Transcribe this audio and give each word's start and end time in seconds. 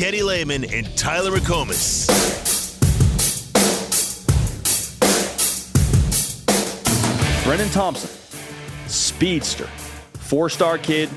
Teddy 0.00 0.22
Lehman 0.22 0.64
and 0.64 0.96
Tyler 0.96 1.30
McComas. 1.30 2.06
Brenen 7.44 7.70
Thompson, 7.70 8.08
speedster, 8.88 9.66
four 10.14 10.48
star 10.48 10.78
kid, 10.78 11.10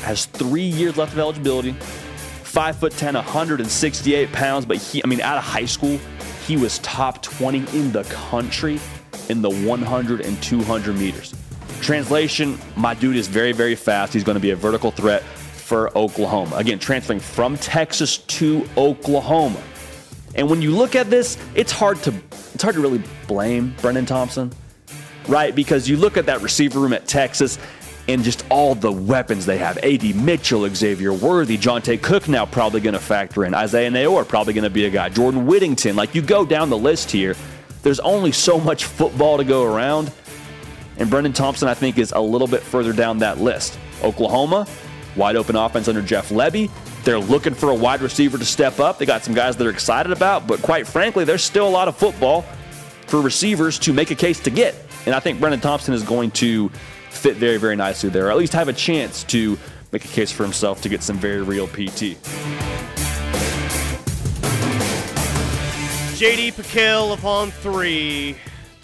has 0.00 0.24
three 0.24 0.62
years 0.62 0.96
left 0.96 1.12
of 1.12 1.18
eligibility, 1.18 1.72
five 1.72 2.78
foot 2.78 2.92
10, 2.92 3.16
168 3.16 4.32
pounds. 4.32 4.64
But 4.64 4.78
he, 4.78 5.04
I 5.04 5.06
mean, 5.06 5.20
out 5.20 5.36
of 5.36 5.44
high 5.44 5.66
school, 5.66 6.00
he 6.46 6.56
was 6.56 6.78
top 6.78 7.20
20 7.20 7.58
in 7.78 7.92
the 7.92 8.04
country 8.04 8.80
in 9.28 9.42
the 9.42 9.50
100 9.50 10.22
and 10.22 10.42
200 10.42 10.96
meters. 10.96 11.34
Translation 11.82 12.58
my 12.76 12.94
dude 12.94 13.16
is 13.16 13.28
very, 13.28 13.52
very 13.52 13.74
fast. 13.74 14.14
He's 14.14 14.24
going 14.24 14.36
to 14.36 14.40
be 14.40 14.52
a 14.52 14.56
vertical 14.56 14.90
threat 14.90 15.22
for 15.70 15.96
Oklahoma. 15.96 16.56
Again, 16.56 16.80
transferring 16.80 17.20
from 17.20 17.56
Texas 17.56 18.18
to 18.18 18.68
Oklahoma. 18.76 19.62
And 20.34 20.50
when 20.50 20.60
you 20.60 20.74
look 20.74 20.96
at 20.96 21.10
this, 21.10 21.38
it's 21.54 21.70
hard 21.70 22.02
to 22.02 22.12
it's 22.54 22.64
hard 22.64 22.74
to 22.74 22.80
really 22.80 23.00
blame 23.28 23.72
Brenen 23.78 24.04
Thompson, 24.04 24.50
right? 25.28 25.54
Because 25.54 25.88
you 25.88 25.96
look 25.96 26.16
at 26.16 26.26
that 26.26 26.42
receiver 26.42 26.80
room 26.80 26.92
at 26.92 27.06
Texas 27.06 27.56
and 28.08 28.24
just 28.24 28.44
all 28.50 28.74
the 28.74 28.90
weapons 28.90 29.46
they 29.46 29.58
have. 29.58 29.78
AD 29.78 30.16
Mitchell, 30.16 30.68
Xavier 30.68 31.12
Worthy, 31.12 31.56
Johntay 31.56 32.02
Cook 32.02 32.26
now 32.26 32.44
probably 32.46 32.80
going 32.80 32.94
to 32.94 32.98
factor 32.98 33.44
in. 33.44 33.54
Isaiah 33.54 33.92
Neyor 33.92 34.26
probably 34.26 34.54
going 34.54 34.64
to 34.64 34.70
be 34.70 34.86
a 34.86 34.90
guy. 34.90 35.08
Jordan 35.08 35.46
Whittington. 35.46 35.94
Like 35.94 36.16
you 36.16 36.22
go 36.22 36.44
down 36.44 36.70
the 36.70 36.78
list 36.78 37.12
here, 37.12 37.36
there's 37.84 38.00
only 38.00 38.32
so 38.32 38.58
much 38.58 38.86
football 38.86 39.36
to 39.36 39.44
go 39.44 39.62
around. 39.72 40.10
And 40.96 41.08
Brenen 41.08 41.32
Thompson, 41.32 41.68
I 41.68 41.74
think, 41.74 41.96
is 41.96 42.10
a 42.10 42.20
little 42.20 42.48
bit 42.48 42.60
further 42.60 42.92
down 42.92 43.18
that 43.18 43.38
list. 43.38 43.78
Oklahoma, 44.02 44.66
wide 45.16 45.36
open 45.36 45.56
offense 45.56 45.88
under 45.88 46.02
Jeff 46.02 46.30
Lebby. 46.30 46.70
They're 47.04 47.18
looking 47.18 47.54
for 47.54 47.70
a 47.70 47.74
wide 47.74 48.02
receiver 48.02 48.38
to 48.38 48.44
step 48.44 48.78
up. 48.78 48.98
They 48.98 49.06
got 49.06 49.24
some 49.24 49.34
guys 49.34 49.56
they're 49.56 49.70
excited 49.70 50.12
about, 50.12 50.46
but 50.46 50.60
quite 50.62 50.86
frankly, 50.86 51.24
there's 51.24 51.44
still 51.44 51.66
a 51.66 51.70
lot 51.70 51.88
of 51.88 51.96
football 51.96 52.42
for 53.06 53.20
receivers 53.20 53.78
to 53.80 53.92
make 53.92 54.10
a 54.10 54.14
case 54.14 54.40
to 54.40 54.50
get. 54.50 54.74
And 55.06 55.14
I 55.14 55.20
think 55.20 55.40
Brenen 55.40 55.60
Thompson 55.60 55.94
is 55.94 56.02
going 56.02 56.30
to 56.32 56.68
fit 57.10 57.36
very, 57.36 57.56
very 57.56 57.76
nicely 57.76 58.10
there, 58.10 58.28
or 58.28 58.30
at 58.30 58.36
least 58.36 58.52
have 58.52 58.68
a 58.68 58.72
chance 58.72 59.24
to 59.24 59.58
make 59.92 60.04
a 60.04 60.08
case 60.08 60.30
for 60.30 60.44
himself 60.44 60.80
to 60.82 60.88
get 60.88 61.02
some 61.02 61.18
very 61.18 61.42
real 61.42 61.66
PT. 61.66 62.16
JD 66.20 66.52
Pickell 66.52 67.14
upon 67.14 67.50
three, 67.50 68.36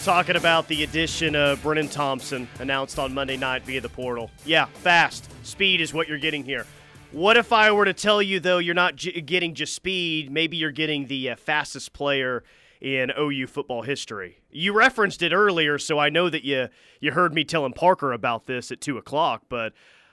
talking 0.06 0.36
about 0.36 0.68
the 0.68 0.84
addition 0.84 1.34
of 1.34 1.60
Brenen 1.64 1.90
Thompson, 1.90 2.46
announced 2.60 2.96
on 2.96 3.12
Monday 3.12 3.36
night 3.36 3.64
via 3.64 3.80
the 3.80 3.88
portal. 3.88 4.30
Yeah, 4.44 4.66
fast. 4.66 5.28
Speed 5.44 5.80
is 5.80 5.92
what 5.92 6.06
you're 6.06 6.16
getting 6.16 6.44
here. 6.44 6.64
What 7.10 7.36
if 7.36 7.52
I 7.52 7.72
were 7.72 7.86
to 7.86 7.92
tell 7.92 8.22
you, 8.22 8.38
though, 8.38 8.58
you're 8.58 8.72
not 8.72 8.94
j- 8.94 9.20
getting 9.20 9.52
just 9.52 9.74
speed? 9.74 10.30
Maybe 10.30 10.58
you're 10.58 10.70
getting 10.70 11.08
the 11.08 11.30
uh, 11.30 11.34
fastest 11.34 11.92
player 11.92 12.44
in 12.80 13.10
OU 13.18 13.48
football 13.48 13.82
history. 13.82 14.38
You 14.48 14.72
referenced 14.74 15.22
it 15.22 15.32
earlier, 15.32 15.76
so 15.76 15.98
I 15.98 16.08
know 16.08 16.30
that 16.30 16.44
you 16.44 16.68
you 17.00 17.10
heard 17.10 17.34
me 17.34 17.42
telling 17.42 17.72
Parker 17.72 18.12
about 18.12 18.46
this 18.46 18.70
at 18.70 18.80
two 18.80 18.98
o'clock. 18.98 19.42
But 19.48 19.72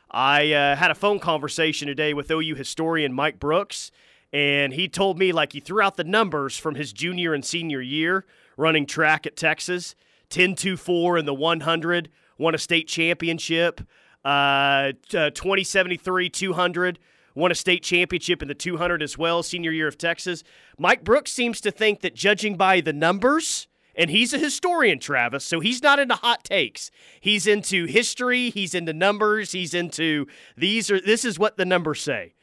I 0.09 0.53
uh, 0.53 0.75
had 0.75 0.89
a 0.89 0.95
phone 0.95 1.19
conversation 1.19 1.87
today 1.87 2.15
with 2.15 2.31
OU 2.31 2.55
historian 2.55 3.13
Mike 3.13 3.39
Brooks, 3.39 3.91
and 4.31 4.73
he 4.73 4.87
told 4.87 5.19
me 5.19 5.31
like 5.31 5.53
he 5.53 5.59
threw 5.59 5.83
out 5.83 5.97
the 5.97 6.03
numbers 6.03 6.57
from 6.57 6.73
his 6.73 6.93
junior 6.93 7.35
and 7.35 7.45
senior 7.45 7.79
year 7.79 8.25
running 8.57 8.85
track 8.85 9.25
at 9.25 9.35
Texas 9.35 9.95
10 10.29 10.55
2 10.55 10.77
4 10.77 11.17
in 11.17 11.25
the 11.25 11.33
100, 11.33 12.09
won 12.37 12.55
a 12.55 12.57
state 12.57 12.87
championship, 12.87 13.81
uh, 14.25 14.93
uh 15.13 15.29
2073 15.31 16.29
200 16.29 16.99
won 17.35 17.51
a 17.51 17.55
state 17.55 17.83
championship 17.83 18.41
in 18.41 18.47
the 18.47 18.53
200 18.53 19.01
as 19.01 19.17
well, 19.17 19.43
senior 19.43 19.71
year 19.71 19.87
of 19.87 19.97
Texas. 19.97 20.43
Mike 20.77 21.03
Brooks 21.03 21.31
seems 21.31 21.61
to 21.61 21.71
think 21.71 22.01
that 22.01 22.15
judging 22.15 22.55
by 22.55 22.81
the 22.81 22.93
numbers, 22.93 23.67
and 23.95 24.09
he's 24.09 24.33
a 24.33 24.37
historian, 24.37 24.99
Travis, 24.99 25.43
so 25.43 25.59
he's 25.59 25.81
not 25.81 25.99
into 25.99 26.15
hot 26.15 26.43
takes. 26.43 26.91
He's 27.19 27.47
into 27.47 27.85
history, 27.85 28.49
he's 28.49 28.73
into 28.73 28.93
numbers, 28.93 29.51
he's 29.51 29.73
into 29.73 30.27
these 30.57 30.91
are 30.91 30.99
this 30.99 31.25
is 31.25 31.39
what 31.39 31.57
the 31.57 31.65
numbers 31.65 32.01
say. 32.01 32.33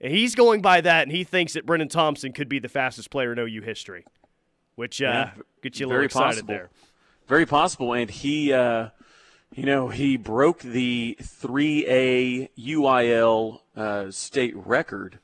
And 0.00 0.12
he's 0.12 0.34
going 0.34 0.62
by 0.62 0.80
that, 0.80 1.02
and 1.02 1.12
he 1.12 1.24
thinks 1.24 1.52
that 1.52 1.66
Brenen 1.66 1.90
Thompson 1.90 2.32
could 2.32 2.48
be 2.48 2.58
the 2.58 2.70
fastest 2.70 3.10
player 3.10 3.32
in 3.32 3.38
OU 3.38 3.62
history, 3.62 4.06
which 4.74 5.02
uh, 5.02 5.04
Yeah, 5.04 5.30
gets 5.62 5.80
you 5.80 5.86
a 5.86 5.88
little 5.88 5.98
very 5.98 6.06
excited 6.06 6.26
possible. 6.26 6.46
there. 6.46 6.70
Very 7.26 7.46
possible, 7.46 7.92
and 7.92 8.10
he, 8.10 8.52
uh, 8.52 8.88
you 9.54 9.64
know, 9.64 9.88
he 9.88 10.16
broke 10.16 10.60
the 10.60 11.16
3A 11.20 12.48
UIL 12.58 13.60
uh, 13.76 14.10
state 14.10 14.56
record 14.56 15.20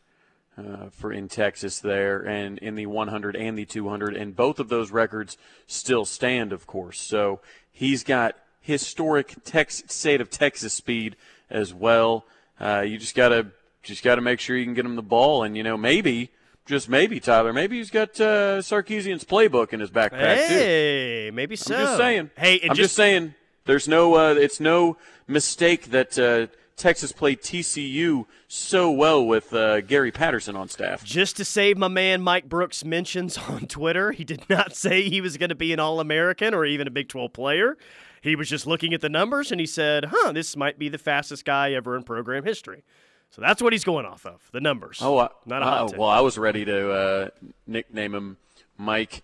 uh, 0.59 0.89
for 0.91 1.13
in 1.13 1.29
Texas 1.29 1.81
there, 1.81 2.21
and 2.21 2.59
in 2.59 2.77
the 2.77 2.87
100 2.87 3.37
and 3.37 3.59
the 3.59 3.65
200, 3.65 4.17
and 4.17 4.35
both 4.35 4.59
of 4.59 4.69
those 4.69 4.91
records 4.91 5.37
still 5.67 6.05
stand, 6.05 6.53
of 6.53 6.67
course. 6.67 7.01
So 7.01 7.41
he's 7.73 8.05
got 8.05 8.37
historic 8.61 9.37
Tex- 9.45 9.85
state 9.87 10.21
of 10.21 10.31
Texas 10.31 10.73
speed 10.73 11.17
as 11.51 11.75
well. 11.75 12.25
Uh, 12.59 12.81
you 12.81 12.99
just 12.99 13.15
gotta 13.15 13.49
just 13.83 14.03
gotta 14.03 14.21
make 14.21 14.41
sure 14.41 14.57
you 14.57 14.65
can 14.65 14.75
get 14.75 14.85
him 14.85 14.97
the 14.97 15.03
ball, 15.03 15.43
and 15.43 15.57
you 15.57 15.63
know 15.63 15.77
maybe. 15.77 16.31
Just 16.67 16.89
maybe, 16.89 17.21
Tyler. 17.21 17.53
Maybe 17.53 17.79
he's 17.79 17.91
got 17.91 18.21
uh, 18.21 18.59
Sarkisian's 18.59 19.25
playbook 19.25 19.73
in 19.73 19.81
his 19.81 19.91
backpack 19.91 20.49
too. 20.49 20.55
Hey, 20.55 21.31
maybe 21.33 21.55
so. 21.55 21.75
I'm 21.75 21.81
just 21.81 21.97
saying. 21.97 22.31
Hey, 22.37 22.61
and 22.61 22.71
I'm 22.71 22.77
just, 22.77 22.95
saying. 22.95 23.35
There's 23.65 23.87
no. 23.87 24.15
Uh, 24.15 24.35
it's 24.35 24.59
no 24.59 24.97
mistake 25.29 25.87
that 25.87 26.19
uh, 26.19 26.53
Texas 26.77 27.13
played 27.13 27.41
TCU 27.41 28.27
so 28.49 28.91
well 28.91 29.25
with 29.25 29.55
uh, 29.55 29.81
Gary 29.81 30.11
Patterson 30.11 30.57
on 30.57 30.69
staff. 30.69 31.05
Just 31.05 31.37
to 31.39 31.45
save 31.45 31.79
my 31.79 31.89
man 31.89 32.21
Mike 32.21 32.49
Brooks 32.49 32.85
mentions 32.85 33.39
on 33.49 33.67
Twitter, 33.67 34.13
he 34.13 34.25
did 34.25 34.49
not 34.51 34.75
say 34.77 35.09
he 35.09 35.21
was 35.21 35.37
going 35.37 35.49
to 35.49 35.55
be 35.55 35.73
an 35.73 35.81
All 35.81 36.01
American 36.01 36.53
or 36.53 36.65
even 36.65 36.87
a 36.87 36.91
Big 36.91 37.09
12 37.09 37.33
player. 37.33 37.79
He 38.21 38.35
was 38.35 38.49
just 38.49 38.67
looking 38.67 38.93
at 38.93 39.01
the 39.01 39.09
numbers 39.09 39.53
and 39.53 39.61
he 39.61 39.67
said, 39.67 40.07
huh, 40.07 40.33
this 40.33 40.57
might 40.57 40.79
be 40.79 40.89
the 40.89 40.99
fastest 40.99 41.45
guy 41.45 41.73
ever 41.73 41.97
in 41.97 42.03
program 42.03 42.45
history. 42.45 42.83
So 43.31 43.43
that's 43.43 43.63
what 43.63 43.73
he's 43.73 43.85
going 43.85 44.07
off 44.07 44.25
of 44.25 44.49
the 44.53 44.61
numbers. 44.61 45.01
Oh, 45.03 45.19
I, 45.19 45.29
not 45.45 45.63
a 45.63 45.65
hot 45.65 45.89
take. 45.89 45.99
well, 45.99 46.09
I 46.09 46.21
was 46.21 46.39
ready 46.39 46.65
to 46.65 46.91
uh, 46.91 47.29
nickname 47.67 48.15
him 48.15 48.37
Mike. 48.79 49.23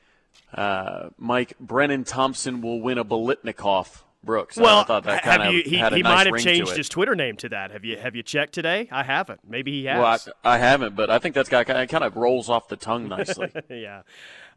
Uh, 0.52 1.08
Mike 1.16 1.54
Brenen 1.64 2.06
Thompson 2.06 2.60
will 2.60 2.80
win 2.80 2.98
a 2.98 3.04
Biletnikoff. 3.04 4.02
Brooks. 4.24 4.56
well, 4.56 4.78
I 4.78 4.84
thought 4.84 5.02
that 5.02 5.14
have 5.14 5.22
kind 5.22 5.42
of 5.48 5.52
you, 5.52 5.62
he, 5.64 5.70
he 5.70 5.80
nice 5.80 6.02
might 6.04 6.26
have 6.28 6.36
changed 6.38 6.76
his 6.76 6.88
Twitter 6.88 7.16
name 7.16 7.36
to 7.38 7.48
that. 7.48 7.72
Have 7.72 7.84
you 7.84 7.96
have 7.96 8.14
you 8.14 8.22
checked 8.22 8.52
today? 8.52 8.88
I 8.92 9.02
haven't. 9.02 9.40
Maybe 9.48 9.72
he 9.72 9.86
has. 9.86 9.98
Well, 9.98 10.36
I, 10.44 10.54
I 10.54 10.58
haven't, 10.58 10.94
but 10.94 11.10
I 11.10 11.18
think 11.18 11.34
that's 11.34 11.48
got 11.48 11.66
kind 11.66 12.04
of 12.04 12.16
rolls 12.16 12.48
off 12.48 12.68
the 12.68 12.76
tongue 12.76 13.08
nicely. 13.08 13.50
yeah. 13.68 14.02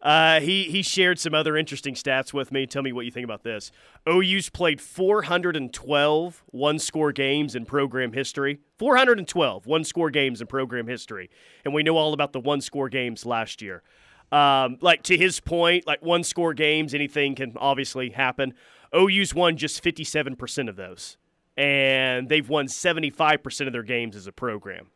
Uh, 0.05 0.39
he 0.39 0.65
he 0.65 0.83
shared 0.83 1.17
some 1.17 1.33
other 1.33 1.57
interesting 1.57 1.95
stats 1.95 2.31
with 2.31 2.51
me. 2.51 2.67
Tell 2.67 2.83
me 2.83 2.93
what 2.93 3.05
you 3.05 3.11
think 3.11 3.23
about 3.23 3.41
this. 3.41 3.71
OU's 4.07 4.51
played 4.51 4.79
412 4.79 6.43
one 6.51 6.77
score 6.77 7.11
games 7.11 7.55
in 7.55 7.65
program 7.65 8.13
history. 8.13 8.59
412 8.77 9.65
one 9.65 9.83
score 9.83 10.11
games 10.11 10.41
in 10.41 10.47
program 10.47 10.85
history, 10.85 11.31
and 11.65 11.73
we 11.73 11.81
know 11.81 11.97
all 11.97 12.13
about 12.13 12.33
the 12.33 12.39
one 12.39 12.61
score 12.61 12.87
games 12.87 13.25
last 13.25 13.63
year. 13.63 13.81
Um, 14.31 14.77
like 14.79 15.01
to 15.03 15.17
his 15.17 15.39
point, 15.39 15.87
like 15.87 16.03
one 16.03 16.23
score 16.23 16.53
games, 16.53 16.93
anything 16.93 17.33
can 17.33 17.53
obviously 17.57 18.11
happen. 18.11 18.53
OU's 18.95 19.33
won 19.33 19.57
just 19.57 19.83
57% 19.83 20.69
of 20.69 20.75
those, 20.75 21.17
and 21.57 22.29
they've 22.29 22.47
won 22.47 22.67
75% 22.67 23.65
of 23.65 23.73
their 23.73 23.81
games 23.81 24.15
as 24.15 24.27
a 24.27 24.31
program. 24.31 24.91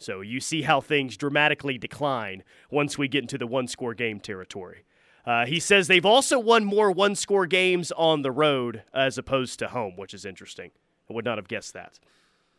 So 0.00 0.22
you 0.22 0.40
see 0.40 0.62
how 0.62 0.80
things 0.80 1.16
dramatically 1.16 1.78
decline 1.78 2.42
once 2.70 2.96
we 2.96 3.06
get 3.06 3.22
into 3.22 3.38
the 3.38 3.46
one 3.46 3.68
score 3.68 3.94
game 3.94 4.18
territory. 4.18 4.84
Uh, 5.26 5.44
he 5.44 5.60
says 5.60 5.86
they've 5.86 6.06
also 6.06 6.38
won 6.38 6.64
more 6.64 6.90
one 6.90 7.14
score 7.14 7.46
games 7.46 7.92
on 7.92 8.22
the 8.22 8.32
road 8.32 8.82
as 8.94 9.18
opposed 9.18 9.58
to 9.58 9.68
home, 9.68 9.96
which 9.96 10.14
is 10.14 10.24
interesting. 10.24 10.70
I 11.08 11.12
would 11.12 11.26
not 11.26 11.36
have 11.36 11.48
guessed 11.48 11.74
that. 11.74 11.98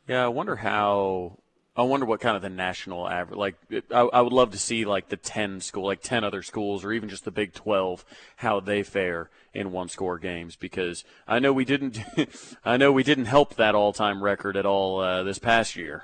Yeah, 0.07 0.24
I 0.24 0.28
wonder 0.28 0.57
how. 0.57 1.40
I 1.75 1.84
wonder 1.84 2.06
what 2.06 2.19
kind 2.19 2.35
of 2.35 2.41
the 2.41 2.50
national 2.50 3.07
average. 3.07 3.38
Like, 3.38 3.56
I, 3.91 4.01
I 4.01 4.22
would 4.22 4.34
love 4.34 4.51
to 4.51 4.57
see 4.57 4.84
like 4.84 5.07
the 5.07 5.15
ten 5.18 5.62
school, 5.62 5.86
like 5.86 6.01
ten 6.01 6.24
other 6.24 6.44
schools, 6.44 6.83
or 6.83 6.92
even 6.92 7.10
just 7.10 7.24
the 7.24 7.31
Big 7.31 7.54
Twelve, 7.54 8.06
how 8.36 8.60
they 8.60 8.83
fare 8.83 9.30
in 9.54 9.71
one-score 9.71 10.19
games. 10.19 10.56
Because 10.57 11.06
I 11.27 11.39
know 11.39 11.54
we 11.54 11.65
didn't. 11.65 12.00
I 12.65 12.77
know 12.77 12.92
we 12.92 13.04
didn't 13.04 13.25
help 13.25 13.56
that 13.56 13.74
all-time 13.74 14.21
record 14.21 14.57
at 14.57 14.65
all 14.65 15.00
uh, 15.00 15.24
this 15.24 15.39
past 15.39 15.77
year, 15.77 16.04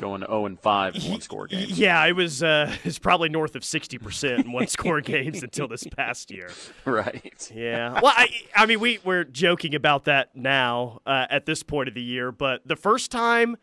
going 0.00 0.22
zero 0.22 0.46
and 0.46 0.58
five 0.58 0.96
in 0.96 1.02
one-score 1.10 1.46
games. 1.46 1.78
Yeah, 1.78 2.04
it 2.06 2.16
was 2.16 2.42
uh, 2.42 2.74
it's 2.84 2.98
probably 2.98 3.28
north 3.28 3.54
of 3.54 3.64
sixty 3.64 3.98
percent 3.98 4.46
in 4.46 4.52
one 4.52 4.66
score 4.68 5.00
games 5.00 5.42
until 5.42 5.68
this 5.68 5.84
past 5.96 6.30
year. 6.30 6.50
Right. 6.84 7.50
Yeah. 7.54 8.00
Well, 8.00 8.12
I, 8.16 8.28
I 8.56 8.66
mean, 8.66 8.80
we 8.80 8.98
we're 9.04 9.24
joking 9.24 9.74
about 9.74 10.04
that 10.06 10.34
now 10.34 11.00
uh, 11.06 11.26
at 11.30 11.46
this 11.46 11.62
point 11.62 11.88
of 11.88 11.94
the 11.94 12.02
year, 12.02 12.32
but 12.32 12.66
the 12.66 12.76
first 12.76 13.10
time 13.10 13.56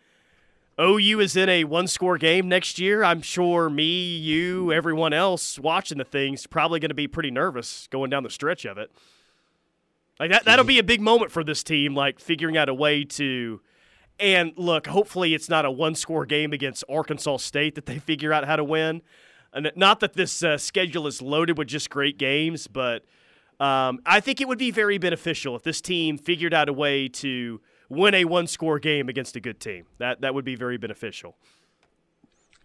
OU 0.80 1.20
is 1.22 1.36
in 1.36 1.50
a 1.50 1.64
one-score 1.64 2.20
game 2.20 2.48
next 2.48 2.78
year, 2.78 3.04
I'm 3.04 3.24
sure 3.24 3.68
me, 3.68 4.16
you, 4.16 4.72
everyone 4.72 5.12
else 5.12 5.58
watching 5.58 5.98
the 5.98 6.04
thing's 6.04 6.46
probably 6.46 6.80
going 6.80 6.90
to 6.90 6.96
be 6.96 7.08
pretty 7.08 7.32
nervous 7.32 7.88
going 7.90 8.12
down 8.12 8.22
the 8.22 8.30
stretch 8.30 8.64
of 8.64 8.78
it. 8.78 8.92
Like 10.20 10.30
that, 10.32 10.46
that'll 10.46 10.66
be 10.66 10.78
a 10.78 10.84
big 10.84 11.02
moment 11.02 11.32
for 11.32 11.44
this 11.44 11.64
team, 11.64 11.96
like 11.96 12.20
figuring 12.20 12.58
out 12.58 12.70
a 12.70 12.74
way 12.76 13.04
to 13.04 13.60
And 14.20 14.54
look, 14.56 14.88
hopefully 14.88 15.34
it's 15.34 15.50
not 15.50 15.66
a 15.66 15.72
one 15.72 15.96
score 15.96 16.26
game 16.26 16.54
against 16.54 16.84
Arkansas 16.90 17.38
State 17.38 17.76
that 17.76 17.86
they 17.86 18.00
figure 18.00 18.34
out 18.34 18.46
how 18.46 18.56
to 18.56 18.64
win. 18.64 19.02
And 19.54 19.72
not 19.76 20.00
that 20.02 20.14
this 20.14 20.44
uh, 20.44 20.58
schedule 20.58 21.08
is 21.08 21.22
loaded 21.22 21.58
with 21.58 21.68
just 21.68 21.90
great 21.90 22.18
games, 22.18 22.68
but 22.68 23.04
um, 23.60 24.00
I 24.06 24.20
think 24.20 24.42
it 24.42 24.48
would 24.48 24.60
be 24.60 24.72
very 24.72 24.98
beneficial 24.98 25.56
if 25.56 25.64
this 25.64 25.82
team 25.82 26.18
figured 26.18 26.54
out 26.54 26.70
a 26.70 26.74
way 26.74 27.08
to 27.10 27.62
win 27.90 28.14
a 28.14 28.26
one 28.26 28.48
score 28.48 28.80
game 28.80 29.10
against 29.10 29.36
a 29.36 29.40
good 29.40 29.60
team. 29.60 29.86
That, 29.98 30.22
that 30.22 30.34
would 30.34 30.46
be 30.46 30.56
very 30.56 30.78
beneficial. 30.78 31.36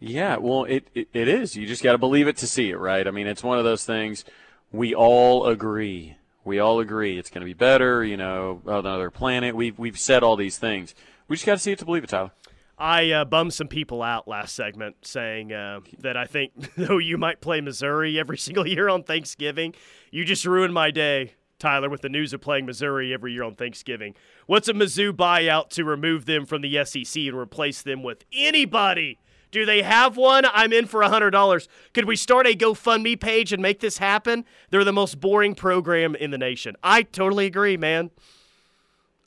Yeah, 0.01 0.37
well, 0.37 0.65
it, 0.65 0.89
it, 0.95 1.09
it 1.13 1.29
is. 1.29 1.55
You 1.57 1.67
just 1.67 1.83
got 1.83 1.93
to 1.93 1.99
believe 1.99 2.27
it 2.27 2.37
to 2.39 2.47
see 2.47 2.71
it, 2.71 2.77
right? 2.77 3.07
I 3.07 3.13
mean, 3.13 3.27
it's 3.27 3.45
one 3.45 3.59
of 3.59 3.65
those 3.65 3.85
things 3.85 4.25
we 4.73 4.95
all 4.95 5.47
agree. 5.47 6.17
We 6.45 6.59
all 6.59 6.81
agree 6.81 7.19
it's 7.19 7.31
going 7.31 7.43
to 7.43 7.47
be 7.47 7.55
better, 7.55 8.03
you 8.03 8.17
know, 8.17 8.61
another 8.67 9.11
planet. 9.11 9.55
We've, 9.55 9.79
we've 9.79 9.99
said 9.99 10.25
all 10.25 10.35
these 10.35 10.59
things. 10.59 10.95
We 11.29 11.37
just 11.37 11.47
got 11.47 11.55
to 11.55 11.59
see 11.59 11.73
it 11.73 11.79
to 11.79 11.85
believe 11.85 12.05
it, 12.05 12.11
Tyler. 12.11 12.33
I 12.79 13.11
uh, 13.11 13.25
bummed 13.25 13.55
some 13.55 13.69
people 13.69 14.03
out 14.03 14.27
last 14.27 14.57
segment 14.57 14.97
saying 15.03 15.53
uh, 15.53 15.81
that 16.01 16.17
I 16.17 16.25
think 16.25 16.53
though 16.77 16.99
you 16.99 17.17
might 17.17 17.41
play 17.41 17.61
Missouri 17.61 18.19
every 18.19 18.39
single 18.39 18.67
year 18.67 18.89
on 18.89 19.05
Thanksgiving, 19.05 19.75
you 20.11 20.25
just 20.25 20.45
ruined 20.45 20.75
my 20.75 20.91
day, 20.91 21.35
Tyler, 21.59 21.89
with 21.89 22.01
the 22.01 22.09
news 22.09 22.33
of 22.33 22.41
playing 22.41 22.67
Missouri 22.67 23.15
every 23.15 23.33
year 23.33 23.45
on 23.45 23.55
Thanksgiving. 23.55 24.15
What's 24.47 24.69
a 24.69 24.73
Mizzou 24.73 25.13
buyout 25.13 25.69
to 25.71 25.85
remove 25.85 26.25
them 26.25 26.45
from 26.45 26.63
the 26.63 26.85
SEC 26.85 27.23
and 27.23 27.39
replace 27.39 27.83
them 27.83 28.03
with 28.03 28.25
anybody? 28.33 29.19
Do 29.53 29.67
they 29.67 29.83
have 29.83 30.17
one? 30.17 30.45
I'm 30.47 30.73
in 30.73 30.87
for 30.87 31.03
$100. 31.03 31.69
Could 31.93 32.07
we 32.07 32.17
start 32.17 32.47
a 32.47 32.57
GoFundMe 32.57 33.21
page 33.21 33.53
and 33.53 33.61
make 33.61 33.81
this 33.81 33.99
happen? 33.99 34.47
They're 34.71 34.83
the 34.83 34.95
most 34.95 35.21
boring 35.21 35.55
program 35.55 36.15
in 36.15 36.31
the 36.31 36.39
nation. 36.39 36.75
I 36.83 37.03
totally 37.03 37.47
agree, 37.47 37.77
man. 37.77 38.11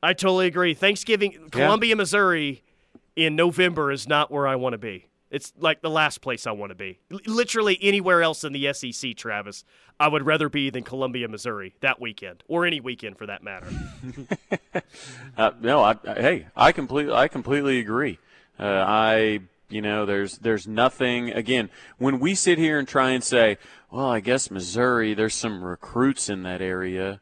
I 0.01 0.13
totally 0.13 0.47
agree. 0.47 0.73
Thanksgiving, 0.73 1.31
yeah. 1.33 1.47
Columbia, 1.51 1.95
Missouri 1.95 2.63
in 3.15 3.35
November 3.35 3.91
is 3.91 4.07
not 4.07 4.31
where 4.31 4.47
I 4.47 4.55
want 4.55 4.73
to 4.73 4.77
be. 4.77 5.07
It's 5.31 5.51
like 5.57 5.81
the 5.81 5.89
last 5.89 6.21
place 6.21 6.45
I 6.45 6.51
want 6.51 6.69
to 6.69 6.75
be. 6.75 6.99
L- 7.11 7.19
literally 7.25 7.77
anywhere 7.81 8.21
else 8.21 8.43
in 8.43 8.53
the 8.53 8.71
SEC, 8.73 9.15
Travis, 9.15 9.65
I 9.99 10.07
would 10.07 10.25
rather 10.25 10.49
be 10.49 10.69
than 10.69 10.83
Columbia, 10.83 11.27
Missouri 11.27 11.75
that 11.81 11.99
weekend, 11.99 12.43
or 12.47 12.65
any 12.65 12.79
weekend 12.79 13.17
for 13.17 13.25
that 13.25 13.43
matter. 13.43 13.67
uh, 15.37 15.51
no, 15.59 15.81
I, 15.81 15.95
I, 16.07 16.13
hey, 16.13 16.47
I 16.55 16.71
completely, 16.71 17.13
I 17.13 17.27
completely 17.27 17.79
agree. 17.79 18.19
Uh, 18.59 18.83
I 18.87 19.41
you 19.69 19.81
know, 19.81 20.05
there's 20.05 20.37
there's 20.37 20.67
nothing. 20.67 21.31
Again, 21.31 21.69
when 21.97 22.19
we 22.19 22.35
sit 22.35 22.57
here 22.57 22.77
and 22.77 22.87
try 22.87 23.11
and 23.11 23.23
say, 23.23 23.57
well, 23.91 24.05
I 24.09 24.19
guess 24.19 24.51
Missouri, 24.51 25.13
there's 25.13 25.33
some 25.33 25.63
recruits 25.63 26.29
in 26.29 26.43
that 26.43 26.61
area. 26.61 27.19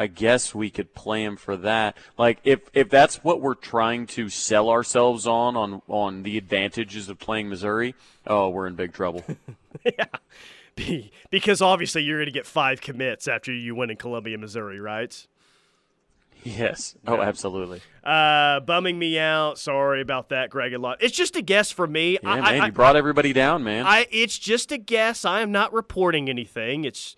I 0.00 0.06
guess 0.06 0.54
we 0.54 0.70
could 0.70 0.94
play 0.94 1.22
him 1.22 1.36
for 1.36 1.58
that. 1.58 1.94
Like 2.16 2.38
if 2.42 2.60
if 2.72 2.88
that's 2.88 3.22
what 3.22 3.42
we're 3.42 3.52
trying 3.54 4.06
to 4.06 4.30
sell 4.30 4.70
ourselves 4.70 5.26
on 5.26 5.58
on 5.58 5.82
on 5.88 6.22
the 6.22 6.38
advantages 6.38 7.10
of 7.10 7.18
playing 7.18 7.50
Missouri, 7.50 7.94
oh, 8.26 8.48
we're 8.48 8.66
in 8.66 8.76
big 8.76 8.94
trouble. 8.94 9.22
yeah. 9.84 11.04
Because 11.28 11.60
obviously 11.60 12.02
you're 12.02 12.16
going 12.16 12.28
to 12.28 12.32
get 12.32 12.46
five 12.46 12.80
commits 12.80 13.28
after 13.28 13.52
you 13.52 13.74
win 13.74 13.90
in 13.90 13.98
Columbia, 13.98 14.38
Missouri, 14.38 14.80
right? 14.80 15.26
Yes. 16.44 16.94
Oh, 17.06 17.20
absolutely. 17.20 17.82
Uh, 18.02 18.60
bumming 18.60 18.98
me 18.98 19.18
out. 19.18 19.58
Sorry 19.58 20.00
about 20.00 20.30
that, 20.30 20.48
Greg. 20.48 20.72
A 20.72 20.78
lot. 20.78 21.02
It's 21.02 21.14
just 21.14 21.36
a 21.36 21.42
guess 21.42 21.70
for 21.70 21.86
me. 21.86 22.12
Yeah, 22.22 22.30
I, 22.30 22.34
man, 22.36 22.60
I, 22.62 22.66
you 22.66 22.72
brought 22.72 22.96
everybody 22.96 23.34
down, 23.34 23.64
man. 23.64 23.84
I. 23.84 24.06
It's 24.10 24.38
just 24.38 24.72
a 24.72 24.78
guess. 24.78 25.26
I 25.26 25.42
am 25.42 25.52
not 25.52 25.74
reporting 25.74 26.30
anything. 26.30 26.86
It's 26.86 27.16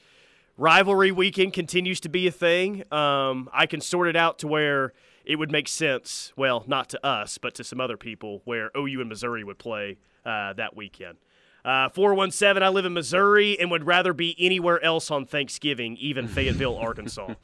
rivalry 0.57 1.13
weekend 1.13 1.53
continues 1.53 2.01
to 2.01 2.09
be 2.09 2.27
a 2.27 2.31
thing. 2.33 2.85
Um, 2.93 3.49
I 3.53 3.67
can 3.67 3.81
sort 3.81 4.09
it 4.09 4.17
out 4.17 4.39
to 4.41 4.49
where 4.49 4.93
it 5.25 5.37
would 5.37 5.51
make 5.53 5.69
sense. 5.69 6.33
Well, 6.37 6.65
not 6.67 6.89
to 6.91 7.07
us, 7.07 7.39
but 7.39 7.55
to 7.55 7.65
some 7.65 7.81
other 7.81 7.97
people, 7.97 8.43
where 8.45 8.71
OU 8.77 9.01
and 9.01 9.09
Missouri 9.09 9.45
would 9.45 9.59
play 9.59 9.99
uh, 10.25 10.53
that 10.55 10.77
weekend. 10.77 11.19
Uh, 11.65 11.89
417, 11.91 12.63
I 12.63 12.69
live 12.71 12.85
in 12.85 12.93
Missouri 12.93 13.59
and 13.59 13.71
would 13.71 13.87
rather 13.87 14.13
be 14.13 14.35
anywhere 14.39 14.83
else 14.83 15.11
on 15.13 15.27
Thanksgiving, 15.27 15.97
even 15.99 16.27
Fayetteville, 16.27 16.77
Arkansas. 16.81 17.35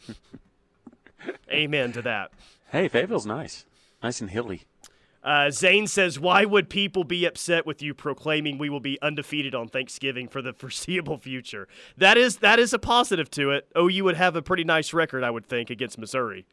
Amen 1.50 1.92
to 1.92 2.02
that. 2.02 2.32
Hey, 2.70 2.88
Fayetteville's 2.88 3.26
nice. 3.26 3.64
Nice 4.02 4.20
and 4.20 4.30
hilly. 4.30 4.62
Uh, 5.22 5.50
Zane 5.50 5.86
says, 5.86 6.18
"Why 6.18 6.44
would 6.44 6.70
people 6.70 7.04
be 7.04 7.24
upset 7.24 7.66
with 7.66 7.82
you 7.82 7.94
proclaiming 7.94 8.56
we 8.58 8.70
will 8.70 8.80
be 8.80 8.98
undefeated 9.02 9.54
on 9.54 9.68
Thanksgiving 9.68 10.28
for 10.28 10.40
the 10.40 10.52
foreseeable 10.58 11.18
future?" 11.18 11.68
That 11.96 12.16
is 12.16 12.36
that 12.38 12.58
is 12.58 12.72
a 12.72 12.78
positive 12.78 13.30
to 13.32 13.50
it. 13.50 13.68
OU 13.76 14.04
would 14.04 14.16
have 14.16 14.36
a 14.36 14.42
pretty 14.42 14.64
nice 14.64 14.92
record, 14.92 15.24
I 15.24 15.30
would 15.30 15.46
think, 15.46 15.70
against 15.70 15.98
Missouri, 15.98 16.46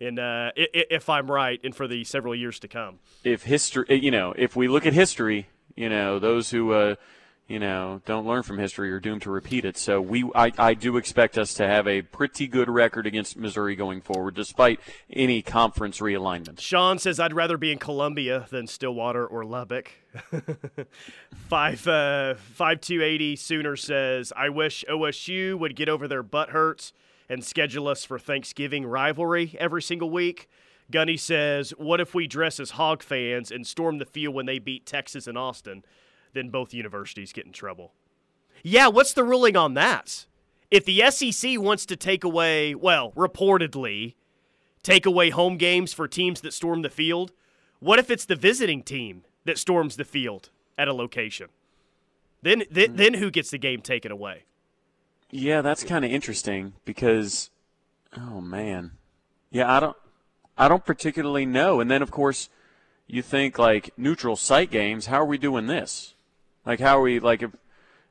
and 0.00 0.18
uh, 0.18 0.52
if 0.56 1.08
I'm 1.08 1.30
right, 1.30 1.60
and 1.64 1.74
for 1.74 1.88
the 1.88 2.04
several 2.04 2.34
years 2.34 2.58
to 2.60 2.68
come. 2.68 3.00
If 3.24 3.42
history, 3.42 3.86
you 3.96 4.10
know, 4.10 4.34
if 4.36 4.54
we 4.56 4.68
look 4.68 4.86
at 4.86 4.92
history, 4.92 5.48
you 5.74 5.88
know, 5.88 6.18
those 6.18 6.50
who 6.50 6.72
uh, 6.72 6.94
you 7.48 7.58
know, 7.58 8.00
don't 8.06 8.26
learn 8.26 8.42
from 8.42 8.58
history 8.58 8.88
you're 8.88 9.00
doomed 9.00 9.22
to 9.22 9.30
repeat 9.30 9.64
it. 9.64 9.76
So 9.76 10.00
we, 10.00 10.30
I, 10.34 10.52
I 10.56 10.74
do 10.74 10.96
expect 10.96 11.36
us 11.36 11.54
to 11.54 11.66
have 11.66 11.86
a 11.86 12.02
pretty 12.02 12.46
good 12.46 12.68
record 12.70 13.06
against 13.06 13.36
Missouri 13.36 13.76
going 13.76 14.00
forward, 14.00 14.34
despite 14.34 14.80
any 15.10 15.42
conference 15.42 15.98
realignment. 15.98 16.60
Sean 16.60 16.98
says 16.98 17.18
I'd 17.20 17.34
rather 17.34 17.56
be 17.56 17.72
in 17.72 17.78
Columbia 17.78 18.46
than 18.50 18.66
Stillwater 18.66 19.26
or 19.26 19.44
Lubbock. 19.44 19.90
five 21.48 21.86
uh, 21.86 22.34
five 22.34 22.80
two 22.80 23.02
eighty 23.02 23.34
Sooner 23.34 23.76
says 23.76 24.32
I 24.36 24.48
wish 24.48 24.84
OSU 24.88 25.58
would 25.58 25.74
get 25.74 25.88
over 25.88 26.06
their 26.06 26.22
butt 26.22 26.50
hurts 26.50 26.92
and 27.28 27.44
schedule 27.44 27.88
us 27.88 28.04
for 28.04 28.18
Thanksgiving 28.18 28.86
rivalry 28.86 29.56
every 29.58 29.82
single 29.82 30.10
week. 30.10 30.48
Gunny 30.90 31.16
says, 31.16 31.70
"What 31.78 32.00
if 32.00 32.14
we 32.14 32.26
dress 32.26 32.60
as 32.60 32.72
Hog 32.72 33.02
fans 33.02 33.50
and 33.50 33.66
storm 33.66 33.98
the 33.98 34.04
field 34.04 34.34
when 34.34 34.46
they 34.46 34.58
beat 34.58 34.86
Texas 34.86 35.26
and 35.26 35.38
Austin?" 35.38 35.82
Then 36.34 36.48
both 36.48 36.74
universities 36.74 37.32
get 37.32 37.46
in 37.46 37.52
trouble. 37.52 37.92
Yeah, 38.62 38.88
what's 38.88 39.12
the 39.12 39.24
ruling 39.24 39.56
on 39.56 39.74
that? 39.74 40.26
If 40.70 40.84
the 40.84 41.10
SEC 41.10 41.58
wants 41.58 41.84
to 41.86 41.96
take 41.96 42.24
away, 42.24 42.74
well, 42.74 43.12
reportedly, 43.12 44.14
take 44.82 45.04
away 45.04 45.30
home 45.30 45.56
games 45.56 45.92
for 45.92 46.08
teams 46.08 46.40
that 46.40 46.54
storm 46.54 46.82
the 46.82 46.88
field, 46.90 47.32
what 47.80 47.98
if 47.98 48.10
it's 48.10 48.24
the 48.24 48.36
visiting 48.36 48.82
team 48.82 49.24
that 49.44 49.58
storms 49.58 49.96
the 49.96 50.04
field 50.04 50.50
at 50.78 50.88
a 50.88 50.94
location? 50.94 51.48
Then, 52.42 52.64
then, 52.70 52.90
hmm. 52.90 52.96
then 52.96 53.14
who 53.14 53.30
gets 53.30 53.50
the 53.50 53.58
game 53.58 53.80
taken 53.80 54.10
away? 54.10 54.44
Yeah, 55.30 55.62
that's 55.62 55.84
kind 55.84 56.04
of 56.04 56.10
interesting 56.10 56.74
because, 56.84 57.50
oh 58.16 58.40
man, 58.40 58.92
yeah, 59.50 59.74
I 59.74 59.80
don't, 59.80 59.96
I 60.58 60.68
don't 60.68 60.84
particularly 60.84 61.46
know. 61.46 61.80
And 61.80 61.90
then 61.90 62.02
of 62.02 62.10
course, 62.10 62.48
you 63.06 63.22
think 63.22 63.58
like 63.58 63.90
neutral 63.96 64.36
site 64.36 64.70
games. 64.70 65.06
How 65.06 65.20
are 65.20 65.26
we 65.26 65.38
doing 65.38 65.66
this? 65.66 66.14
Like, 66.64 66.80
how 66.80 66.98
are 66.98 67.02
we 67.02 67.20
like 67.20 67.42
if 67.42 67.50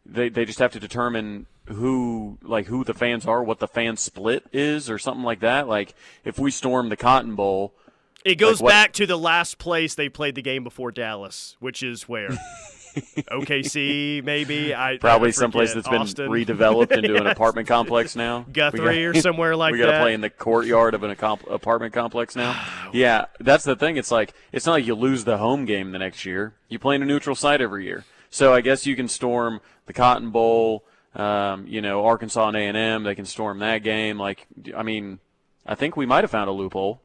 they 0.05 0.29
they 0.29 0.45
just 0.45 0.59
have 0.59 0.71
to 0.73 0.79
determine 0.79 1.45
who 1.65 2.37
like 2.41 2.65
who 2.67 2.83
the 2.83 2.93
fans 2.93 3.25
are, 3.25 3.43
what 3.43 3.59
the 3.59 3.67
fan 3.67 3.97
split 3.97 4.45
is, 4.51 4.89
or 4.89 4.97
something 4.97 5.23
like 5.23 5.39
that. 5.41 5.67
Like, 5.67 5.95
if 6.25 6.39
we 6.39 6.51
storm 6.51 6.89
the 6.89 6.97
Cotton 6.97 7.35
Bowl, 7.35 7.73
it 8.25 8.35
goes 8.35 8.61
like 8.61 8.71
back 8.71 8.93
to 8.93 9.05
the 9.05 9.17
last 9.17 9.57
place 9.57 9.95
they 9.95 10.09
played 10.09 10.35
the 10.35 10.41
game 10.41 10.63
before 10.63 10.91
Dallas, 10.91 11.55
which 11.59 11.83
is 11.83 12.07
where. 12.07 12.29
OKC, 12.91 14.21
maybe. 14.23 14.75
I 14.75 14.97
probably 14.99 15.29
I 15.29 15.31
someplace 15.31 15.73
that's 15.73 15.87
Austin. 15.87 16.29
been 16.29 16.45
redeveloped 16.45 16.91
into 16.91 17.13
yeah. 17.13 17.21
an 17.21 17.27
apartment 17.27 17.67
complex 17.67 18.17
now. 18.17 18.45
Guthrie 18.51 18.79
got, 18.79 19.17
or 19.17 19.21
somewhere 19.21 19.55
like 19.55 19.71
we 19.73 19.79
that. 19.79 19.85
We 19.85 19.91
got 19.91 19.97
to 19.97 20.03
play 20.03 20.13
in 20.13 20.21
the 20.21 20.29
courtyard 20.29 20.93
of 20.93 21.03
an 21.03 21.11
apartment 21.11 21.93
complex 21.93 22.35
now. 22.35 22.51
Ah, 22.53 22.89
yeah, 22.93 23.25
that's 23.39 23.63
the 23.63 23.77
thing. 23.77 23.97
It's 23.97 24.11
like 24.11 24.33
it's 24.51 24.65
not 24.65 24.73
like 24.73 24.85
you 24.85 24.95
lose 24.95 25.23
the 25.23 25.37
home 25.37 25.65
game 25.65 25.91
the 25.91 25.99
next 25.99 26.25
year. 26.25 26.53
You 26.67 26.79
play 26.79 26.95
in 26.95 27.01
a 27.01 27.05
neutral 27.05 27.35
site 27.35 27.61
every 27.61 27.85
year. 27.85 28.03
So 28.31 28.53
I 28.53 28.61
guess 28.61 28.87
you 28.87 28.95
can 28.95 29.07
storm 29.07 29.61
the 29.85 29.93
Cotton 29.93 30.31
Bowl. 30.31 30.85
Um, 31.13 31.67
you 31.67 31.81
know, 31.81 32.05
Arkansas 32.05 32.47
and 32.47 32.55
A&M, 32.55 33.03
they 33.03 33.13
can 33.13 33.25
storm 33.25 33.59
that 33.59 33.79
game. 33.79 34.17
Like, 34.17 34.47
I 34.75 34.81
mean, 34.81 35.19
I 35.65 35.75
think 35.75 35.97
we 35.97 36.05
might 36.05 36.23
have 36.23 36.31
found 36.31 36.49
a 36.49 36.53
loophole. 36.53 37.01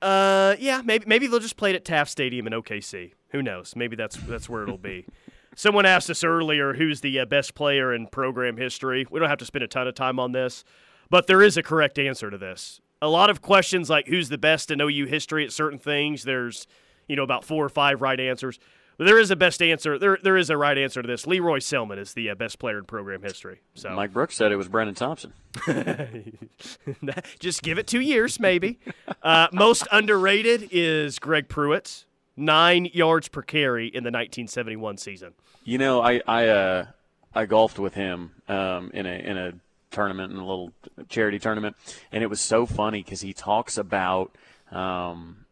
Uh, 0.00 0.56
yeah, 0.58 0.82
maybe 0.84 1.04
maybe 1.06 1.26
they'll 1.28 1.38
just 1.38 1.56
play 1.56 1.70
it 1.70 1.76
at 1.76 1.84
Taft 1.84 2.10
Stadium 2.10 2.48
in 2.48 2.52
OKC. 2.54 3.12
Who 3.28 3.40
knows? 3.40 3.76
Maybe 3.76 3.94
that's 3.94 4.16
that's 4.16 4.48
where 4.48 4.64
it'll 4.64 4.78
be. 4.78 5.06
Someone 5.54 5.86
asked 5.86 6.10
us 6.10 6.24
earlier 6.24 6.74
who's 6.74 7.02
the 7.02 7.20
uh, 7.20 7.24
best 7.26 7.54
player 7.54 7.94
in 7.94 8.06
program 8.08 8.56
history. 8.56 9.06
We 9.10 9.20
don't 9.20 9.28
have 9.28 9.38
to 9.38 9.44
spend 9.44 9.62
a 9.62 9.68
ton 9.68 9.86
of 9.86 9.94
time 9.94 10.18
on 10.18 10.32
this, 10.32 10.64
but 11.10 11.26
there 11.26 11.42
is 11.42 11.56
a 11.56 11.62
correct 11.62 11.98
answer 11.98 12.30
to 12.30 12.38
this. 12.38 12.80
A 13.02 13.08
lot 13.08 13.30
of 13.30 13.42
questions 13.42 13.90
like 13.90 14.08
who's 14.08 14.28
the 14.28 14.38
best 14.38 14.70
in 14.70 14.80
OU 14.80 15.06
history 15.06 15.44
at 15.44 15.52
certain 15.52 15.78
things. 15.78 16.24
There's, 16.24 16.66
you 17.06 17.14
know, 17.14 17.22
about 17.22 17.44
four 17.44 17.64
or 17.64 17.68
five 17.68 18.00
right 18.00 18.18
answers. 18.18 18.58
But 18.98 19.06
there 19.06 19.18
is 19.18 19.30
a 19.30 19.36
best 19.36 19.62
answer. 19.62 19.98
There, 19.98 20.18
there 20.22 20.36
is 20.36 20.50
a 20.50 20.56
right 20.56 20.76
answer 20.76 21.02
to 21.02 21.06
this. 21.06 21.26
Lee 21.26 21.40
Roy 21.40 21.58
Selmon 21.58 21.98
is 21.98 22.14
the 22.14 22.30
uh, 22.30 22.34
best 22.34 22.58
player 22.58 22.78
in 22.78 22.84
program 22.84 23.22
history. 23.22 23.60
So 23.74 23.90
Mike 23.90 24.12
Brooks 24.12 24.36
said 24.36 24.52
it 24.52 24.56
was 24.56 24.68
Brenen 24.68 24.96
Thompson. 24.96 25.32
Just 27.38 27.62
give 27.62 27.78
it 27.78 27.86
two 27.86 28.00
years, 28.00 28.38
maybe. 28.38 28.78
Uh, 29.22 29.48
most 29.52 29.86
underrated 29.90 30.68
is 30.70 31.18
Greg 31.18 31.48
Pruitt, 31.48 32.04
nine 32.36 32.86
yards 32.92 33.28
per 33.28 33.42
carry 33.42 33.86
in 33.86 34.04
the 34.04 34.10
1971 34.10 34.98
season. 34.98 35.32
You 35.64 35.78
know, 35.78 36.02
I 36.02 36.20
I 36.26 36.48
uh, 36.48 36.86
I 37.34 37.46
golfed 37.46 37.78
with 37.78 37.94
him 37.94 38.32
um, 38.48 38.90
in 38.92 39.06
a 39.06 39.14
in 39.14 39.38
a 39.38 39.52
tournament 39.90 40.32
in 40.32 40.38
a 40.38 40.46
little 40.46 40.72
charity 41.08 41.38
tournament, 41.38 41.76
and 42.10 42.22
it 42.22 42.28
was 42.28 42.40
so 42.40 42.66
funny 42.66 43.02
because 43.02 43.20
he 43.20 43.32
talks 43.32 43.76
about. 43.78 44.34
Um, 44.70 45.42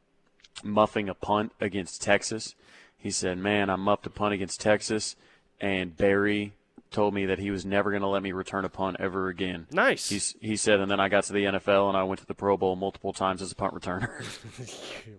muffing 0.62 1.08
a 1.08 1.14
punt 1.14 1.52
against 1.60 2.02
Texas. 2.02 2.54
He 3.00 3.10
said, 3.10 3.38
"Man, 3.38 3.68
I'm 3.70 3.88
up 3.88 4.02
to 4.04 4.10
punt 4.10 4.34
against 4.34 4.60
Texas, 4.60 5.16
and 5.60 5.96
Barry 5.96 6.52
told 6.90 7.14
me 7.14 7.24
that 7.26 7.38
he 7.38 7.50
was 7.50 7.64
never 7.64 7.90
going 7.90 8.02
to 8.02 8.08
let 8.08 8.22
me 8.22 8.32
return 8.32 8.64
a 8.64 8.68
punt 8.68 8.96
ever 9.00 9.28
again." 9.28 9.66
Nice. 9.72 10.08
He's, 10.08 10.36
he 10.40 10.54
said, 10.56 10.80
and 10.80 10.90
then 10.90 11.00
I 11.00 11.08
got 11.08 11.24
to 11.24 11.32
the 11.32 11.44
NFL 11.44 11.88
and 11.88 11.96
I 11.96 12.02
went 12.02 12.20
to 12.20 12.26
the 12.26 12.34
Pro 12.34 12.56
Bowl 12.56 12.76
multiple 12.76 13.12
times 13.12 13.40
as 13.42 13.50
a 13.52 13.54
punt 13.54 13.74
returner. 13.74 14.10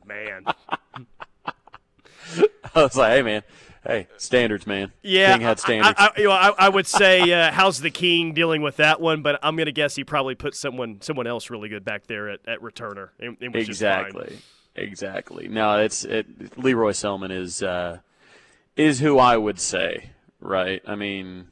Man. 0.05 0.45
I 2.75 2.83
was 2.83 2.95
like, 2.95 3.11
"Hey, 3.13 3.21
man, 3.23 3.43
hey, 3.85 4.07
standards, 4.17 4.65
man. 4.65 4.93
Yeah, 5.01 5.33
King 5.33 5.41
had 5.41 5.59
standards." 5.59 5.95
I, 5.97 6.05
I, 6.05 6.11
you 6.19 6.25
know, 6.25 6.31
I, 6.31 6.53
I 6.57 6.69
would 6.69 6.87
say 6.87 7.31
uh, 7.33 7.51
how's 7.51 7.81
the 7.81 7.89
king 7.89 8.33
dealing 8.33 8.61
with 8.61 8.77
that 8.77 9.01
one, 9.01 9.21
but 9.21 9.39
I'm 9.43 9.57
gonna 9.57 9.71
guess 9.73 9.95
he 9.95 10.03
probably 10.05 10.35
put 10.35 10.55
someone 10.55 11.01
someone 11.01 11.27
else 11.27 11.49
really 11.49 11.67
good 11.67 11.83
back 11.83 12.07
there 12.07 12.29
at, 12.29 12.39
at 12.47 12.59
returner. 12.61 13.09
and- 13.19 13.35
and 13.41 13.53
which 13.53 13.67
is 13.67 13.81
fine. 13.81 14.05
exactly, 14.05 14.37
exactly. 14.75 15.47
No, 15.47 15.79
it's 15.79 16.03
it. 16.03 16.57
Lee 16.57 16.73
Roy 16.73 16.91
Selmon 16.91 17.31
is 17.31 17.61
uh, 17.63 17.99
is 18.75 18.99
who 18.99 19.19
I 19.19 19.37
would 19.37 19.59
say, 19.59 20.11
right? 20.39 20.81
I 20.87 20.95
mean, 20.95 21.47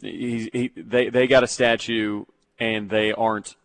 he, 0.00 0.50
he 0.52 0.68
they 0.76 1.08
they 1.08 1.26
got 1.26 1.42
a 1.42 1.48
statue 1.48 2.24
and 2.58 2.90
they 2.90 3.12
aren't 3.12 3.56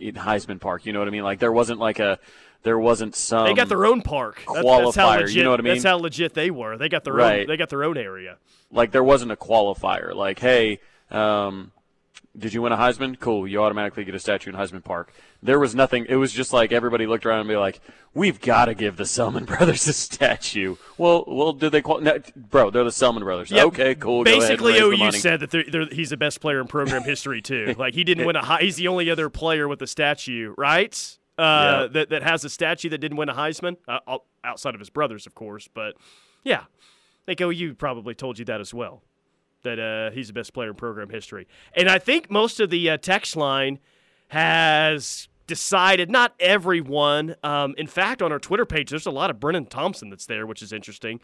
in 0.00 0.14
Heisman 0.14 0.60
Park. 0.60 0.86
You 0.86 0.92
know 0.92 0.98
what 0.98 1.08
I 1.08 1.10
mean? 1.10 1.24
Like 1.24 1.38
there 1.38 1.52
wasn't 1.52 1.80
like 1.80 1.98
a 1.98 2.18
there 2.62 2.78
wasn't 2.78 3.14
some 3.14 3.46
They 3.46 3.54
got 3.54 3.68
their 3.68 3.86
own 3.86 4.02
park. 4.02 4.42
That's, 4.46 4.66
that's 4.66 4.96
how 4.96 5.08
qualifier, 5.08 5.18
you 5.18 5.24
legit, 5.24 5.44
know 5.44 5.50
what 5.50 5.60
I 5.60 5.62
mean? 5.62 5.72
That's 5.74 5.84
how 5.84 5.96
legit 5.96 6.34
they 6.34 6.50
were. 6.50 6.76
They 6.76 6.88
got 6.88 7.04
their 7.04 7.14
own. 7.14 7.18
Right. 7.18 7.46
They 7.46 7.56
got 7.56 7.68
their 7.68 7.84
own 7.84 7.96
area. 7.96 8.36
like 8.72 8.90
there 8.90 9.04
wasn't 9.04 9.32
a 9.32 9.36
qualifier. 9.36 10.14
Like, 10.14 10.38
hey, 10.40 10.80
um, 11.10 11.72
did 12.36 12.54
you 12.54 12.62
win 12.62 12.72
a 12.72 12.76
Heisman? 12.76 13.18
Cool, 13.18 13.48
you 13.48 13.62
automatically 13.62 14.04
get 14.04 14.14
a 14.14 14.18
statue 14.18 14.50
in 14.50 14.56
Heisman 14.56 14.84
Park. 14.84 15.12
There 15.42 15.58
was 15.58 15.74
nothing. 15.74 16.06
It 16.08 16.16
was 16.16 16.32
just 16.32 16.52
like 16.52 16.72
everybody 16.72 17.06
looked 17.06 17.26
around 17.26 17.40
and 17.40 17.48
be 17.48 17.56
like, 17.56 17.80
"We've 18.14 18.40
got 18.40 18.66
to 18.66 18.74
give 18.74 18.96
the 18.96 19.04
Selmon 19.04 19.46
brothers 19.46 19.86
a 19.88 19.92
statue." 19.92 20.76
Well, 20.96 21.24
well, 21.26 21.52
did 21.52 21.72
they? 21.72 21.82
Qual- 21.82 22.00
no, 22.00 22.18
bro, 22.36 22.70
they're 22.70 22.84
the 22.84 22.90
Selmon 22.90 23.20
brothers. 23.20 23.50
Yeah, 23.50 23.64
okay, 23.64 23.94
cool. 23.94 24.24
go 24.24 24.30
ahead 24.30 24.50
and 24.50 24.60
Basically, 24.60 24.78
OU 24.78 25.12
said 25.12 25.40
that 25.40 25.50
they're, 25.50 25.64
they're, 25.68 25.86
he's 25.86 26.10
the 26.10 26.16
best 26.16 26.40
player 26.40 26.60
in 26.60 26.66
program 26.66 27.02
history 27.02 27.42
too. 27.42 27.74
Like 27.78 27.94
he 27.94 28.04
didn't 28.04 28.26
win 28.26 28.36
a. 28.36 28.58
He's 28.58 28.76
the 28.76 28.88
only 28.88 29.10
other 29.10 29.28
player 29.30 29.66
with 29.68 29.80
a 29.82 29.86
statue, 29.86 30.54
right? 30.56 31.18
Uh, 31.36 31.42
Yeah. 31.42 31.86
That 31.92 32.10
that 32.10 32.22
has 32.22 32.44
a 32.44 32.50
statue 32.50 32.88
that 32.90 32.98
didn't 32.98 33.16
win 33.16 33.28
a 33.28 33.34
Heisman, 33.34 33.76
uh, 33.86 34.18
outside 34.44 34.74
of 34.74 34.80
his 34.80 34.90
brothers, 34.90 35.26
of 35.26 35.34
course. 35.34 35.68
But 35.72 35.94
yeah, 36.44 36.60
I 36.62 37.34
think 37.34 37.40
OU 37.40 37.74
probably 37.74 38.14
told 38.14 38.38
you 38.38 38.44
that 38.46 38.60
as 38.60 38.72
well. 38.74 39.02
That 39.64 39.78
uh, 39.78 40.10
he's 40.12 40.28
the 40.28 40.32
best 40.32 40.52
player 40.52 40.70
in 40.70 40.76
program 40.76 41.10
history, 41.10 41.46
and 41.74 41.88
I 41.88 41.98
think 41.98 42.30
most 42.30 42.60
of 42.60 42.70
the 42.70 42.90
uh, 42.90 42.96
text 42.96 43.36
line 43.36 43.80
has 44.28 45.28
decided. 45.46 46.10
Not 46.10 46.34
everyone. 46.38 47.34
Um, 47.42 47.74
in 47.76 47.88
fact, 47.88 48.22
on 48.22 48.30
our 48.30 48.38
Twitter 48.38 48.66
page, 48.66 48.90
there's 48.90 49.06
a 49.06 49.10
lot 49.10 49.30
of 49.30 49.38
Brenen 49.38 49.68
Thompson 49.68 50.10
that's 50.10 50.26
there, 50.26 50.46
which 50.46 50.62
is 50.62 50.72
interesting. 50.72 51.20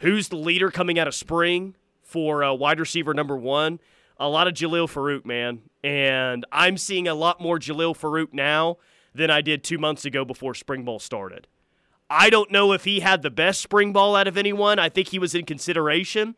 Who's 0.00 0.28
the 0.28 0.36
leader 0.36 0.70
coming 0.70 0.98
out 0.98 1.08
of 1.08 1.14
spring 1.14 1.76
for 2.02 2.44
uh, 2.44 2.52
wide 2.52 2.78
receiver 2.78 3.14
number 3.14 3.36
one? 3.36 3.80
A 4.20 4.28
lot 4.28 4.48
of 4.48 4.54
Jalil 4.54 4.88
Farooq, 4.90 5.24
man, 5.24 5.60
and 5.82 6.44
I'm 6.50 6.76
seeing 6.76 7.06
a 7.06 7.14
lot 7.14 7.40
more 7.40 7.58
Jalil 7.58 7.96
Farooq 7.96 8.32
now 8.32 8.78
than 9.14 9.30
I 9.30 9.40
did 9.40 9.62
two 9.62 9.78
months 9.78 10.04
ago 10.04 10.24
before 10.24 10.54
spring 10.54 10.84
ball 10.84 10.98
started. 10.98 11.46
I 12.10 12.30
don't 12.30 12.50
know 12.50 12.72
if 12.72 12.84
he 12.84 13.00
had 13.00 13.22
the 13.22 13.30
best 13.30 13.60
spring 13.60 13.92
ball 13.92 14.16
out 14.16 14.26
of 14.26 14.36
anyone. 14.36 14.78
I 14.78 14.88
think 14.88 15.08
he 15.08 15.18
was 15.18 15.34
in 15.34 15.44
consideration, 15.44 16.34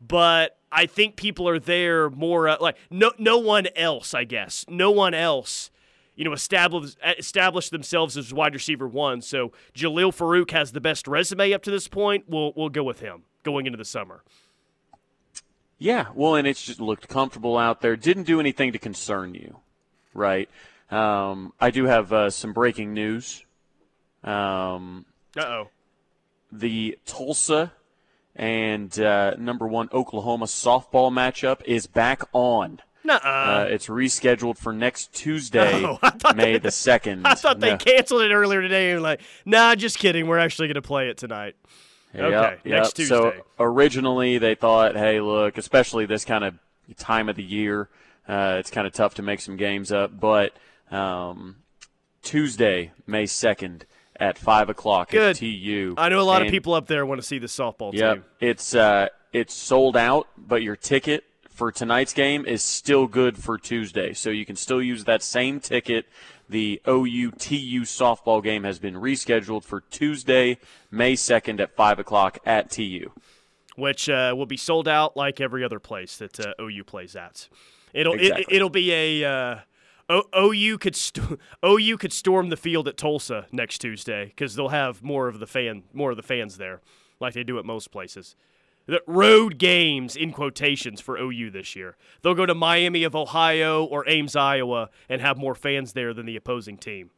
but 0.00 0.56
I 0.72 0.86
think 0.86 1.16
people 1.16 1.48
are 1.48 1.58
there 1.58 2.10
more 2.10 2.48
uh, 2.48 2.56
like 2.60 2.76
no 2.90 3.12
no 3.18 3.38
one 3.38 3.66
else. 3.76 4.14
I 4.14 4.24
guess 4.24 4.64
no 4.68 4.90
one 4.90 5.14
else, 5.14 5.70
you 6.14 6.24
know, 6.24 6.32
established 6.32 6.96
established 7.18 7.70
themselves 7.70 8.16
as 8.16 8.32
wide 8.32 8.54
receiver 8.54 8.86
one. 8.88 9.20
So 9.22 9.52
Jalil 9.74 10.14
Farooq 10.16 10.50
has 10.52 10.72
the 10.72 10.80
best 10.80 11.08
resume 11.08 11.52
up 11.52 11.62
to 11.64 11.70
this 11.70 11.88
point. 11.88 12.24
We'll 12.28 12.52
we'll 12.56 12.68
go 12.68 12.84
with 12.84 13.00
him 13.00 13.24
going 13.42 13.66
into 13.66 13.76
the 13.78 13.84
summer. 13.84 14.22
Yeah, 15.78 16.08
well, 16.14 16.34
and 16.34 16.46
it's 16.46 16.62
just 16.62 16.78
looked 16.78 17.08
comfortable 17.08 17.56
out 17.56 17.80
there. 17.80 17.96
Didn't 17.96 18.24
do 18.24 18.38
anything 18.38 18.72
to 18.72 18.78
concern 18.78 19.34
you, 19.34 19.60
right? 20.12 20.48
Um, 20.90 21.54
I 21.58 21.70
do 21.70 21.86
have 21.86 22.12
uh, 22.12 22.28
some 22.28 22.52
breaking 22.52 22.92
news. 22.92 23.44
Um, 24.22 25.06
Uh 25.38 25.40
oh. 25.42 25.70
the 26.52 26.98
Tulsa 27.06 27.72
and 28.36 28.98
uh, 29.00 29.34
number 29.38 29.66
one 29.66 29.88
Oklahoma 29.92 30.46
softball 30.46 31.10
matchup 31.12 31.62
is 31.64 31.86
back 31.86 32.22
on. 32.32 32.80
Uh, 33.08 33.66
it's 33.70 33.86
rescheduled 33.88 34.56
for 34.56 34.72
next 34.72 35.12
Tuesday, 35.12 35.84
Oh, 35.84 35.98
I 36.02 36.10
thought 36.10 36.36
May 36.36 36.58
the 36.58 36.70
second. 36.70 37.26
I 37.26 37.34
thought 37.34 37.58
they 37.58 37.70
No. 37.70 37.76
canceled 37.76 38.22
it 38.22 38.30
earlier 38.32 38.60
today 38.62 38.92
and 38.92 39.02
like, 39.02 39.20
nah, 39.44 39.74
just 39.74 39.98
kidding. 39.98 40.26
We're 40.28 40.38
actually 40.38 40.68
going 40.68 40.74
to 40.76 40.82
play 40.82 41.08
it 41.08 41.16
tonight. 41.16 41.56
Okay, 42.14 42.28
Yep, 42.30 42.64
next 42.66 42.98
yep. 42.98 43.08
So 43.08 43.32
originally 43.58 44.38
they 44.38 44.54
thought, 44.54 44.96
hey, 44.96 45.20
look, 45.20 45.58
especially 45.58 46.06
this 46.06 46.24
kind 46.24 46.44
of 46.44 46.54
time 46.98 47.28
of 47.28 47.36
the 47.36 47.42
year, 47.42 47.88
uh, 48.28 48.56
it's 48.60 48.70
kind 48.70 48.86
of 48.86 48.92
tough 48.92 49.14
to 49.14 49.22
make 49.22 49.40
some 49.40 49.56
games 49.56 49.90
up. 49.90 50.18
But 50.20 50.52
um, 50.90 51.56
Tuesday, 52.22 52.92
May 53.06 53.26
second 53.26 53.86
at 54.20 54.38
five 54.38 54.68
o'clock 54.68 55.10
Good. 55.10 55.30
at 55.30 55.36
TU. 55.36 55.94
I 55.98 56.08
know 56.10 56.20
a 56.20 56.22
lot 56.22 56.42
of 56.42 56.48
people 56.48 56.74
up 56.74 56.86
there 56.86 57.04
want 57.06 57.20
to 57.20 57.26
see 57.26 57.38
the 57.38 57.46
softball 57.48 57.92
Yep, 57.92 58.14
team. 58.14 58.24
it's 58.40 58.74
uh, 58.74 59.08
it's 59.32 59.54
sold 59.54 59.96
out, 59.96 60.28
but 60.36 60.62
your 60.62 60.76
ticket 60.76 61.24
for 61.48 61.72
tonight's 61.72 62.12
game 62.12 62.44
is 62.46 62.62
still 62.62 63.06
good 63.06 63.36
for 63.38 63.58
Tuesday, 63.58 64.12
so 64.12 64.30
you 64.30 64.44
can 64.46 64.56
still 64.56 64.80
use 64.82 65.04
that 65.04 65.22
same 65.22 65.58
ticket. 65.60 66.06
The 66.48 66.80
OU 66.88 67.32
TU 67.32 67.82
softball 67.82 68.42
game 68.42 68.64
has 68.64 68.78
been 68.78 68.94
rescheduled 68.94 69.62
for 69.64 69.82
Tuesday, 69.82 70.58
May 70.90 71.14
second 71.16 71.60
at 71.60 71.74
five 71.76 71.98
o'clock 71.98 72.38
at 72.44 72.70
TU. 72.70 73.10
which 73.76 74.08
uh, 74.10 74.34
will 74.36 74.46
be 74.46 74.56
sold 74.56 74.88
out 74.88 75.16
like 75.16 75.40
every 75.40 75.62
other 75.64 75.78
place 75.78 76.16
that 76.16 76.38
uh, 76.40 76.52
OU 76.60 76.84
plays 76.84 77.14
at. 77.16 77.48
It'll 77.94 78.14
Exactly. 78.14 78.44
it, 78.48 78.56
it'll 78.56 78.68
be 78.70 78.92
a 78.92 79.24
uh, 79.24 79.56
o, 80.10 80.24
OU 80.36 80.78
could 80.78 80.96
st- 80.96 81.38
OU 81.64 81.96
could 81.98 82.12
storm 82.12 82.48
the 82.50 82.56
field 82.56 82.88
at 82.88 82.96
Tulsa 82.96 83.46
next 83.52 83.78
Tuesday 83.78 84.26
because 84.26 84.54
they'll 84.54 84.68
have 84.68 85.02
more 85.02 85.28
of 85.28 85.38
the 85.38 85.46
fan 85.46 85.84
more 85.92 86.10
of 86.10 86.16
the 86.16 86.22
fans 86.22 86.58
there, 86.58 86.80
like 87.20 87.34
they 87.34 87.44
do 87.44 87.58
at 87.58 87.64
most 87.64 87.90
places. 87.90 88.36
The 88.86 89.02
road 89.06 89.58
games 89.58 90.16
in 90.16 90.32
quotations 90.32 91.00
for 91.00 91.16
OU 91.16 91.50
this 91.50 91.76
year. 91.76 91.96
They'll 92.22 92.34
go 92.34 92.46
to 92.46 92.54
Miami 92.54 93.04
of 93.04 93.14
Ohio 93.14 93.84
or 93.84 94.08
Ames, 94.08 94.34
Iowa, 94.34 94.90
and 95.08 95.20
have 95.20 95.38
more 95.38 95.54
fans 95.54 95.92
there 95.92 96.12
than 96.12 96.26
the 96.26 96.34
opposing 96.34 96.76
team. 96.76 97.10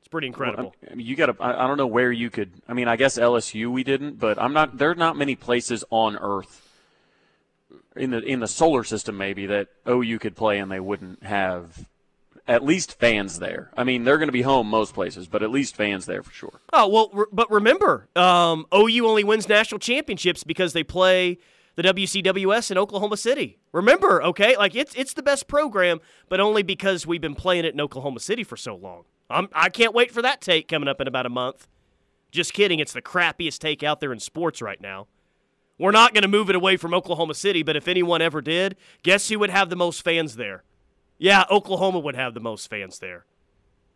It's 0.00 0.08
pretty 0.08 0.28
incredible. 0.28 0.72
I 0.88 0.94
mean, 0.94 1.04
you 1.04 1.16
got 1.16 1.26
to. 1.26 1.42
I 1.42 1.64
I 1.64 1.66
don't 1.66 1.78
know 1.78 1.88
where 1.88 2.12
you 2.12 2.30
could. 2.30 2.52
I 2.68 2.74
mean, 2.74 2.86
I 2.86 2.94
guess 2.94 3.18
LSU 3.18 3.72
we 3.72 3.82
didn't, 3.82 4.20
but 4.20 4.40
I'm 4.40 4.52
not. 4.52 4.78
There 4.78 4.90
are 4.90 4.94
not 4.94 5.16
many 5.16 5.34
places 5.34 5.82
on 5.90 6.16
Earth 6.16 6.65
in 7.96 8.10
the 8.10 8.22
in 8.22 8.40
the 8.40 8.48
solar 8.48 8.84
system 8.84 9.16
maybe 9.16 9.46
that 9.46 9.68
OU 9.88 10.18
could 10.18 10.36
play 10.36 10.58
and 10.58 10.70
they 10.70 10.80
wouldn't 10.80 11.22
have 11.22 11.86
at 12.48 12.64
least 12.64 12.98
fans 12.98 13.38
there. 13.38 13.70
I 13.76 13.84
mean, 13.84 14.04
they're 14.04 14.18
going 14.18 14.28
to 14.28 14.32
be 14.32 14.42
home 14.42 14.68
most 14.68 14.94
places, 14.94 15.26
but 15.26 15.42
at 15.42 15.50
least 15.50 15.74
fans 15.74 16.06
there 16.06 16.22
for 16.22 16.32
sure. 16.32 16.60
Oh 16.72 16.88
well, 16.88 17.10
re- 17.12 17.26
but 17.32 17.50
remember, 17.50 18.08
um, 18.16 18.66
OU 18.74 19.06
only 19.06 19.24
wins 19.24 19.48
national 19.48 19.78
championships 19.78 20.44
because 20.44 20.72
they 20.72 20.84
play 20.84 21.38
the 21.74 21.82
WCWS 21.82 22.70
in 22.70 22.78
Oklahoma 22.78 23.16
City. 23.16 23.58
Remember, 23.72 24.22
okay, 24.22 24.56
like 24.56 24.74
it's 24.74 24.94
it's 24.94 25.14
the 25.14 25.22
best 25.22 25.48
program, 25.48 26.00
but 26.28 26.40
only 26.40 26.62
because 26.62 27.06
we've 27.06 27.20
been 27.20 27.34
playing 27.34 27.64
it 27.64 27.74
in 27.74 27.80
Oklahoma 27.80 28.20
City 28.20 28.44
for 28.44 28.56
so 28.56 28.74
long. 28.74 29.04
I'm, 29.28 29.48
I 29.52 29.68
can't 29.68 29.94
wait 29.94 30.12
for 30.12 30.22
that 30.22 30.40
take 30.40 30.68
coming 30.68 30.88
up 30.88 31.00
in 31.00 31.08
about 31.08 31.26
a 31.26 31.30
month. 31.30 31.66
Just 32.30 32.52
kidding, 32.52 32.78
it's 32.78 32.92
the 32.92 33.02
crappiest 33.02 33.58
take 33.58 33.82
out 33.82 34.00
there 34.00 34.12
in 34.12 34.20
sports 34.20 34.62
right 34.62 34.80
now. 34.80 35.08
We're 35.78 35.90
not 35.90 36.14
going 36.14 36.22
to 36.22 36.28
move 36.28 36.48
it 36.48 36.56
away 36.56 36.76
from 36.76 36.94
Oklahoma 36.94 37.34
City, 37.34 37.62
but 37.62 37.76
if 37.76 37.86
anyone 37.86 38.22
ever 38.22 38.40
did, 38.40 38.76
guess 39.02 39.28
who 39.28 39.38
would 39.38 39.50
have 39.50 39.68
the 39.70 39.76
most 39.76 40.02
fans 40.02 40.36
there? 40.36 40.62
Yeah, 41.18 41.44
Oklahoma 41.50 41.98
would 41.98 42.16
have 42.16 42.34
the 42.34 42.40
most 42.40 42.68
fans 42.68 42.98
there. 42.98 43.26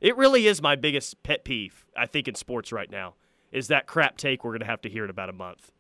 It 0.01 0.17
really 0.17 0.47
is 0.47 0.63
my 0.63 0.77
biggest 0.77 1.23
pet 1.23 1.45
peeve, 1.45 1.85
I 1.97 2.07
think, 2.07 2.29
in 2.29 2.35
sports 2.35 2.73
right 2.73 2.91
now, 2.91 3.15
is 3.53 3.69
that 3.69 3.87
crap 3.87 4.17
take 4.17 4.45
we're 4.45 4.53
going 4.53 4.61
to 4.61 4.67
have 4.67 4.81
to 4.83 4.89
hear 4.89 5.05
in 5.05 5.11
about 5.11 5.29
a 5.29 5.33
month. 5.35 5.73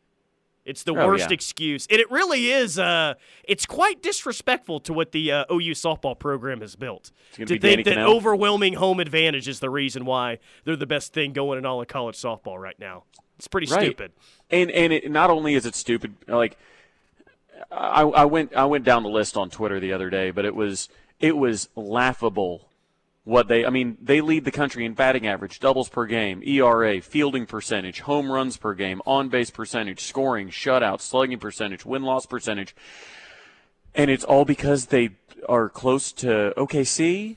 It's 0.66 0.82
the 0.82 0.92
Oh, 0.94 1.06
worst 1.06 1.30
yeah. 1.30 1.34
excuse. 1.34 1.86
And 1.90 1.98
it 2.00 2.10
really 2.10 2.50
is, 2.50 2.78
uh, 2.78 3.14
it's 3.44 3.64
quite 3.64 4.02
disrespectful 4.02 4.80
to 4.80 4.92
what 4.92 5.12
the 5.12 5.32
uh, 5.32 5.44
OU 5.50 5.72
softball 5.72 6.18
program 6.18 6.60
has 6.60 6.76
built. 6.76 7.12
gonna 7.36 7.46
think 7.48 7.62
Danny 7.62 7.82
that 7.84 7.96
overwhelming 7.98 8.74
home 8.74 9.00
advantage 9.00 9.48
is 9.48 9.60
the 9.60 9.70
reason 9.70 10.04
why 10.04 10.38
they're 10.64 10.76
the 10.76 10.86
best 10.86 11.14
thing 11.14 11.32
going 11.32 11.58
in 11.58 11.64
all 11.64 11.80
of 11.80 11.88
college 11.88 12.16
softball 12.16 12.58
right 12.58 12.78
now. 12.78 13.04
It's 13.40 13.48
pretty 13.48 13.72
Right. 13.72 13.80
stupid. 13.84 14.12
And 14.50 14.70
and 14.70 14.92
it, 14.92 15.10
not 15.10 15.30
only 15.30 15.54
is 15.54 15.64
it 15.64 15.74
stupid, 15.74 16.14
like 16.28 16.58
I, 17.72 18.02
I 18.02 18.24
went 18.26 18.54
I 18.54 18.66
went 18.66 18.84
down 18.84 19.02
the 19.02 19.08
list 19.08 19.34
on 19.34 19.48
Twitter 19.48 19.80
the 19.80 19.94
other 19.94 20.10
day, 20.10 20.30
but 20.30 20.44
it 20.44 20.54
was 20.54 20.90
it 21.20 21.38
was 21.38 21.70
laughable 21.74 22.68
what 23.24 23.48
they 23.48 23.64
I 23.64 23.70
mean 23.70 23.96
they 23.98 24.20
lead 24.20 24.44
the 24.44 24.50
country 24.50 24.84
in 24.84 24.92
batting 24.92 25.26
average, 25.26 25.58
doubles 25.58 25.88
per 25.88 26.04
game, 26.04 26.42
ERA, 26.44 27.00
fielding 27.00 27.46
percentage, 27.46 28.00
home 28.00 28.30
runs 28.30 28.58
per 28.58 28.74
game, 28.74 29.00
on 29.06 29.30
base 29.30 29.48
percentage, 29.50 30.00
scoring, 30.00 30.50
shutout, 30.50 31.00
slugging 31.00 31.38
percentage, 31.38 31.86
win 31.86 32.02
loss 32.02 32.26
percentage, 32.26 32.76
and 33.94 34.10
it's 34.10 34.24
all 34.24 34.44
because 34.44 34.86
they 34.86 35.12
are 35.48 35.70
close 35.70 36.12
to 36.12 36.52
OKC. 36.58 37.36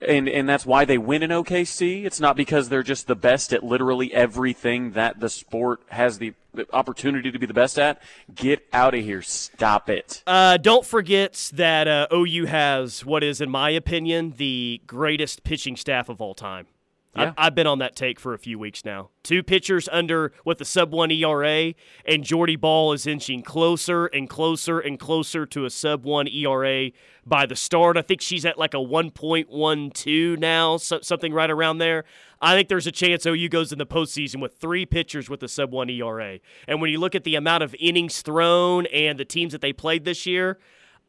And 0.00 0.28
and 0.28 0.48
that's 0.48 0.66
why 0.66 0.84
they 0.84 0.98
win 0.98 1.22
in 1.22 1.30
OKC. 1.30 2.04
It's 2.04 2.20
not 2.20 2.36
because 2.36 2.68
they're 2.68 2.82
just 2.82 3.06
the 3.06 3.14
best 3.14 3.52
at 3.52 3.62
literally 3.64 4.12
everything 4.12 4.92
that 4.92 5.20
the 5.20 5.28
sport 5.28 5.80
has 5.88 6.18
the, 6.18 6.34
opportunity 6.72 7.30
to 7.30 7.38
be 7.38 7.46
the 7.46 7.54
best 7.54 7.78
at. 7.78 8.00
Get 8.34 8.66
out 8.72 8.94
of 8.94 9.02
here! 9.02 9.22
Stop 9.22 9.88
it. 9.90 10.22
Uh, 10.26 10.56
don't 10.56 10.86
forget 10.86 11.50
that 11.54 11.88
uh, 11.88 12.06
OU 12.12 12.46
has 12.46 13.04
what 13.04 13.22
is, 13.22 13.40
in 13.40 13.50
my 13.50 13.70
opinion, 13.70 14.34
the 14.36 14.80
greatest 14.86 15.44
pitching 15.44 15.76
staff 15.76 16.08
of 16.08 16.20
all 16.20 16.34
time. 16.34 16.66
Yeah. 17.16 17.28
I've, 17.28 17.34
I've 17.38 17.54
been 17.54 17.66
on 17.66 17.78
that 17.78 17.96
take 17.96 18.20
for 18.20 18.34
a 18.34 18.38
few 18.38 18.58
weeks 18.58 18.84
now. 18.84 19.10
Two 19.22 19.42
pitchers 19.42 19.88
under 19.90 20.32
with 20.44 20.60
a 20.60 20.64
sub 20.64 20.92
one 20.92 21.10
ERA, 21.10 21.74
and 22.04 22.24
Jordy 22.24 22.56
Bahl 22.56 22.92
is 22.92 23.06
inching 23.06 23.42
closer 23.42 24.06
and 24.06 24.28
closer 24.28 24.78
and 24.78 24.98
closer 24.98 25.46
to 25.46 25.64
a 25.64 25.70
sub 25.70 26.04
one 26.04 26.28
ERA 26.28 26.90
by 27.24 27.46
the 27.46 27.56
start. 27.56 27.96
I 27.96 28.02
think 28.02 28.20
she's 28.20 28.44
at 28.44 28.58
like 28.58 28.74
a 28.74 28.78
1.12 28.78 30.38
now, 30.38 30.76
so, 30.76 31.00
something 31.00 31.32
right 31.32 31.50
around 31.50 31.78
there. 31.78 32.04
I 32.40 32.54
think 32.54 32.68
there's 32.68 32.86
a 32.86 32.92
chance 32.92 33.24
OU 33.24 33.48
goes 33.48 33.72
in 33.72 33.78
the 33.78 33.86
postseason 33.86 34.40
with 34.40 34.54
three 34.54 34.84
pitchers 34.84 35.30
with 35.30 35.42
a 35.42 35.48
sub 35.48 35.72
one 35.72 35.88
ERA. 35.88 36.38
And 36.68 36.80
when 36.80 36.90
you 36.90 36.98
look 36.98 37.14
at 37.14 37.24
the 37.24 37.34
amount 37.34 37.62
of 37.62 37.74
innings 37.80 38.22
thrown 38.22 38.86
and 38.86 39.18
the 39.18 39.24
teams 39.24 39.52
that 39.52 39.62
they 39.62 39.72
played 39.72 40.04
this 40.04 40.26
year, 40.26 40.58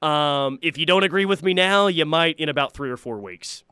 um, 0.01 0.59
if 0.61 0.77
you 0.77 0.85
don't 0.85 1.03
agree 1.03 1.25
with 1.25 1.43
me 1.43 1.53
now, 1.53 1.87
you 1.87 2.05
might 2.05 2.39
in 2.39 2.49
about 2.49 2.73
three 2.73 2.89
or 2.89 2.97
four 2.97 3.19
weeks. 3.19 3.63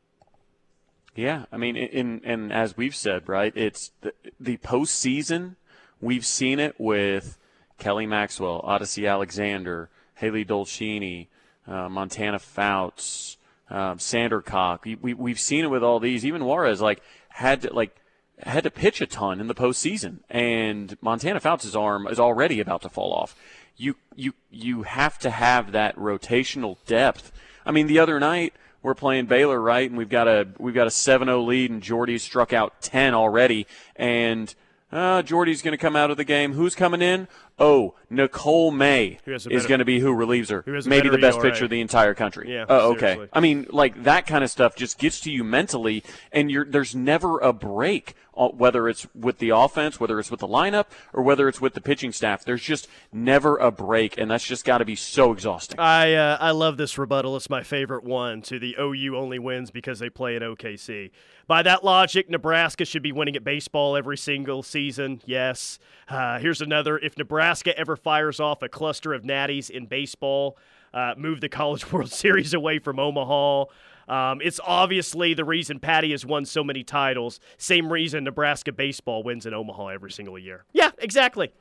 Yeah, 1.16 1.46
I 1.52 1.58
mean, 1.58 1.78
in 1.78 2.22
and 2.26 2.52
as 2.52 2.76
we've 2.76 2.96
said, 2.96 3.30
right? 3.30 3.54
It's 3.56 3.92
the, 4.02 4.14
the 4.40 4.58
postseason. 4.58 5.56
We've 6.02 6.26
seen 6.26 6.60
it 6.60 6.76
with 6.78 7.38
Kelly 7.78 8.06
Maxwell, 8.06 8.62
Odicci 8.62 9.10
Alexander, 9.10 9.90
Hailey 10.16 10.44
Dolcini, 10.44 11.28
uh, 11.68 11.88
Montana 11.88 12.38
Fouts, 12.38 13.38
um, 13.70 13.98
Sandercock. 13.98 14.84
We, 14.84 14.96
we 14.96 15.14
we've 15.14 15.40
seen 15.40 15.64
it 15.64 15.70
with 15.70 15.84
all 15.84 16.02
these. 16.02 16.26
Even 16.26 16.44
Juarez 16.44 16.82
like 16.82 17.02
had 17.30 17.62
to 17.62 17.74
like 17.74 17.96
had 18.40 18.66
to 18.66 18.72
pitch 18.72 19.00
a 19.00 19.08
ton 19.08 19.40
in 19.40 19.48
the 19.48 19.56
postseason, 19.56 20.20
and 20.30 20.98
Montana 21.02 21.40
Fouts' 21.40 21.76
arm 21.76 22.08
is 22.08 22.20
already 22.20 22.60
about 22.60 22.82
to 22.82 22.90
fall 22.90 23.14
off. 23.14 23.36
You 23.78 23.96
you 24.16 24.34
you 24.52 24.84
have 24.84 25.18
to 25.20 25.30
have 25.30 25.72
that 25.72 25.96
rotational 25.96 26.78
depth. 26.86 27.32
I 27.66 27.72
mean, 27.72 27.88
the 27.88 28.00
other 28.00 28.20
night 28.20 28.54
we're 28.86 28.94
playing 28.94 29.26
Baylor, 29.26 29.60
right? 29.60 29.90
And 29.90 29.98
we've 29.98 30.10
got 30.10 30.28
a 30.28 30.48
we've 30.60 30.76
got 30.76 30.86
a 30.86 30.92
7-0 30.92 31.44
lead, 31.48 31.72
and 31.72 31.82
Jordy's 31.82 32.22
struck 32.22 32.54
out 32.54 32.82
10 32.82 33.16
already, 33.16 33.66
and 33.96 34.54
uh, 34.92 35.24
Jordy's 35.24 35.64
going 35.64 35.72
to 35.72 35.78
come 35.78 35.96
out 35.96 36.12
of 36.12 36.18
the 36.18 36.24
game. 36.24 36.54
Who's 36.54 36.76
coming 36.76 37.02
in? 37.02 37.28
Oh, 37.58 37.96
Nicole 38.10 38.70
May 38.72 39.18
is 39.26 39.66
going 39.66 39.80
to 39.80 39.86
be 39.86 40.00
who 40.00 40.14
relieves 40.14 40.50
her. 40.50 40.62
who 40.66 40.78
Maybe 40.86 41.08
the 41.10 41.18
best 41.18 41.38
ERA. 41.38 41.52
pitcher 41.52 41.64
of 41.66 41.70
the 41.70 41.80
entire 41.82 42.14
country. 42.14 42.52
Yeah, 42.54 42.66
Oh, 42.68 42.92
okay. 42.92 43.00
seriously. 43.14 43.30
I 43.32 43.40
mean, 43.40 43.66
like 43.70 44.04
that 44.04 44.28
kind 44.28 44.44
of 44.44 44.50
stuff 44.52 44.76
just 44.76 45.00
gets 45.00 45.22
to 45.22 45.32
you 45.32 45.44
mentally, 45.44 46.04
and 46.34 46.52
you're 46.52 46.66
there's 46.66 46.94
never 46.94 47.40
a 47.40 47.54
break. 47.54 48.14
uh, 48.38 48.50
Whether 48.50 48.90
it's 48.90 49.08
with 49.16 49.38
the 49.40 49.52
offense, 49.52 50.00
whether 50.02 50.20
it's 50.20 50.30
with 50.30 50.42
the 50.42 50.48
lineup, 50.50 50.88
or 51.14 51.24
whether 51.24 51.48
it's 51.48 51.62
with 51.62 51.74
the 51.76 51.82
pitching 51.82 52.12
staff, 52.12 52.44
there's 52.44 52.62
just 52.62 52.90
never 53.14 53.56
a 53.56 53.72
break, 53.72 54.18
and 54.18 54.30
that's 54.30 54.46
just 54.46 54.66
got 54.66 54.80
to 54.80 54.86
be 54.86 54.96
so 54.98 55.32
exhausting. 55.32 55.80
I 55.80 56.14
uh, 56.14 56.38
I 56.42 56.52
love 56.52 56.76
this 56.76 56.98
rebuttal. 56.98 57.38
It's 57.38 57.50
my 57.50 57.64
favorite 57.64 58.04
one 58.04 58.42
to 58.44 58.60
the 58.60 58.76
OU 58.78 59.16
only 59.16 59.40
wins 59.40 59.72
because 59.72 60.00
they 60.00 60.10
play 60.10 60.36
at 60.36 60.42
OKC. 60.42 61.12
By 61.48 61.62
that 61.64 61.84
logic, 61.86 62.28
Nebraska 62.30 62.84
should 62.86 63.04
be 63.04 63.12
winning 63.14 63.36
at 63.36 63.44
baseball 63.44 63.96
every 63.96 64.18
single 64.18 64.62
season. 64.64 65.22
Yes. 65.26 65.80
Uh, 66.10 66.40
here's 66.40 66.60
another. 66.60 66.98
If 66.98 67.18
Nebraska 67.18 67.45
ever 67.78 67.96
fires 67.96 68.40
off 68.40 68.62
a 68.62 68.70
cluster 68.70 69.14
of 69.14 69.24
natties 69.24 69.70
in 69.70 69.86
baseball, 69.86 70.58
uh, 70.94 71.14
move 71.18 71.42
the 71.42 71.50
College 71.50 71.92
World 71.92 72.12
Series 72.12 72.54
away 72.54 72.80
from 72.80 73.00
Omaha. 73.00 73.66
Um, 74.08 74.40
it's 74.42 74.60
obviously 74.64 75.34
the 75.34 75.46
reason 75.46 75.80
Patty 75.80 76.12
has 76.12 76.26
won 76.26 76.46
so 76.46 76.64
many 76.64 76.84
titles. 76.84 77.40
Same 77.58 77.92
reason 77.92 78.24
Nebraska 78.24 78.72
baseball 78.72 79.24
wins 79.24 79.46
in 79.46 79.54
Omaha 79.54 79.88
every 79.88 80.12
single 80.12 80.38
year. 80.38 80.64
Yeah, 80.74 80.92
exactly. 81.00 81.52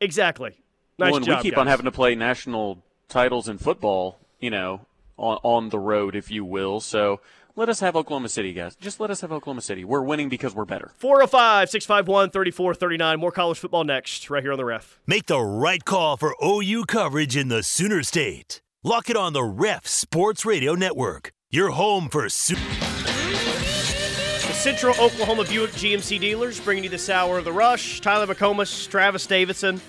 Exactly. 0.00 0.60
Nice 0.98 1.12
well, 1.12 1.16
and 1.16 1.26
job, 1.26 1.38
we 1.38 1.50
keep 1.50 1.58
on 1.58 1.66
having 1.66 1.84
to 1.84 1.92
play 1.92 2.14
national 2.14 2.82
titles 3.08 3.48
in 3.48 3.58
football, 3.58 4.18
you 4.40 4.50
know, 4.50 4.82
on, 5.16 5.38
on 5.42 5.68
the 5.70 5.78
road, 5.78 6.14
if 6.14 6.30
you 6.30 6.44
will. 6.44 6.80
So 6.80 7.20
let 7.58 7.68
us 7.68 7.80
have 7.80 7.96
Oklahoma 7.96 8.28
City, 8.28 8.52
guys. 8.52 8.76
Just 8.76 9.00
let 9.00 9.10
us 9.10 9.20
have 9.20 9.32
Oklahoma 9.32 9.62
City. 9.62 9.84
We're 9.84 10.02
winning 10.02 10.28
because 10.28 10.54
we're 10.54 10.64
better. 10.64 10.92
405 10.98 11.68
651 11.68 12.30
3439. 12.30 13.18
More 13.18 13.32
college 13.32 13.58
football 13.58 13.82
next, 13.82 14.30
right 14.30 14.44
here 14.44 14.52
on 14.52 14.58
the 14.58 14.64
ref. 14.64 15.00
Make 15.08 15.26
the 15.26 15.40
right 15.40 15.84
call 15.84 16.16
for 16.16 16.36
OU 16.42 16.84
coverage 16.84 17.36
in 17.36 17.48
the 17.48 17.64
Sooner 17.64 18.04
State. 18.04 18.62
Lock 18.84 19.10
it 19.10 19.16
on 19.16 19.32
the 19.32 19.42
Ref 19.42 19.88
Sports 19.88 20.46
Radio 20.46 20.74
Network. 20.74 21.32
Your 21.50 21.70
home 21.70 22.08
for 22.08 22.28
Soo- 22.28 22.54
The 22.54 22.60
Central 24.54 24.94
Oklahoma 25.00 25.44
Buick 25.44 25.72
GMC 25.72 26.20
dealers 26.20 26.60
bringing 26.60 26.84
you 26.84 26.90
this 26.90 27.10
hour 27.10 27.38
of 27.38 27.44
the 27.44 27.52
rush. 27.52 28.00
Tyler 28.00 28.32
McComas, 28.32 28.88
Travis 28.88 29.26
Davidson. 29.26 29.80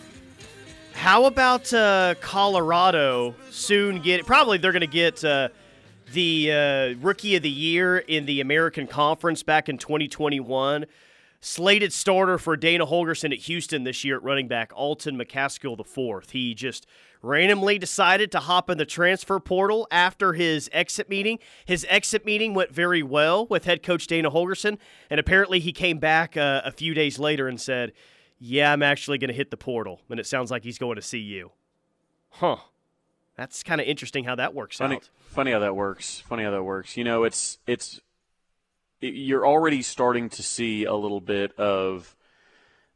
How 0.93 1.25
about 1.25 1.71
uh, 1.71 2.15
Colorado 2.19 3.35
soon 3.51 4.01
get? 4.01 4.25
Probably 4.25 4.57
they're 4.57 4.71
going 4.71 4.81
to 4.81 4.87
get 4.87 5.23
uh, 5.23 5.49
the 6.13 6.51
uh, 6.51 6.95
Rookie 7.01 7.35
of 7.35 7.43
the 7.43 7.49
Year 7.49 7.97
in 7.97 8.25
the 8.25 8.41
American 8.41 8.87
Conference 8.87 9.43
back 9.43 9.69
in 9.69 9.77
2021. 9.77 10.85
Slated 11.41 11.93
starter 11.93 12.37
for 12.37 12.57
Dana 12.57 12.85
Holgorsen 12.85 13.31
at 13.31 13.39
Houston 13.39 13.85
this 13.85 14.03
year 14.03 14.17
at 14.17 14.23
running 14.23 14.49
back, 14.49 14.73
Alton 14.75 15.17
McCaskill 15.17 15.79
IV. 15.79 16.29
He 16.31 16.53
just 16.53 16.85
randomly 17.21 17.79
decided 17.79 18.29
to 18.33 18.39
hop 18.39 18.69
in 18.69 18.77
the 18.77 18.85
transfer 18.85 19.39
portal 19.39 19.87
after 19.89 20.33
his 20.33 20.69
exit 20.73 21.09
meeting. 21.09 21.39
His 21.65 21.85
exit 21.89 22.25
meeting 22.25 22.53
went 22.53 22.73
very 22.73 23.01
well 23.01 23.45
with 23.45 23.63
head 23.63 23.83
coach 23.83 24.05
Dana 24.05 24.29
Holgorsen, 24.29 24.77
and 25.09 25.17
apparently 25.17 25.61
he 25.61 25.71
came 25.71 25.97
back 25.97 26.35
uh, 26.35 26.61
a 26.65 26.71
few 26.71 26.93
days 26.93 27.19
later 27.19 27.47
and 27.47 27.59
said, 27.59 27.93
Yeah, 28.37 28.73
I'm 28.73 28.83
actually 28.83 29.17
going 29.17 29.29
to 29.29 29.33
hit 29.33 29.49
the 29.49 29.57
portal. 29.57 30.01
And 30.09 30.19
it 30.19 30.25
sounds 30.25 30.51
like 30.51 30.65
he's 30.65 30.77
going 30.77 30.97
to 30.97 31.01
see 31.01 31.19
you. 31.19 31.51
Huh. 32.31 32.57
That's 33.39 33.63
kind 33.63 33.79
of 33.79 33.87
interesting 33.87 34.25
how 34.25 34.35
that 34.35 34.53
works 34.53 34.77
Funny, 34.79 34.95
out. 34.97 35.09
funny 35.29 35.51
how 35.51 35.59
that 35.59 35.73
works. 35.73 36.19
Funny 36.19 36.43
how 36.43 36.51
that 36.51 36.63
works. 36.63 36.97
You 36.97 37.05
know, 37.05 37.23
it's 37.23 37.57
it's 37.65 38.01
it, 38.99 39.13
you're 39.13 39.47
already 39.47 39.81
starting 39.81 40.27
to 40.31 40.43
see 40.43 40.83
a 40.83 40.93
little 40.93 41.21
bit 41.21 41.57
of 41.57 42.17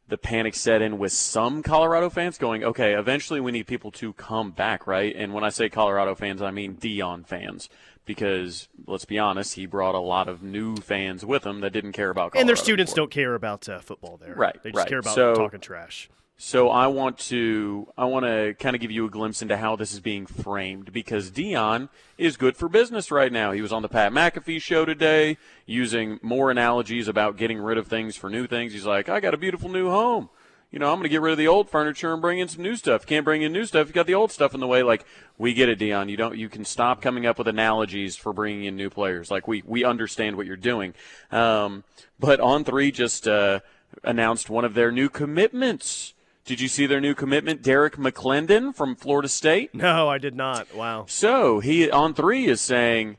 the 0.10 0.18
panic 0.18 0.54
set 0.54 0.82
in 0.82 0.98
with 0.98 1.14
some 1.14 1.64
Colorado 1.64 2.10
fans 2.10 2.38
going, 2.38 2.62
okay, 2.62 2.94
eventually 2.94 3.40
we 3.40 3.54
need 3.54 3.68
people 3.68 3.90
to 3.92 4.12
come 4.14 4.52
back, 4.52 4.86
right? 4.86 5.16
And 5.16 5.34
when 5.34 5.46
I 5.46 5.50
say 5.50 5.70
Colorado 5.70 6.14
fans, 6.14 6.42
I 6.42 6.52
mean 6.52 6.76
Deion 6.76 7.26
fans. 7.26 7.70
Because 8.06 8.68
let's 8.86 9.06
be 9.06 9.18
honest, 9.18 9.56
he 9.56 9.66
brought 9.66 9.96
a 9.96 10.00
lot 10.00 10.28
of 10.28 10.44
new 10.44 10.76
fans 10.76 11.26
with 11.26 11.46
him 11.46 11.62
that 11.62 11.72
didn't 11.72 11.94
care 11.94 12.10
about 12.10 12.34
Colorado. 12.34 12.40
and 12.42 12.50
their 12.50 12.58
students 12.58 12.92
before. 12.92 13.04
don't 13.04 13.12
care 13.12 13.34
about 13.34 13.70
uh, 13.70 13.80
football 13.80 14.18
there. 14.18 14.36
Right, 14.36 14.62
They 14.62 14.72
just 14.72 14.78
right. 14.80 14.90
care 14.90 15.00
about 15.00 15.16
So- 15.16 15.36
talking 15.36 15.62
trash. 15.62 16.10
So 16.46 16.70
I 16.70 16.88
want 16.88 17.20
to 17.30 17.88
I 17.98 18.04
want 18.04 18.26
to 18.26 18.54
kind 18.60 18.76
of 18.76 18.82
give 18.82 18.92
you 18.92 19.06
a 19.06 19.10
glimpse 19.10 19.42
into 19.42 19.56
how 19.56 19.78
this 19.78 19.94
is 19.94 20.02
being 20.02 20.26
framed 20.26 20.92
because 20.92 21.32
Deion 21.32 21.88
is 22.18 22.36
good 22.36 22.58
for 22.58 22.68
business 22.68 23.12
right 23.12 23.32
now. 23.32 23.54
He 23.54 23.62
was 23.62 23.72
on 23.72 23.82
the 23.82 23.88
Pat 23.88 24.12
McAfee 24.12 24.62
show 24.62 24.84
today 24.84 25.38
using 25.66 26.20
more 26.22 26.52
analogies 26.52 27.08
about 27.08 27.38
getting 27.38 27.60
rid 27.60 27.78
of 27.78 27.88
things 27.88 28.18
for 28.18 28.30
new 28.30 28.46
things. 28.46 28.74
He's 28.74 28.86
like, 28.86 29.08
"I 29.08 29.22
got 29.22 29.34
a 29.34 29.38
beautiful 29.38 29.70
new 29.70 29.90
home. 29.90 30.30
You 30.70 30.80
know, 30.80 30.92
I'm 30.92 30.98
going 30.98 31.04
to 31.04 31.10
get 31.10 31.22
rid 31.22 31.32
of 31.32 31.38
the 31.38 31.48
old 31.48 31.70
furniture 31.70 32.12
and 32.12 32.22
bring 32.22 32.40
in 32.40 32.50
some 32.50 32.62
new 32.62 32.76
stuff. 32.76 33.06
Can't 33.06 33.24
bring 33.24 33.42
in 33.42 33.54
new 33.54 33.64
stuff. 33.64 33.88
You 33.88 33.94
got 33.94 34.06
the 34.06 34.16
old 34.16 34.30
stuff 34.30 34.54
in 34.54 34.60
the 34.60 34.68
way. 34.68 34.84
Like, 34.84 35.06
we 35.38 35.54
get 35.54 35.70
it, 35.70 35.80
Deion. 35.80 36.10
You 36.10 36.18
don't. 36.18 36.38
You 36.38 36.50
can 36.50 36.66
stop 36.66 37.02
coming 37.02 37.26
up 37.26 37.38
with 37.38 37.48
analogies 37.48 38.18
for 38.18 38.34
bringing 38.34 38.66
in 38.66 38.76
new 38.76 38.90
players. 38.90 39.32
Like, 39.32 39.48
we 39.48 39.64
we 39.66 39.86
understand 39.86 40.36
what 40.36 40.46
you're 40.46 40.58
doing. 40.58 40.94
Um, 41.32 41.86
but 42.20 42.42
On3 42.42 42.94
just 42.94 43.30
uh, 43.30 43.62
announced 44.04 44.50
one 44.50 44.66
of 44.66 44.74
their 44.74 44.92
new 44.92 45.08
commitments. 45.08 46.14
Did 46.46 46.60
you 46.60 46.68
see 46.68 46.86
their 46.86 47.00
new 47.00 47.16
commitment, 47.16 47.62
Derrick 47.62 47.96
McLendon 47.96 48.76
from 48.76 48.96
Florida 48.96 49.30
State? 49.30 49.74
No, 49.74 50.10
I 50.10 50.18
did 50.18 50.36
not. 50.36 50.76
Wow. 50.76 51.06
So 51.08 51.62
he 51.62 51.90
on 51.90 52.14
three 52.14 52.48
is 52.48 52.60
saying, 52.60 53.18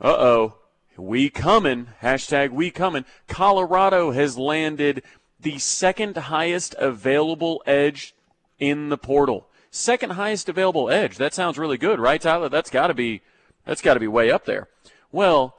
"Uh 0.00 0.14
oh, 0.16 0.54
we 0.96 1.30
coming." 1.30 1.88
Hashtag 2.00 2.50
we 2.50 2.70
coming. 2.70 3.04
Colorado 3.26 4.12
has 4.12 4.38
landed 4.38 5.02
the 5.40 5.58
second 5.58 6.16
highest 6.16 6.74
available 6.78 7.62
edge 7.66 8.14
in 8.60 8.88
the 8.88 8.98
portal. 8.98 9.48
Second 9.72 10.10
highest 10.10 10.48
available 10.48 10.90
edge. 10.90 11.16
That 11.16 11.34
sounds 11.34 11.58
really 11.58 11.78
good, 11.78 11.98
right, 11.98 12.20
Tyler? 12.20 12.48
That's 12.48 12.70
got 12.70 12.88
to 12.88 12.94
be 12.94 13.22
that's 13.64 13.82
got 13.82 13.94
to 13.94 14.00
be 14.00 14.08
way 14.08 14.30
up 14.30 14.44
there. 14.44 14.68
Well, 15.10 15.56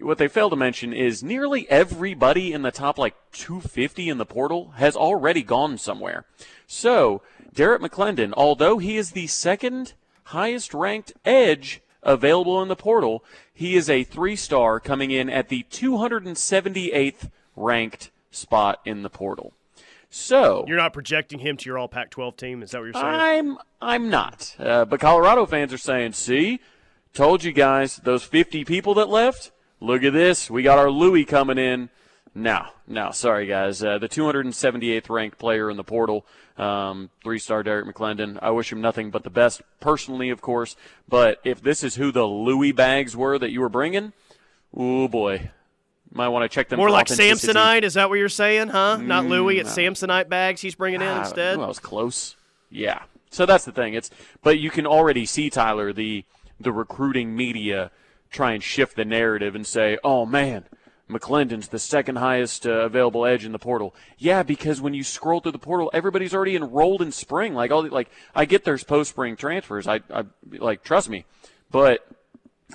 what 0.00 0.18
they 0.18 0.28
fail 0.28 0.50
to 0.50 0.56
mention 0.56 0.92
is 0.92 1.22
nearly 1.22 1.68
everybody 1.70 2.52
in 2.52 2.62
the 2.62 2.70
top 2.70 2.98
like 2.98 3.14
250 3.32 4.08
in 4.08 4.18
the 4.18 4.26
portal 4.26 4.72
has 4.76 4.96
already 4.96 5.42
gone 5.42 5.78
somewhere. 5.78 6.24
So, 6.66 7.22
Derrick 7.54 7.80
McLendon, 7.80 8.32
although 8.36 8.78
he 8.78 8.96
is 8.96 9.12
the 9.12 9.26
second 9.26 9.94
highest 10.24 10.74
ranked 10.74 11.12
edge 11.24 11.80
available 12.02 12.60
in 12.62 12.68
the 12.68 12.76
portal, 12.76 13.24
he 13.52 13.76
is 13.76 13.88
a 13.88 14.04
three 14.04 14.36
star 14.36 14.80
coming 14.80 15.10
in 15.10 15.28
at 15.30 15.48
the 15.48 15.64
278th 15.70 17.30
ranked 17.56 18.10
spot 18.30 18.80
in 18.84 19.02
the 19.02 19.10
portal. 19.10 19.52
So, 20.10 20.64
You're 20.66 20.78
not 20.78 20.94
projecting 20.94 21.40
him 21.40 21.58
to 21.58 21.66
your 21.66 21.76
All 21.78 21.88
Pac-12 21.88 22.36
team. 22.36 22.62
Is 22.62 22.70
that 22.70 22.78
what 22.78 22.84
you're 22.84 22.94
saying? 22.94 23.04
I'm 23.04 23.58
I'm 23.80 24.08
not. 24.08 24.56
Uh, 24.58 24.84
but 24.86 25.00
Colorado 25.00 25.44
fans 25.44 25.70
are 25.72 25.78
saying, 25.78 26.14
"See, 26.14 26.60
told 27.12 27.44
you 27.44 27.52
guys, 27.52 27.96
those 27.96 28.22
50 28.22 28.64
people 28.64 28.94
that 28.94 29.08
left, 29.10 29.50
look 29.80 30.02
at 30.02 30.12
this, 30.12 30.50
we 30.50 30.62
got 30.62 30.78
our 30.78 30.90
Louis 30.90 31.24
coming 31.24 31.58
in. 31.58 31.88
No, 32.34 32.66
no, 32.86 33.10
sorry 33.10 33.46
guys. 33.46 33.82
Uh, 33.82 33.98
the 33.98 34.08
278th 34.08 35.08
ranked 35.10 35.38
player 35.38 35.70
in 35.70 35.76
the 35.76 35.82
portal, 35.84 36.24
um, 36.56 37.10
three-star 37.24 37.62
Derrick 37.62 37.86
McLendon. 37.86 38.38
I 38.40 38.50
wish 38.50 38.70
him 38.70 38.80
nothing 38.80 39.10
but 39.10 39.24
the 39.24 39.30
best, 39.30 39.62
personally, 39.80 40.30
of 40.30 40.40
course. 40.40 40.76
But 41.08 41.40
if 41.44 41.60
this 41.62 41.82
is 41.82 41.96
who 41.96 42.12
the 42.12 42.24
Louis 42.24 42.72
bags 42.72 43.16
were 43.16 43.38
that 43.38 43.50
you 43.50 43.60
were 43.60 43.68
bringing, 43.68 44.12
oh 44.76 45.08
boy, 45.08 45.50
might 46.12 46.28
want 46.28 46.48
to 46.48 46.54
check 46.54 46.68
them. 46.68 46.78
Out. 46.78 46.82
More 46.82 46.90
like. 46.90 47.06
Samsonite, 47.08 47.82
is 47.82 47.94
that 47.94 48.08
what 48.08 48.18
you're 48.18 48.28
saying, 48.28 48.68
huh? 48.68 48.98
Not 48.98 49.24
Mm, 49.24 49.28
Louis, 49.30 49.58
it's 49.58 49.74
Samsonite 49.74 50.28
bags 50.28 50.60
he's 50.60 50.74
bringing 50.74 51.00
in 51.00 51.08
Ah, 51.08 51.20
instead. 51.20 51.58
that 51.58 51.66
was 51.68 51.78
close. 51.80 52.36
Yeah. 52.70 53.02
So 53.30 53.46
that's 53.46 53.64
the 53.64 53.72
thing. 53.72 53.94
It's 53.94 54.10
but 54.42 54.58
you 54.58 54.70
can 54.70 54.86
already 54.86 55.26
see 55.26 55.50
Tyler 55.50 55.92
the 55.92 56.24
the 56.60 56.72
recruiting 56.72 57.36
media 57.36 57.90
try 58.30 58.52
and 58.52 58.62
shift 58.62 58.96
the 58.96 59.04
narrative 59.04 59.54
and 59.54 59.66
say, 59.66 59.98
"Oh 60.04 60.26
man, 60.26 60.64
McLendon's 61.08 61.68
the 61.68 61.78
second 61.78 62.16
highest 62.16 62.66
uh, 62.66 62.80
available 62.80 63.26
edge 63.26 63.44
in 63.44 63.52
the 63.52 63.58
portal." 63.58 63.94
Yeah, 64.16 64.42
because 64.42 64.80
when 64.80 64.94
you 64.94 65.02
scroll 65.02 65.40
through 65.40 65.52
the 65.52 65.58
portal, 65.58 65.90
everybody's 65.92 66.34
already 66.34 66.56
enrolled 66.56 67.02
in 67.02 67.12
spring. 67.12 67.54
Like 67.54 67.70
all 67.70 67.82
the, 67.82 67.90
like 67.90 68.10
I 68.34 68.44
get 68.44 68.64
there's 68.64 68.84
post 68.84 69.10
spring 69.10 69.36
transfers. 69.36 69.86
I, 69.86 70.00
I 70.12 70.24
like 70.50 70.82
trust 70.82 71.08
me, 71.08 71.24
but 71.70 72.06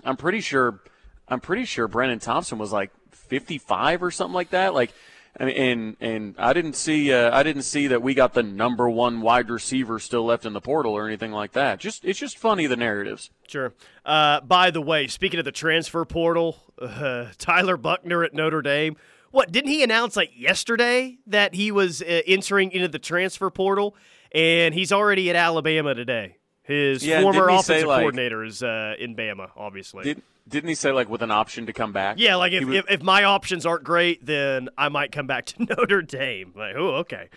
I'm 0.03 0.17
pretty 0.17 0.41
sure 0.41 0.81
I'm 1.27 1.39
pretty 1.39 1.65
sure 1.65 1.87
Brenen 1.87 2.21
Thompson 2.21 2.57
was 2.57 2.71
like 2.71 2.91
55 3.11 4.03
or 4.03 4.11
something 4.11 4.33
like 4.33 4.51
that. 4.51 4.73
Like, 4.73 4.93
and 5.35 5.49
and, 5.49 5.97
and 5.99 6.35
I 6.37 6.53
didn't 6.53 6.73
see 6.75 7.11
uh, 7.13 7.35
I 7.35 7.43
didn't 7.43 7.63
see 7.63 7.87
that 7.87 8.01
we 8.01 8.13
got 8.13 8.33
the 8.33 8.43
number 8.43 8.89
one 8.89 9.21
wide 9.21 9.49
receiver 9.49 9.99
still 9.99 10.25
left 10.25 10.45
in 10.45 10.53
the 10.53 10.61
portal 10.61 10.93
or 10.93 11.07
anything 11.07 11.31
like 11.31 11.53
that. 11.53 11.79
Just 11.79 12.05
it's 12.05 12.19
just 12.19 12.37
funny 12.37 12.67
the 12.67 12.75
narratives. 12.77 13.29
Sure. 13.47 13.73
Uh, 14.05 14.41
by 14.41 14.69
the 14.71 14.81
way, 14.81 15.07
speaking 15.07 15.39
of 15.39 15.45
the 15.45 15.51
transfer 15.51 16.05
portal, 16.05 16.57
uh, 16.81 17.27
Tyler 17.37 17.77
Buchner 17.77 18.23
at 18.23 18.33
Notre 18.33 18.61
Dame. 18.61 18.95
What 19.31 19.51
didn't 19.51 19.71
he 19.71 19.81
announce 19.83 20.15
like 20.15 20.31
yesterday 20.35 21.17
that 21.25 21.55
he 21.55 21.71
was 21.71 22.03
uh, 22.03 22.21
entering 22.27 22.71
into 22.71 22.87
the 22.87 22.99
transfer 22.99 23.49
portal, 23.49 23.95
and 24.31 24.75
he's 24.75 24.91
already 24.91 25.29
at 25.31 25.35
Alabama 25.35 25.95
today. 25.95 26.37
His 26.61 27.03
Yeah, 27.05 27.21
former 27.21 27.49
say, 27.49 27.55
offensive 27.55 27.87
like- 27.87 28.01
coordinator 28.01 28.43
is 28.43 28.61
uh, 28.61 28.93
in 28.99 29.15
Bama, 29.15 29.49
obviously. 29.57 30.03
Did 30.03 30.21
didn't 30.47 30.69
he 30.69 30.75
say 30.75 30.91
like 30.91 31.09
with 31.09 31.21
an 31.21 31.31
option 31.31 31.65
to 31.67 31.73
come 31.73 31.91
back? 31.93 32.17
yeah, 32.19 32.35
like 32.35 32.53
if, 32.53 32.65
was- 32.65 32.77
if, 32.77 32.85
if 32.89 33.01
my 33.03 33.23
options 33.23 33.65
aren't 33.65 33.83
great, 33.83 34.25
then 34.25 34.69
I 34.77 34.89
might 34.89 35.11
come 35.11 35.27
back 35.27 35.45
to 35.47 35.63
Notre 35.77 36.01
Dame. 36.01 36.53
Like, 36.55 36.75
oh, 36.77 36.95
okay. 36.97 37.29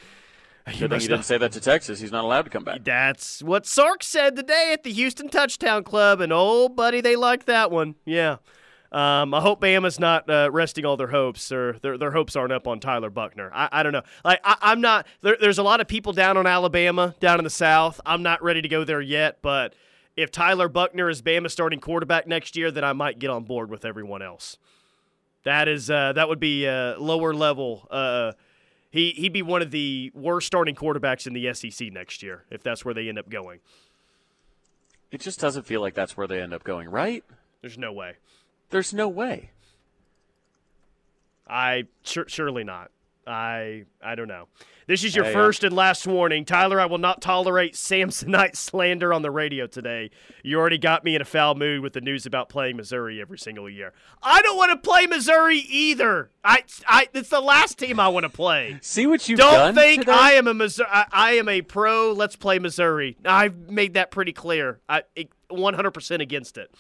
You 0.69 0.73
Good 0.81 0.91
thing 0.91 1.01
he 1.01 1.07
not- 1.07 1.15
didn't 1.17 1.25
say 1.27 1.39
that 1.39 1.53
to 1.53 1.61
Texas. 1.61 2.01
He's 2.01 2.11
not 2.11 2.25
allowed 2.25 2.43
to 2.43 2.51
come 2.51 2.65
back. 2.65 2.83
That's 2.83 3.41
what 3.43 3.67
Sark 3.67 4.03
said 4.03 4.35
today 4.35 4.71
at 4.73 4.83
the 4.83 4.93
Houston 4.93 5.29
Touchdown 5.29 5.85
Club, 5.85 6.21
and 6.21 6.33
oh, 6.35 6.69
buddy, 6.69 7.01
they 7.01 7.15
liked 7.15 7.47
that 7.47 7.71
one. 7.71 7.95
Yeah. 8.05 8.39
Um, 8.93 9.35
I 9.35 9.41
hope 9.41 9.61
Bama's 9.61 10.01
not 10.01 10.29
uh, 10.31 10.49
resting 10.53 10.85
all 10.87 10.97
their 10.97 11.09
hopes, 11.09 11.53
or 11.53 11.77
their, 11.83 11.99
their 11.99 12.13
hopes 12.13 12.35
aren't 12.35 12.53
up 12.53 12.67
on 12.67 12.81
Tyler 12.81 13.11
Buchner. 13.11 13.51
I, 13.55 13.69
I 13.71 13.83
don't 13.83 13.93
know. 13.93 14.03
Like 14.25 14.41
I, 14.43 14.57
I'm 14.63 14.81
not. 14.81 15.07
There, 15.23 15.37
there's 15.41 15.59
a 15.59 15.63
lot 15.63 15.81
of 15.81 15.87
people 15.89 16.13
down 16.13 16.37
on 16.37 16.47
Alabama, 16.47 17.15
down 17.21 17.39
in 17.39 17.45
the 17.45 17.51
South. 17.51 18.01
I'm 18.07 18.23
not 18.23 18.43
ready 18.43 18.63
to 18.63 18.69
go 18.69 18.85
there 18.85 19.01
yet, 19.01 19.39
but 19.43 19.75
if 20.17 20.31
Tyler 20.31 20.69
Buchner 20.69 21.11
is 21.11 21.23
Bama 21.23 21.51
starting 21.51 21.81
quarterback 21.81 22.27
next 22.27 22.57
year, 22.57 22.71
then 22.71 22.85
I 22.85 22.93
might 22.93 23.19
get 23.19 23.31
on 23.31 23.45
board 23.45 23.71
with 23.71 23.85
everyone 23.85 24.23
else. 24.23 24.57
That 25.45 25.69
is 25.69 25.91
uh, 25.91 26.13
that 26.15 26.29
would 26.29 26.41
be 26.41 26.67
uh, 26.67 26.99
lower 26.99 27.33
level. 27.33 27.87
Uh, 27.91 28.33
he 28.91 29.11
he'd 29.11 29.33
be 29.33 29.43
one 29.43 29.63
of 29.63 29.71
the 29.71 30.11
worst 30.15 30.47
starting 30.47 30.75
quarterbacks 30.75 31.27
in 31.27 31.35
the 31.35 31.53
SEC 31.55 31.93
next 31.93 32.23
year 32.23 32.45
if 32.51 32.63
that's 32.63 32.85
where 32.85 32.95
they 32.95 33.09
end 33.09 33.19
up 33.19 33.29
going. 33.29 33.61
It 35.13 35.21
just 35.21 35.39
doesn't 35.39 35.65
feel 35.65 35.81
like 35.81 35.95
that's 35.95 36.17
where 36.17 36.27
they 36.27 36.41
end 36.41 36.53
up 36.53 36.65
going, 36.65 36.89
right? 36.89 37.23
There's 37.61 37.79
no 37.79 37.93
way. 37.93 38.15
There's 38.71 38.93
no 38.93 39.09
way. 39.09 39.51
I 41.47 41.85
sur- 42.03 42.29
surely 42.29 42.65
not. 42.65 42.91
I 43.27 43.85
I 44.03 44.15
don't 44.15 44.29
know. 44.29 44.49
This 44.87 45.03
is 45.03 45.17
your 45.17 45.25
Hey, 45.25 45.33
first 45.33 45.65
and 45.65 45.75
last 45.75 46.07
warning, 46.07 46.45
Tyler. 46.45 46.81
I 46.81 46.87
will 46.87 46.99
not 46.99 47.21
tolerate 47.21 47.75
Samsonite 47.75 48.55
slander 48.57 49.13
on 49.13 49.23
the 49.23 49.33
radio 49.33 49.67
today. 49.67 50.11
You 50.45 50.59
already 50.59 50.79
got 50.79 51.03
me 51.05 51.17
in 51.17 51.23
a 51.23 51.25
foul 51.25 51.57
mood 51.57 51.83
with 51.83 51.93
the 51.93 52.01
news 52.01 52.25
about 52.25 52.49
playing 52.49 52.77
Missouri 52.77 53.21
every 53.21 53.39
single 53.39 53.69
year. 53.69 53.93
I 54.23 54.43
don't 54.43 54.57
want 54.57 54.71
to 54.71 54.77
play 54.77 55.07
Missouri 55.07 55.59
either. 55.59 56.31
I 56.45 56.63
I 56.87 57.09
it's 57.15 57.31
the 57.31 57.41
last 57.41 57.79
team 57.79 57.99
I 57.99 58.09
want 58.09 58.25
to 58.25 58.31
play. 58.31 58.79
See 58.81 59.07
what 59.07 59.29
you've 59.29 59.41
Don't 59.41 59.75
think 59.75 60.03
today? 60.03 60.13
I 60.13 60.33
am 60.33 60.47
a 60.47 60.55
Missouri. 60.55 60.89
I, 60.91 61.07
I 61.11 61.33
am 61.33 61.49
a 61.49 61.63
pro. 61.63 62.13
Let's 62.13 62.37
play 62.37 62.59
Missouri. 62.61 63.17
I've 63.25 63.69
made 63.69 63.95
that 63.95 64.11
pretty 64.13 64.33
clear. 64.33 64.81
I 64.89 65.03
100% 65.51 66.21
against 66.21 66.59
it. 66.59 66.73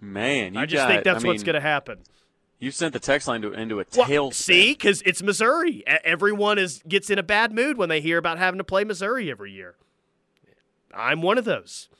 Man, 0.00 0.54
you 0.54 0.60
I 0.60 0.66
just 0.66 0.82
got, 0.82 0.88
think 0.88 1.04
that's 1.04 1.24
I 1.24 1.26
what's 1.26 1.42
going 1.42 1.54
to 1.54 1.60
happen. 1.60 1.98
You 2.60 2.70
sent 2.72 2.92
the 2.92 2.98
text 2.98 3.28
line 3.28 3.42
to, 3.42 3.52
into 3.52 3.80
a 3.80 3.84
Well, 3.96 4.06
tailspin. 4.08 4.34
see, 4.34 4.72
because 4.72 5.00
it's 5.02 5.22
Missouri. 5.22 5.84
Everyone 5.86 6.58
is 6.58 6.82
gets 6.88 7.08
in 7.08 7.18
a 7.18 7.22
bad 7.22 7.52
mood 7.52 7.76
when 7.76 7.88
they 7.88 8.00
hear 8.00 8.18
about 8.18 8.38
having 8.38 8.58
to 8.58 8.64
play 8.64 8.82
Missouri 8.84 9.30
every 9.30 9.52
year. 9.52 9.76
I'm 10.92 11.22
one 11.22 11.38
of 11.38 11.44
those. 11.44 11.88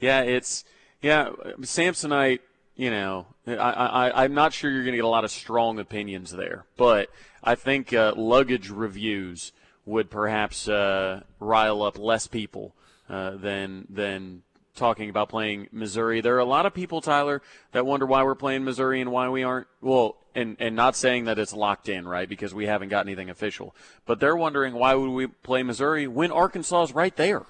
Yeah, 0.00 0.20
it's 0.22 0.64
yeah, 1.00 1.30
Samsonite. 1.60 2.40
You 2.76 2.90
know, 2.90 3.26
I, 3.46 3.52
I 3.54 4.24
I'm 4.24 4.34
not 4.34 4.52
sure 4.52 4.70
you're 4.70 4.82
going 4.82 4.92
to 4.92 4.98
get 4.98 5.04
a 5.04 5.08
lot 5.08 5.24
of 5.24 5.30
strong 5.30 5.78
opinions 5.78 6.30
there, 6.32 6.66
but 6.76 7.08
I 7.42 7.54
think 7.54 7.92
uh, 7.94 8.12
luggage 8.16 8.68
reviews 8.68 9.52
would 9.86 10.10
perhaps 10.10 10.68
uh, 10.68 11.22
rile 11.40 11.82
up 11.82 11.98
less 11.98 12.26
people 12.26 12.74
uh, 13.08 13.30
than 13.36 13.86
than 13.88 14.42
talking 14.74 15.08
about 15.08 15.28
playing 15.28 15.68
Missouri. 15.72 16.20
There 16.20 16.36
are 16.36 16.40
a 16.40 16.44
lot 16.44 16.66
of 16.66 16.74
people, 16.74 17.00
Tyler, 17.00 17.42
that 17.72 17.86
wonder 17.86 18.06
why 18.06 18.22
we're 18.22 18.34
playing 18.34 18.64
Missouri 18.64 19.00
and 19.00 19.10
why 19.10 19.28
we 19.28 19.42
aren't. 19.42 19.66
Well, 19.80 20.16
and 20.34 20.56
and 20.58 20.74
not 20.74 20.96
saying 20.96 21.24
that 21.26 21.38
it's 21.38 21.52
locked 21.52 21.88
in, 21.88 22.06
right? 22.06 22.28
Because 22.28 22.54
we 22.54 22.66
haven't 22.66 22.88
got 22.88 23.06
anything 23.06 23.30
official, 23.30 23.74
but 24.04 24.20
they're 24.20 24.36
wondering 24.36 24.74
why 24.74 24.94
would 24.94 25.10
we 25.10 25.26
play 25.28 25.62
Missouri 25.62 26.06
when 26.06 26.30
Arkansas 26.30 26.84
is 26.84 26.92
right 26.92 27.14
there. 27.16 27.42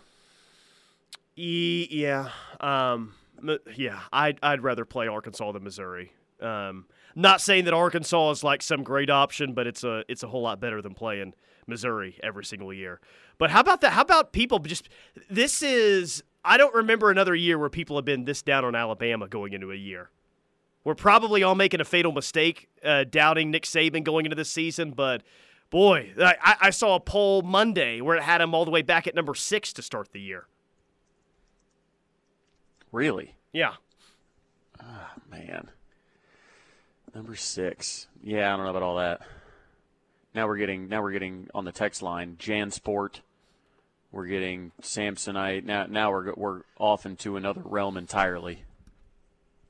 E- 1.37 1.89
yeah, 1.91 2.29
um, 2.61 3.15
yeah. 3.75 4.01
I'd 4.13 4.39
I'd 4.43 4.63
rather 4.63 4.85
play 4.85 5.09
Arkansas 5.09 5.53
than 5.53 5.65
Missouri. 5.65 6.13
Um, 6.41 6.87
not 7.15 7.41
saying 7.41 7.65
that 7.65 7.75
Arkansas 7.75 8.31
is 8.31 8.45
like 8.45 8.63
some 8.63 8.83
great 8.83 9.11
option, 9.11 9.55
but 9.55 9.67
it's 9.67 9.83
a 9.83 10.05
it's 10.09 10.23
a 10.23 10.29
whole 10.29 10.43
lot 10.43 10.61
better 10.61 10.83
than 10.83 10.95
playing 10.95 11.35
Missouri 11.67 12.19
every 12.23 12.45
single 12.45 12.73
year. 12.73 13.01
But 13.39 13.51
how 13.51 13.61
about 13.61 13.81
that? 13.81 13.93
How 13.93 14.03
about 14.03 14.33
people 14.33 14.59
just 14.59 14.89
this 15.31 15.63
is 15.63 16.23
I 16.45 16.57
don't 16.57 16.75
remember 16.75 17.11
another 17.11 17.35
year 17.35 17.59
where 17.59 17.71
people 17.71 17.97
have 17.97 18.05
been 18.05 18.25
this 18.25 18.43
down 18.43 18.65
on 18.65 18.75
Alabama 18.75 19.27
going 19.29 19.53
into 19.53 19.73
a 19.73 19.77
year. 19.77 20.11
We're 20.85 20.95
probably 20.95 21.43
all 21.43 21.55
making 21.55 21.81
a 21.81 21.85
fatal 21.85 22.13
mistake 22.13 22.69
uh, 22.85 23.05
doubting 23.05 23.51
Nick 23.51 23.63
Saban 23.63 24.05
going 24.05 24.27
into 24.27 24.37
this 24.37 24.51
season, 24.51 24.91
but 24.91 25.23
boy, 25.71 26.13
I, 26.19 26.57
I 26.61 26.71
saw 26.71 26.97
a 26.97 27.01
poll 27.01 27.41
Monday 27.41 28.03
where 28.03 28.17
it 28.17 28.23
had 28.23 28.43
him 28.43 28.55
all 28.55 28.67
the 28.67 28.71
way 28.71 28.83
back 28.83 29.07
at 29.07 29.15
number 29.15 29.35
six 29.35 29.73
to 29.73 29.83
start 29.83 30.13
the 30.13 30.21
year. 30.21 30.47
Really? 32.93 33.35
Yeah. 33.53 33.75
Ah, 34.81 35.15
man. 35.31 35.71
Number 37.15 37.35
six. 37.35 38.09
Yeah, 38.23 38.53
I 38.53 38.57
don't 38.57 38.67
know 38.67 38.71
about 38.71 38.83
all 38.83 38.97
that. 38.97 39.23
Now 40.35 40.47
we're 40.49 40.59
getting 40.59 40.89
now 40.89 41.01
we're 41.01 41.13
getting 41.13 41.49
on 41.55 41.65
the 41.65 41.73
text 41.73 42.03
line 42.03 42.37
JanSport. 42.39 43.21
We're 44.15 44.27
getting 44.27 44.71
Samsonite. 44.81 45.65
Now 45.65 45.87
now 45.87 46.13
we're 46.13 46.33
we're 46.35 46.61
off 46.79 47.05
into 47.05 47.37
another 47.37 47.63
realm 47.65 47.97
entirely. 47.97 48.63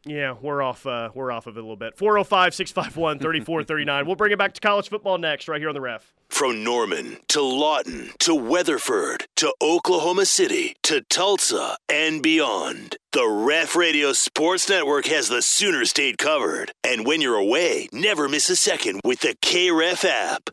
Yeah, 0.06 0.34
we're 0.38 0.60
off. 0.60 0.86
Uh, 0.86 1.08
we're 1.14 1.32
off 1.32 1.46
of 1.46 1.56
it 1.56 1.60
a 1.60 1.62
little 1.62 1.76
bit. 1.76 1.96
405 1.96 2.54
651 2.54 3.18
3439. 3.20 4.06
We'll 4.06 4.16
bring 4.16 4.32
it 4.32 4.38
back 4.38 4.52
to 4.52 4.60
college 4.60 4.90
football 4.90 5.16
next, 5.16 5.48
right 5.48 5.58
here 5.58 5.70
on 5.70 5.74
the 5.74 5.80
ref. 5.80 6.12
From 6.28 6.62
Norman 6.62 7.18
to 7.28 7.40
Lawton 7.40 8.10
to 8.18 8.34
Weatherford 8.34 9.26
to 9.36 9.54
Oklahoma 9.62 10.26
City 10.26 10.76
to 10.82 11.00
Tulsa 11.08 11.78
and 11.88 12.22
beyond, 12.22 12.96
the 13.12 13.26
Ref 13.26 13.74
Radio 13.76 14.12
Sports 14.12 14.68
Network 14.68 15.06
has 15.06 15.28
the 15.28 15.40
Sooner 15.40 15.86
State 15.86 16.18
covered. 16.18 16.70
And 16.82 17.06
when 17.06 17.22
you're 17.22 17.36
away, 17.36 17.88
never 17.92 18.28
miss 18.28 18.50
a 18.50 18.56
second 18.56 19.00
with 19.04 19.20
the 19.20 19.36
KREF 19.40 20.04
app. 20.04 20.50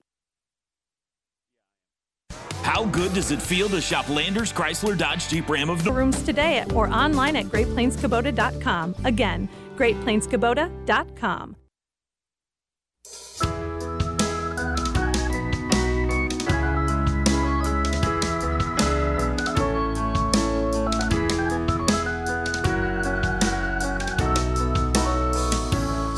How 2.64 2.86
good 2.86 3.14
does 3.14 3.32
it 3.32 3.42
feel 3.42 3.70
to 3.70 3.82
shop 3.82 4.08
Landers 4.10 4.54
Chrysler 4.54 4.98
Dodge 4.98 5.28
Jeep 5.28 5.50
Ram 5.50 5.70
of 5.70 5.84
North? 5.84 5.98
Rooms 5.98 6.22
today 6.24 6.64
or 6.74 6.88
online 6.88 7.36
at 7.36 7.46
greatplainskubota.com. 7.46 8.96
Again, 9.04 9.50
greatplainskubota.com. 9.76 11.56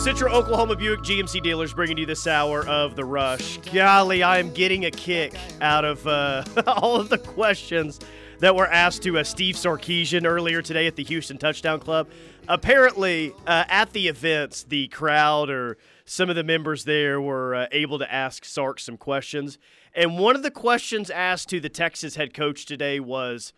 Citra 0.04 0.34
Oklahoma 0.34 0.76
Buick 0.76 1.00
GMC 1.00 1.42
dealers 1.42 1.74
bringing 1.74 1.98
you 1.98 2.06
this 2.06 2.28
hour 2.28 2.68
of 2.68 2.98
the 2.98 3.06
rush. 3.06 3.56
Golly, 3.72 4.22
I 4.22 4.38
am 4.40 4.52
getting 4.52 4.84
a 4.84 4.92
kick 4.92 5.34
out 5.62 5.86
of 5.86 6.06
uh, 6.06 6.44
all 6.68 6.98
of 6.98 7.08
the 7.08 7.18
questions 7.18 8.02
that 8.40 8.54
were 8.54 8.68
asked 8.68 9.04
to 9.04 9.18
uh, 9.18 9.24
Steve 9.24 9.56
Sarkisian 9.56 10.26
earlier 10.26 10.62
today 10.62 10.88
at 10.88 10.98
the 10.98 11.06
Houston 11.06 11.38
Touchdown 11.38 11.80
Club. 11.80 12.10
Apparently, 12.50 13.32
uh, 13.48 13.64
at 13.70 13.94
the 13.94 14.10
events, 14.10 14.64
the 14.64 14.90
crowd 14.90 15.50
or 15.50 15.78
some 16.04 16.30
of 16.30 16.36
the 16.36 16.44
members 16.44 16.84
there 16.84 17.22
were 17.22 17.56
uh, 17.56 17.68
able 17.72 17.98
to 17.98 18.14
ask 18.14 18.44
Sark 18.44 18.82
some 18.82 18.98
questions. 18.98 19.58
And 19.96 20.20
one 20.20 20.36
of 20.36 20.44
the 20.44 20.52
questions 20.52 21.10
asked 21.12 21.48
to 21.48 21.62
the 21.62 21.70
Texas 21.70 22.18
head 22.18 22.34
coach 22.34 22.66
today 22.66 23.00
was, 23.00 23.54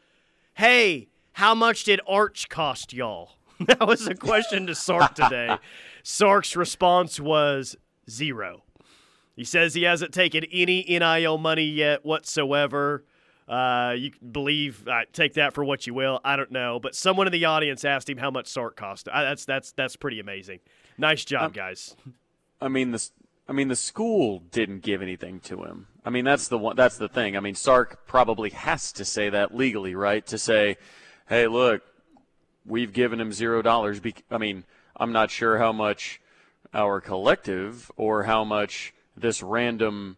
Hey, 0.53 1.07
how 1.31 1.55
much 1.55 1.85
did 1.85 2.01
Arch 2.07 2.49
cost 2.49 2.93
y'all? 2.93 3.34
that 3.67 3.87
was 3.87 4.07
a 4.07 4.15
question 4.15 4.67
to 4.67 4.75
Sark 4.75 5.15
today. 5.15 5.57
Sark's 6.03 6.55
response 6.55 7.19
was 7.19 7.75
zero. 8.09 8.63
He 9.35 9.43
says 9.43 9.73
he 9.73 9.83
hasn't 9.83 10.13
taken 10.13 10.43
any 10.51 10.83
NIL 10.87 11.37
money 11.37 11.65
yet 11.65 12.05
whatsoever. 12.05 13.03
Uh, 13.47 13.93
you 13.95 14.11
believe, 14.31 14.87
uh, 14.87 15.01
take 15.13 15.33
that 15.33 15.53
for 15.53 15.63
what 15.63 15.85
you 15.85 15.93
will. 15.93 16.19
I 16.23 16.35
don't 16.35 16.51
know, 16.51 16.79
but 16.79 16.95
someone 16.95 17.27
in 17.27 17.33
the 17.33 17.45
audience 17.45 17.85
asked 17.85 18.09
him 18.09 18.17
how 18.17 18.31
much 18.31 18.47
Sark 18.47 18.75
cost. 18.75 19.07
Uh, 19.07 19.21
that's 19.21 19.45
that's 19.45 19.71
that's 19.71 19.95
pretty 19.95 20.19
amazing. 20.19 20.59
Nice 20.97 21.23
job, 21.25 21.47
um, 21.47 21.51
guys. 21.51 21.95
I 22.59 22.69
mean 22.69 22.91
the, 22.91 23.09
I 23.47 23.51
mean 23.51 23.67
the 23.67 23.75
school 23.75 24.39
didn't 24.51 24.79
give 24.79 25.01
anything 25.01 25.39
to 25.41 25.63
him. 25.63 25.87
I 26.03 26.09
mean 26.09 26.25
that's 26.25 26.47
the 26.47 26.57
one. 26.57 26.75
That's 26.75 26.97
the 26.97 27.09
thing. 27.09 27.37
I 27.37 27.39
mean 27.39 27.55
Sark 27.55 28.07
probably 28.07 28.49
has 28.51 28.91
to 28.93 29.05
say 29.05 29.29
that 29.29 29.55
legally, 29.55 29.93
right? 29.93 30.25
To 30.27 30.39
say, 30.39 30.77
hey, 31.27 31.47
look, 31.47 31.83
we've 32.65 32.93
given 32.93 33.19
him 33.19 33.31
zero 33.31 33.61
dollars. 33.61 34.01
I 34.29 34.37
mean, 34.37 34.63
I'm 34.95 35.11
not 35.11 35.31
sure 35.31 35.57
how 35.57 35.71
much 35.71 36.21
our 36.73 36.99
collective 37.01 37.91
or 37.95 38.23
how 38.23 38.43
much 38.43 38.93
this 39.15 39.41
random 39.41 40.17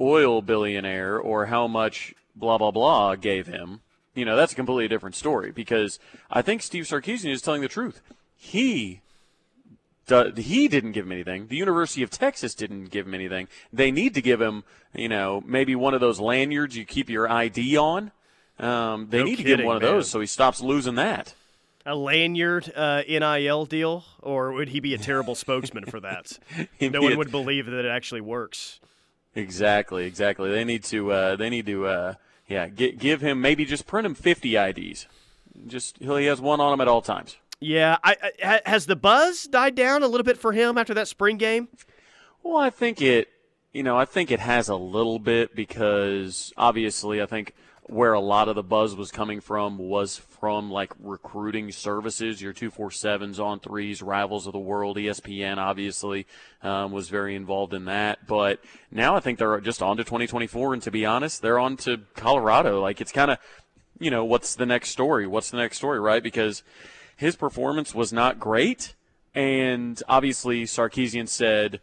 oil 0.00 0.42
billionaire 0.42 1.18
or 1.18 1.46
how 1.46 1.66
much 1.66 2.14
blah 2.34 2.58
blah 2.58 2.70
blah 2.70 3.14
gave 3.14 3.46
him, 3.46 3.80
you 4.14 4.24
know, 4.24 4.36
that's 4.36 4.52
a 4.52 4.56
completely 4.56 4.88
different 4.88 5.16
story 5.16 5.50
because 5.50 5.98
I 6.30 6.42
think 6.42 6.62
Steve 6.62 6.84
Sarkisian 6.84 7.30
is 7.30 7.42
telling 7.42 7.62
the 7.62 7.68
truth. 7.68 8.00
He 8.36 9.00
he 10.36 10.68
didn't 10.68 10.92
give 10.92 11.06
him 11.06 11.12
anything. 11.12 11.46
The 11.48 11.56
University 11.56 12.02
of 12.02 12.10
Texas 12.10 12.54
didn't 12.54 12.86
give 12.86 13.06
him 13.06 13.14
anything. 13.14 13.48
They 13.72 13.90
need 13.90 14.14
to 14.14 14.22
give 14.22 14.40
him, 14.40 14.64
you 14.94 15.08
know, 15.08 15.42
maybe 15.46 15.74
one 15.74 15.94
of 15.94 16.00
those 16.00 16.20
lanyards 16.20 16.76
you 16.76 16.84
keep 16.84 17.08
your 17.08 17.30
ID 17.30 17.76
on. 17.78 18.12
Um, 18.58 19.08
they 19.10 19.18
no 19.18 19.24
need 19.24 19.38
kidding, 19.38 19.44
to 19.44 19.50
give 19.50 19.60
him 19.60 19.66
one 19.66 19.78
man. 19.78 19.88
of 19.88 19.94
those 19.94 20.10
so 20.10 20.20
he 20.20 20.26
stops 20.26 20.60
losing 20.60 20.94
that. 20.96 21.34
A 21.86 21.94
lanyard 21.94 22.72
uh, 22.74 23.02
NIL 23.06 23.66
deal, 23.66 24.04
or 24.22 24.52
would 24.52 24.70
he 24.70 24.80
be 24.80 24.94
a 24.94 24.98
terrible 24.98 25.34
spokesman 25.34 25.84
for 25.84 26.00
that? 26.00 26.38
no 26.80 27.02
one 27.02 27.18
would 27.18 27.30
believe 27.30 27.66
that 27.66 27.84
it 27.84 27.88
actually 27.88 28.22
works. 28.22 28.80
Exactly, 29.34 30.06
exactly. 30.06 30.50
They 30.50 30.64
need 30.64 30.84
to. 30.84 31.12
Uh, 31.12 31.36
they 31.36 31.50
need 31.50 31.66
to. 31.66 31.86
Uh, 31.86 32.14
yeah, 32.48 32.68
get, 32.68 32.98
give 32.98 33.20
him 33.20 33.40
maybe 33.40 33.64
just 33.64 33.86
print 33.86 34.06
him 34.06 34.14
50 34.14 34.56
IDs. 34.56 35.06
Just 35.66 35.98
he 35.98 36.24
has 36.26 36.40
one 36.40 36.60
on 36.60 36.72
him 36.72 36.80
at 36.80 36.88
all 36.88 37.02
times. 37.02 37.36
Yeah, 37.60 37.96
I, 38.02 38.16
I, 38.44 38.60
has 38.66 38.86
the 38.86 38.96
buzz 38.96 39.44
died 39.44 39.74
down 39.74 40.02
a 40.02 40.08
little 40.08 40.24
bit 40.24 40.36
for 40.36 40.52
him 40.52 40.76
after 40.76 40.94
that 40.94 41.08
spring 41.08 41.36
game? 41.36 41.68
Well, 42.42 42.56
I 42.56 42.70
think 42.70 43.00
it. 43.00 43.28
You 43.72 43.82
know, 43.82 43.96
I 43.96 44.04
think 44.04 44.30
it 44.30 44.38
has 44.38 44.68
a 44.68 44.76
little 44.76 45.18
bit 45.18 45.56
because 45.56 46.52
obviously, 46.56 47.20
I 47.20 47.26
think 47.26 47.54
where 47.86 48.14
a 48.14 48.20
lot 48.20 48.48
of 48.48 48.54
the 48.54 48.62
buzz 48.62 48.96
was 48.96 49.10
coming 49.10 49.40
from 49.40 49.76
was 49.76 50.16
from 50.16 50.70
like 50.70 50.92
recruiting 50.98 51.70
services, 51.70 52.40
your 52.40 52.54
247s 52.54 53.38
on 53.38 53.60
threes, 53.60 54.02
rivals 54.02 54.46
of 54.46 54.52
the 54.52 54.58
world, 54.58 54.96
ESPN 54.96 55.58
obviously 55.58 56.26
um, 56.62 56.92
was 56.92 57.10
very 57.10 57.34
involved 57.34 57.74
in 57.74 57.84
that. 57.84 58.26
But 58.26 58.60
now 58.90 59.16
I 59.16 59.20
think 59.20 59.38
they're 59.38 59.60
just 59.60 59.82
on 59.82 59.98
to 59.98 60.04
2024. 60.04 60.74
And 60.74 60.82
to 60.82 60.90
be 60.90 61.04
honest, 61.04 61.42
they're 61.42 61.58
on 61.58 61.76
to 61.78 62.00
Colorado. 62.14 62.80
Like 62.80 63.02
it's 63.02 63.12
kind 63.12 63.30
of, 63.30 63.38
you 63.98 64.10
know, 64.10 64.24
what's 64.24 64.54
the 64.54 64.66
next 64.66 64.88
story? 64.88 65.26
What's 65.26 65.50
the 65.50 65.58
next 65.58 65.76
story, 65.76 66.00
right? 66.00 66.22
Because 66.22 66.62
his 67.16 67.36
performance 67.36 67.94
was 67.94 68.12
not 68.12 68.40
great. 68.40 68.94
And 69.34 70.02
obviously, 70.08 70.64
Sarkisian 70.64 71.28
said, 71.28 71.80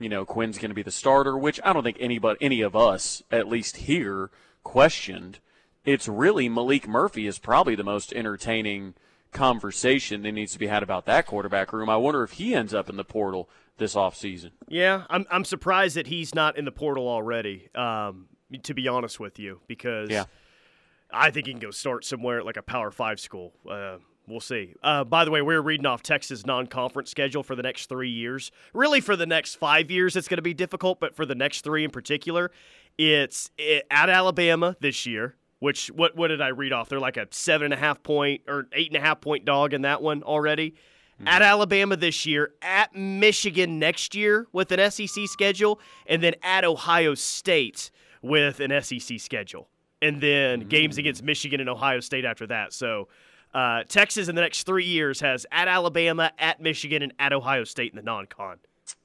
you 0.00 0.08
know, 0.08 0.24
Quinn's 0.24 0.58
going 0.58 0.70
to 0.70 0.74
be 0.74 0.82
the 0.82 0.90
starter, 0.90 1.36
which 1.36 1.60
I 1.62 1.72
don't 1.72 1.82
think 1.82 1.98
anybody, 2.00 2.38
any 2.40 2.62
of 2.62 2.74
us, 2.74 3.22
at 3.30 3.48
least 3.48 3.76
here, 3.76 4.30
questioned. 4.66 5.38
It's 5.84 6.08
really 6.08 6.48
Malik 6.48 6.88
Murphy 6.88 7.28
is 7.28 7.38
probably 7.38 7.76
the 7.76 7.84
most 7.84 8.12
entertaining 8.12 8.94
conversation 9.30 10.22
that 10.22 10.32
needs 10.32 10.52
to 10.54 10.58
be 10.58 10.66
had 10.66 10.82
about 10.82 11.06
that 11.06 11.24
quarterback 11.24 11.72
room. 11.72 11.88
I 11.88 11.96
wonder 11.96 12.24
if 12.24 12.32
he 12.32 12.52
ends 12.52 12.74
up 12.74 12.90
in 12.90 12.96
the 12.96 13.04
portal 13.04 13.48
this 13.76 13.94
offseason. 13.94 14.50
Yeah, 14.66 15.04
I'm, 15.08 15.24
I'm 15.30 15.44
surprised 15.44 15.94
that 15.94 16.08
he's 16.08 16.34
not 16.34 16.58
in 16.58 16.64
the 16.64 16.72
portal 16.72 17.06
already, 17.06 17.68
um, 17.76 18.26
to 18.64 18.74
be 18.74 18.88
honest 18.88 19.20
with 19.20 19.38
you, 19.38 19.60
because 19.68 20.10
yeah. 20.10 20.24
I 21.12 21.30
think 21.30 21.46
he 21.46 21.52
can 21.52 21.60
go 21.60 21.70
start 21.70 22.04
somewhere 22.04 22.40
at 22.40 22.44
like 22.44 22.56
a 22.56 22.62
Power 22.62 22.90
Five 22.90 23.20
school. 23.20 23.52
Uh, 23.70 23.98
We'll 24.28 24.40
see. 24.40 24.74
Uh, 24.82 25.04
by 25.04 25.24
the 25.24 25.30
way, 25.30 25.40
we're 25.40 25.60
reading 25.60 25.86
off 25.86 26.02
Texas 26.02 26.44
non-conference 26.44 27.10
schedule 27.10 27.44
for 27.44 27.54
the 27.54 27.62
next 27.62 27.88
three 27.88 28.10
years. 28.10 28.50
Really, 28.74 29.00
for 29.00 29.14
the 29.14 29.26
next 29.26 29.54
five 29.54 29.88
years, 29.88 30.16
it's 30.16 30.26
going 30.26 30.38
to 30.38 30.42
be 30.42 30.54
difficult, 30.54 30.98
but 30.98 31.14
for 31.14 31.24
the 31.24 31.36
next 31.36 31.62
three 31.62 31.84
in 31.84 31.90
particular, 31.90 32.50
it's 32.98 33.50
it, 33.58 33.86
at 33.90 34.08
Alabama 34.08 34.76
this 34.80 35.06
year. 35.06 35.36
Which 35.58 35.88
what 35.88 36.14
what 36.16 36.28
did 36.28 36.42
I 36.42 36.48
read 36.48 36.72
off? 36.72 36.88
They're 36.88 37.00
like 37.00 37.16
a 37.16 37.26
seven 37.30 37.66
and 37.66 37.74
a 37.74 37.78
half 37.78 38.02
point 38.02 38.42
or 38.46 38.68
eight 38.72 38.88
and 38.88 38.96
a 38.96 39.00
half 39.00 39.20
point 39.20 39.44
dog 39.44 39.72
in 39.72 39.82
that 39.82 40.02
one 40.02 40.22
already. 40.22 40.72
Mm-hmm. 40.72 41.28
At 41.28 41.40
Alabama 41.40 41.96
this 41.96 42.26
year, 42.26 42.52
at 42.60 42.94
Michigan 42.94 43.78
next 43.78 44.14
year 44.14 44.46
with 44.52 44.70
an 44.70 44.90
SEC 44.90 45.26
schedule, 45.26 45.80
and 46.06 46.22
then 46.22 46.34
at 46.42 46.64
Ohio 46.64 47.14
State 47.14 47.90
with 48.20 48.60
an 48.60 48.82
SEC 48.82 49.18
schedule, 49.18 49.68
and 50.02 50.20
then 50.20 50.60
mm-hmm. 50.60 50.68
games 50.68 50.98
against 50.98 51.22
Michigan 51.22 51.60
and 51.60 51.70
Ohio 51.70 52.00
State 52.00 52.24
after 52.24 52.46
that. 52.46 52.72
So. 52.72 53.08
Uh, 53.54 53.84
Texas 53.84 54.28
in 54.28 54.34
the 54.34 54.42
next 54.42 54.64
three 54.64 54.84
years 54.84 55.20
has 55.20 55.46
at 55.50 55.66
Alabama, 55.66 56.30
at 56.38 56.60
Michigan, 56.60 57.02
and 57.02 57.14
at 57.18 57.32
Ohio 57.32 57.64
State 57.64 57.90
in 57.90 57.96
the 57.96 58.02
non-con. 58.02 58.58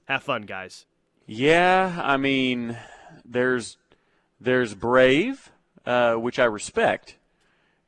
Have 0.10 0.23
fun, 0.23 0.41
guys. 0.41 0.86
Yeah, 1.25 2.01
I 2.04 2.17
mean, 2.17 2.75
there's 3.26 3.78
there's 4.39 4.74
brave, 4.74 5.52
uh, 5.86 6.15
which 6.15 6.39
I 6.39 6.45
respect, 6.45 7.15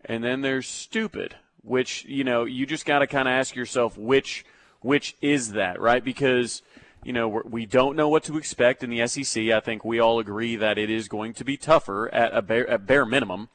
and 0.05 0.23
then 0.23 0.41
there's 0.41 0.67
stupid, 0.67 1.35
which 1.61 2.05
you 2.05 2.23
know 2.23 2.45
you 2.45 2.65
just 2.65 2.85
got 2.85 2.99
to 2.99 3.07
kind 3.07 3.27
of 3.27 3.33
ask 3.33 3.55
yourself 3.55 3.97
which 3.97 4.45
which 4.81 5.15
is 5.21 5.53
that, 5.53 5.79
right? 5.79 6.03
Because 6.03 6.61
you 7.03 7.13
know 7.13 7.27
we 7.27 7.65
do 7.65 7.77
not 7.77 7.95
know 7.95 8.09
what 8.09 8.23
to 8.25 8.37
expect 8.37 8.83
in 8.83 8.89
the 8.89 9.05
SEC. 9.07 9.49
I 9.49 9.59
think 9.59 9.83
we 9.83 9.99
all 9.99 10.19
agree 10.19 10.55
that 10.55 10.77
it 10.77 10.89
is 10.89 11.07
going 11.07 11.33
to 11.35 11.43
be 11.43 11.57
tougher 11.57 12.13
at 12.13 12.35
a 12.35 12.41
bare, 12.41 12.69
at 12.69 12.85
bare 12.85 13.05
minimum, 13.05 13.49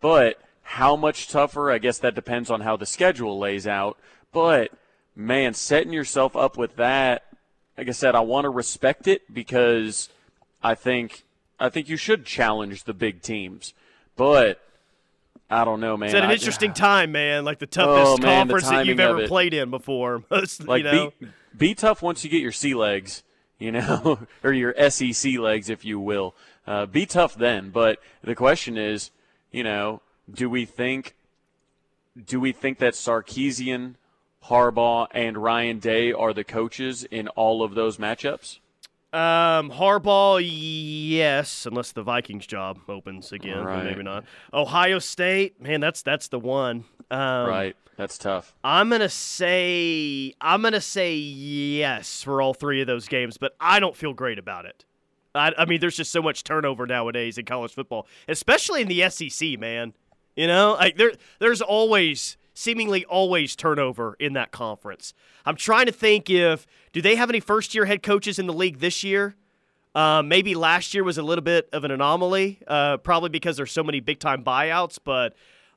but 0.00 0.38
how 0.62 0.96
much 0.96 1.28
tougher? 1.28 1.70
I 1.70 1.78
guess 1.78 1.98
that 1.98 2.14
depends 2.14 2.50
on 2.50 2.62
how 2.62 2.76
the 2.76 2.86
schedule 2.86 3.38
lays 3.38 3.66
out. 3.66 3.98
But 4.32 4.72
man, 5.14 5.54
setting 5.54 5.92
yourself 5.92 6.34
up 6.34 6.56
with 6.56 6.76
that, 6.76 7.22
like 7.76 7.88
I 7.88 7.92
said, 7.92 8.14
I 8.14 8.20
want 8.20 8.44
to 8.44 8.50
respect 8.50 9.06
it 9.06 9.32
because 9.32 10.08
I 10.64 10.74
think 10.74 11.24
I 11.60 11.68
think 11.68 11.88
you 11.88 11.96
should 11.96 12.24
challenge 12.24 12.84
the 12.84 12.94
big 12.94 13.22
teams, 13.22 13.74
but 14.16 14.60
I 15.50 15.64
don't 15.64 15.78
know, 15.78 15.96
man. 15.96 16.08
It's 16.08 16.18
an 16.18 16.24
I, 16.24 16.32
interesting 16.32 16.72
time, 16.74 17.12
man. 17.12 17.44
Like 17.44 17.58
the 17.58 17.66
toughest 17.66 18.06
oh, 18.06 18.16
man, 18.16 18.48
conference 18.48 18.68
the 18.68 18.76
that 18.76 18.86
you've 18.86 18.98
ever 18.98 19.28
played 19.28 19.54
in 19.54 19.70
before. 19.70 20.24
Most, 20.30 20.66
like, 20.66 20.84
you 20.84 20.90
know? 20.90 21.12
be, 21.20 21.28
be, 21.56 21.74
tough 21.74 22.02
once 22.02 22.24
you 22.24 22.30
get 22.30 22.40
your 22.40 22.50
sea 22.50 22.74
legs, 22.74 23.22
you 23.58 23.70
know, 23.70 24.18
or 24.42 24.52
your 24.52 24.74
SEC 24.90 25.34
legs, 25.38 25.68
if 25.68 25.84
you 25.84 26.00
will. 26.00 26.34
Uh, 26.66 26.86
be 26.86 27.04
tough 27.04 27.34
then. 27.34 27.68
But 27.70 28.00
the 28.22 28.34
question 28.34 28.78
is, 28.78 29.10
you 29.52 29.62
know, 29.62 30.00
do 30.32 30.48
we 30.48 30.64
think, 30.64 31.14
do 32.26 32.40
we 32.40 32.52
think 32.52 32.78
that 32.78 32.94
Sarkisian, 32.94 33.96
Harbaugh, 34.46 35.08
and 35.12 35.36
Ryan 35.36 35.78
Day 35.78 36.10
are 36.10 36.32
the 36.32 36.44
coaches 36.44 37.04
in 37.04 37.28
all 37.28 37.62
of 37.62 37.74
those 37.74 37.98
matchups? 37.98 38.58
Um, 39.14 39.70
Harbaugh, 39.70 40.42
yes, 40.44 41.66
unless 41.66 41.92
the 41.92 42.02
Vikings 42.02 42.48
job 42.48 42.80
opens 42.88 43.30
again, 43.30 43.62
right. 43.62 43.84
maybe 43.84 44.02
not. 44.02 44.24
Ohio 44.52 44.98
State, 44.98 45.62
man, 45.62 45.78
that's 45.78 46.02
that's 46.02 46.26
the 46.26 46.40
one. 46.40 46.84
Um, 47.12 47.48
right, 47.48 47.76
that's 47.96 48.18
tough. 48.18 48.56
I'm 48.64 48.90
gonna 48.90 49.08
say 49.08 50.34
I'm 50.40 50.62
gonna 50.62 50.80
say 50.80 51.14
yes 51.14 52.24
for 52.24 52.42
all 52.42 52.54
three 52.54 52.80
of 52.80 52.88
those 52.88 53.06
games, 53.06 53.38
but 53.38 53.54
I 53.60 53.78
don't 53.78 53.96
feel 53.96 54.14
great 54.14 54.40
about 54.40 54.66
it. 54.66 54.84
I, 55.32 55.52
I 55.58 55.64
mean, 55.64 55.78
there's 55.78 55.96
just 55.96 56.10
so 56.10 56.20
much 56.20 56.42
turnover 56.42 56.84
nowadays 56.84 57.38
in 57.38 57.44
college 57.44 57.72
football, 57.72 58.08
especially 58.26 58.82
in 58.82 58.88
the 58.88 59.08
SEC, 59.10 59.60
man. 59.60 59.92
You 60.34 60.48
know, 60.48 60.72
like 60.72 60.96
there, 60.96 61.12
there's 61.38 61.62
always 61.62 62.36
seemingly 62.54 63.04
always 63.04 63.54
turnover 63.56 64.16
in 64.18 64.32
that 64.32 64.52
conference. 64.52 65.12
I'm 65.44 65.56
trying 65.56 65.86
to 65.86 65.92
think 65.92 66.30
if 66.30 66.66
do 66.92 67.02
they 67.02 67.16
have 67.16 67.28
any 67.28 67.40
first 67.40 67.74
year 67.74 67.84
head 67.84 68.02
coaches 68.02 68.38
in 68.38 68.46
the 68.46 68.52
league 68.52 68.78
this 68.78 69.04
year? 69.04 69.34
Uh, 69.94 70.22
maybe 70.24 70.54
last 70.54 70.94
year 70.94 71.04
was 71.04 71.18
a 71.18 71.22
little 71.22 71.44
bit 71.44 71.68
of 71.72 71.84
an 71.84 71.90
anomaly, 71.90 72.60
uh, 72.66 72.96
probably 72.96 73.28
because 73.28 73.56
there's 73.56 73.70
so 73.70 73.84
many 73.84 74.00
big 74.00 74.18
time 74.18 74.42
buyouts. 74.42 74.98
But 75.02 75.34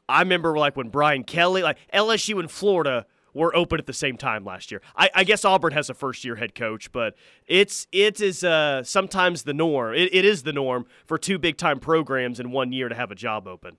I 0.07 0.21
remember 0.21 0.57
like 0.57 0.75
when 0.75 0.89
Brian 0.89 1.23
Kelly, 1.23 1.61
like 1.61 1.77
LSU 1.93 2.39
and 2.39 2.49
Florida 2.49 3.05
were 3.33 3.55
open 3.55 3.79
at 3.79 3.85
the 3.85 3.93
same 3.93 4.17
time 4.17 4.43
last 4.43 4.71
year. 4.71 4.81
I, 4.95 5.09
I 5.13 5.23
guess 5.23 5.45
Auburn 5.45 5.73
has 5.73 5.89
a 5.89 5.93
first 5.93 6.25
year 6.25 6.35
head 6.35 6.55
coach, 6.55 6.91
but 6.91 7.15
it's 7.45 7.87
it 7.91 8.19
is 8.19 8.43
uh, 8.43 8.83
sometimes 8.83 9.43
the 9.43 9.53
norm. 9.53 9.93
It, 9.93 10.13
it 10.13 10.25
is 10.25 10.43
the 10.43 10.53
norm 10.53 10.87
for 11.05 11.17
two 11.17 11.37
big 11.37 11.57
time 11.57 11.79
programs 11.79 12.39
in 12.39 12.51
one 12.51 12.71
year 12.71 12.89
to 12.89 12.95
have 12.95 13.11
a 13.11 13.15
job 13.15 13.47
open. 13.47 13.77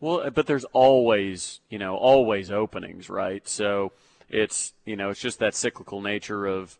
Well, 0.00 0.30
but 0.30 0.46
there's 0.46 0.64
always, 0.66 1.60
you 1.70 1.78
know, 1.78 1.96
always 1.96 2.50
openings, 2.50 3.08
right? 3.08 3.46
So 3.48 3.92
it's, 4.28 4.72
you 4.84 4.96
know, 4.96 5.10
it's 5.10 5.20
just 5.20 5.38
that 5.38 5.54
cyclical 5.54 6.00
nature 6.00 6.46
of, 6.46 6.78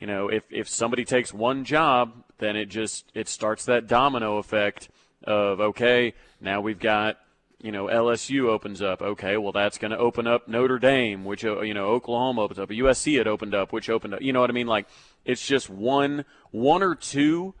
you 0.00 0.06
know, 0.06 0.28
if 0.28 0.44
if 0.50 0.68
somebody 0.68 1.04
takes 1.04 1.32
one 1.32 1.64
job, 1.64 2.24
then 2.38 2.56
it 2.56 2.66
just 2.66 3.10
it 3.14 3.28
starts 3.28 3.64
that 3.64 3.86
domino 3.86 4.36
effect 4.36 4.88
of 5.24 5.60
okay, 5.60 6.14
now 6.40 6.60
we've 6.60 6.78
got 6.78 7.18
you 7.62 7.72
know 7.72 7.86
LSU 7.86 8.48
opens 8.48 8.82
up. 8.82 9.00
Okay, 9.00 9.36
well 9.36 9.52
that's 9.52 9.78
going 9.78 9.90
to 9.90 9.98
open 9.98 10.26
up 10.26 10.48
Notre 10.48 10.78
Dame, 10.78 11.24
which 11.24 11.44
uh, 11.44 11.60
you 11.62 11.74
know 11.74 11.86
Oklahoma 11.86 12.42
opens 12.42 12.58
up. 12.58 12.68
USC 12.68 13.18
had 13.18 13.26
opened 13.26 13.54
up, 13.54 13.72
which 13.72 13.88
opened 13.88 14.14
up. 14.14 14.22
You 14.22 14.32
know 14.32 14.40
what 14.40 14.50
I 14.50 14.54
mean? 14.54 14.66
Like 14.66 14.86
it's 15.24 15.46
just 15.46 15.70
one 15.70 16.24
one 16.50 16.82
or 16.82 16.94
two 16.94 17.54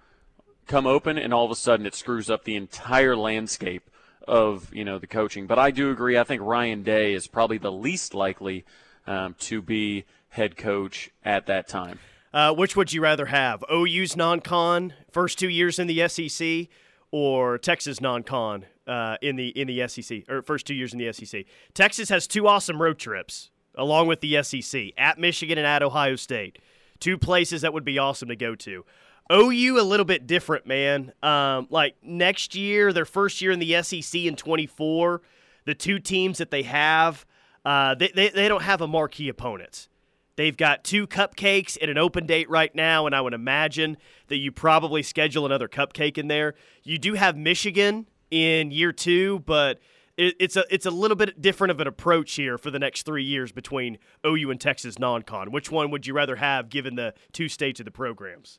come 0.66 0.86
open, 0.86 1.16
and 1.16 1.32
all 1.32 1.44
of 1.44 1.50
a 1.50 1.56
sudden 1.56 1.86
it 1.86 1.94
screws 1.94 2.28
up 2.28 2.44
the 2.44 2.56
entire 2.56 3.16
landscape 3.16 3.90
of 4.26 4.72
you 4.74 4.84
know 4.84 4.98
the 4.98 5.06
coaching. 5.06 5.46
But 5.46 5.58
I 5.58 5.70
do 5.70 5.90
agree. 5.90 6.18
I 6.18 6.24
think 6.24 6.42
Ryan 6.42 6.82
Day 6.82 7.14
is 7.14 7.26
probably 7.26 7.58
the 7.58 7.72
least 7.72 8.14
likely 8.14 8.64
um, 9.06 9.34
to 9.40 9.62
be 9.62 10.04
head 10.30 10.56
coach 10.56 11.10
at 11.24 11.46
that 11.46 11.68
time. 11.68 11.98
Uh, 12.32 12.52
which 12.52 12.76
would 12.76 12.92
you 12.92 13.00
rather 13.00 13.26
have? 13.26 13.64
OU's 13.72 14.14
non-con 14.14 14.92
first 15.10 15.38
two 15.38 15.48
years 15.48 15.78
in 15.78 15.86
the 15.86 16.06
SEC, 16.08 16.68
or 17.10 17.56
Texas 17.56 18.00
non-con 18.00 18.66
uh, 18.86 19.16
in 19.22 19.36
the 19.36 19.48
in 19.48 19.66
the 19.66 19.88
SEC 19.88 20.28
or 20.28 20.42
first 20.42 20.66
two 20.66 20.74
years 20.74 20.92
in 20.92 20.98
the 20.98 21.12
SEC? 21.12 21.44
Texas 21.74 22.08
has 22.08 22.26
two 22.26 22.46
awesome 22.46 22.80
road 22.82 22.98
trips 22.98 23.50
along 23.76 24.06
with 24.06 24.20
the 24.20 24.42
SEC 24.42 24.92
at 24.96 25.18
Michigan 25.18 25.58
and 25.58 25.66
at 25.66 25.82
Ohio 25.82 26.16
State, 26.16 26.58
two 26.98 27.18
places 27.18 27.60
that 27.60 27.72
would 27.72 27.84
be 27.84 27.98
awesome 27.98 28.28
to 28.28 28.36
go 28.36 28.54
to. 28.54 28.84
OU 29.30 29.80
a 29.80 29.82
little 29.82 30.04
bit 30.04 30.26
different, 30.26 30.66
man. 30.66 31.12
Um, 31.22 31.66
like 31.70 31.96
next 32.02 32.54
year, 32.54 32.92
their 32.92 33.04
first 33.04 33.40
year 33.40 33.50
in 33.50 33.58
the 33.58 33.82
SEC 33.82 34.22
in 34.22 34.36
24, 34.36 35.22
the 35.64 35.74
two 35.74 35.98
teams 35.98 36.38
that 36.38 36.50
they 36.50 36.62
have, 36.62 37.26
uh, 37.64 37.94
they, 37.94 38.08
they, 38.14 38.28
they 38.28 38.48
don't 38.48 38.62
have 38.62 38.80
a 38.80 38.86
marquee 38.86 39.28
opponent. 39.28 39.88
They've 40.36 40.56
got 40.56 40.84
two 40.84 41.06
cupcakes 41.06 41.78
and 41.80 41.90
an 41.90 41.98
open 41.98 42.26
date 42.26 42.48
right 42.50 42.72
now, 42.74 43.06
and 43.06 43.14
I 43.14 43.20
would 43.22 43.32
imagine 43.32 43.96
that 44.28 44.36
you 44.36 44.52
probably 44.52 45.02
schedule 45.02 45.46
another 45.46 45.66
cupcake 45.66 46.18
in 46.18 46.28
there. 46.28 46.54
You 46.84 46.98
do 46.98 47.14
have 47.14 47.36
Michigan 47.36 48.06
in 48.30 48.70
year 48.70 48.92
two, 48.92 49.40
but 49.40 49.80
it, 50.18 50.34
it's 50.38 50.56
a 50.56 50.64
it's 50.70 50.84
a 50.84 50.90
little 50.90 51.16
bit 51.16 51.40
different 51.40 51.70
of 51.70 51.80
an 51.80 51.86
approach 51.86 52.34
here 52.34 52.58
for 52.58 52.70
the 52.70 52.78
next 52.78 53.04
three 53.04 53.24
years 53.24 53.50
between 53.50 53.98
OU 54.26 54.50
and 54.50 54.60
Texas 54.60 54.98
non-con. 54.98 55.50
Which 55.50 55.70
one 55.70 55.90
would 55.90 56.06
you 56.06 56.12
rather 56.12 56.36
have, 56.36 56.68
given 56.68 56.96
the 56.96 57.14
two 57.32 57.48
states 57.48 57.80
of 57.80 57.86
the 57.86 57.90
programs? 57.90 58.58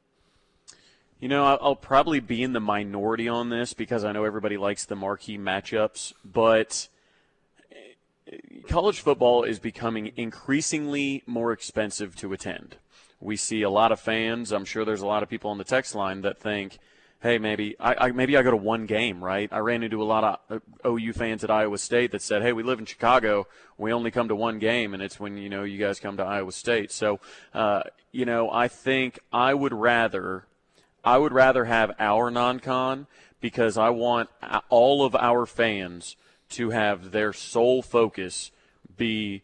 You 1.19 1.29
know, 1.29 1.45
I'll 1.45 1.75
probably 1.75 2.19
be 2.19 2.43
in 2.43 2.53
the 2.53 2.59
minority 2.59 3.27
on 3.27 3.49
this 3.49 3.73
because 3.73 4.03
I 4.03 4.11
know 4.11 4.23
everybody 4.23 4.55
likes 4.55 4.85
the 4.85 4.95
marquee 4.95 5.39
matchups, 5.39 6.13
but 6.23 6.87
college 8.67 8.99
football 8.99 9.43
is 9.43 9.57
becoming 9.57 10.11
increasingly 10.15 11.23
more 11.25 11.51
expensive 11.51 12.15
to 12.17 12.33
attend. 12.33 12.75
We 13.19 13.35
see 13.35 13.63
a 13.63 13.69
lot 13.69 13.91
of 13.91 13.99
fans. 13.99 14.51
I'm 14.51 14.65
sure 14.65 14.85
there's 14.85 15.01
a 15.01 15.07
lot 15.07 15.23
of 15.23 15.29
people 15.29 15.49
on 15.49 15.57
the 15.57 15.63
text 15.63 15.95
line 15.95 16.21
that 16.21 16.37
think, 16.37 16.77
"Hey, 17.21 17.39
maybe 17.39 17.75
I, 17.79 18.07
I 18.07 18.11
maybe 18.11 18.37
I 18.37 18.43
go 18.43 18.51
to 18.51 18.57
one 18.57 18.85
game." 18.85 19.23
Right? 19.23 19.49
I 19.51 19.57
ran 19.57 19.81
into 19.81 20.03
a 20.03 20.05
lot 20.05 20.39
of 20.49 20.61
uh, 20.85 20.87
OU 20.87 21.13
fans 21.13 21.43
at 21.43 21.49
Iowa 21.49 21.79
State 21.79 22.11
that 22.11 22.21
said, 22.21 22.43
"Hey, 22.43 22.53
we 22.53 22.61
live 22.61 22.77
in 22.77 22.85
Chicago. 22.85 23.47
We 23.75 23.91
only 23.91 24.11
come 24.11 24.27
to 24.27 24.35
one 24.35 24.59
game, 24.59 24.93
and 24.93 25.01
it's 25.01 25.19
when 25.19 25.35
you 25.35 25.49
know 25.49 25.63
you 25.63 25.79
guys 25.79 25.99
come 25.99 26.17
to 26.17 26.23
Iowa 26.23 26.51
State." 26.51 26.91
So, 26.91 27.19
uh, 27.55 27.83
you 28.11 28.25
know, 28.25 28.51
I 28.51 28.67
think 28.67 29.17
I 29.33 29.55
would 29.55 29.73
rather 29.73 30.45
I 31.07 31.17
would 31.17 31.31
rather 31.31 31.63
have 31.63 31.95
our 31.99 32.29
non-con 32.29 33.07
because 33.39 33.77
I 33.77 33.91
want 33.91 34.29
all 34.67 35.05
of 35.05 35.15
our 35.15 35.45
fans 35.45 36.17
to 36.49 36.71
have 36.71 37.11
their 37.11 37.31
sole 37.31 37.81
focus 37.81 38.51
be 38.97 39.43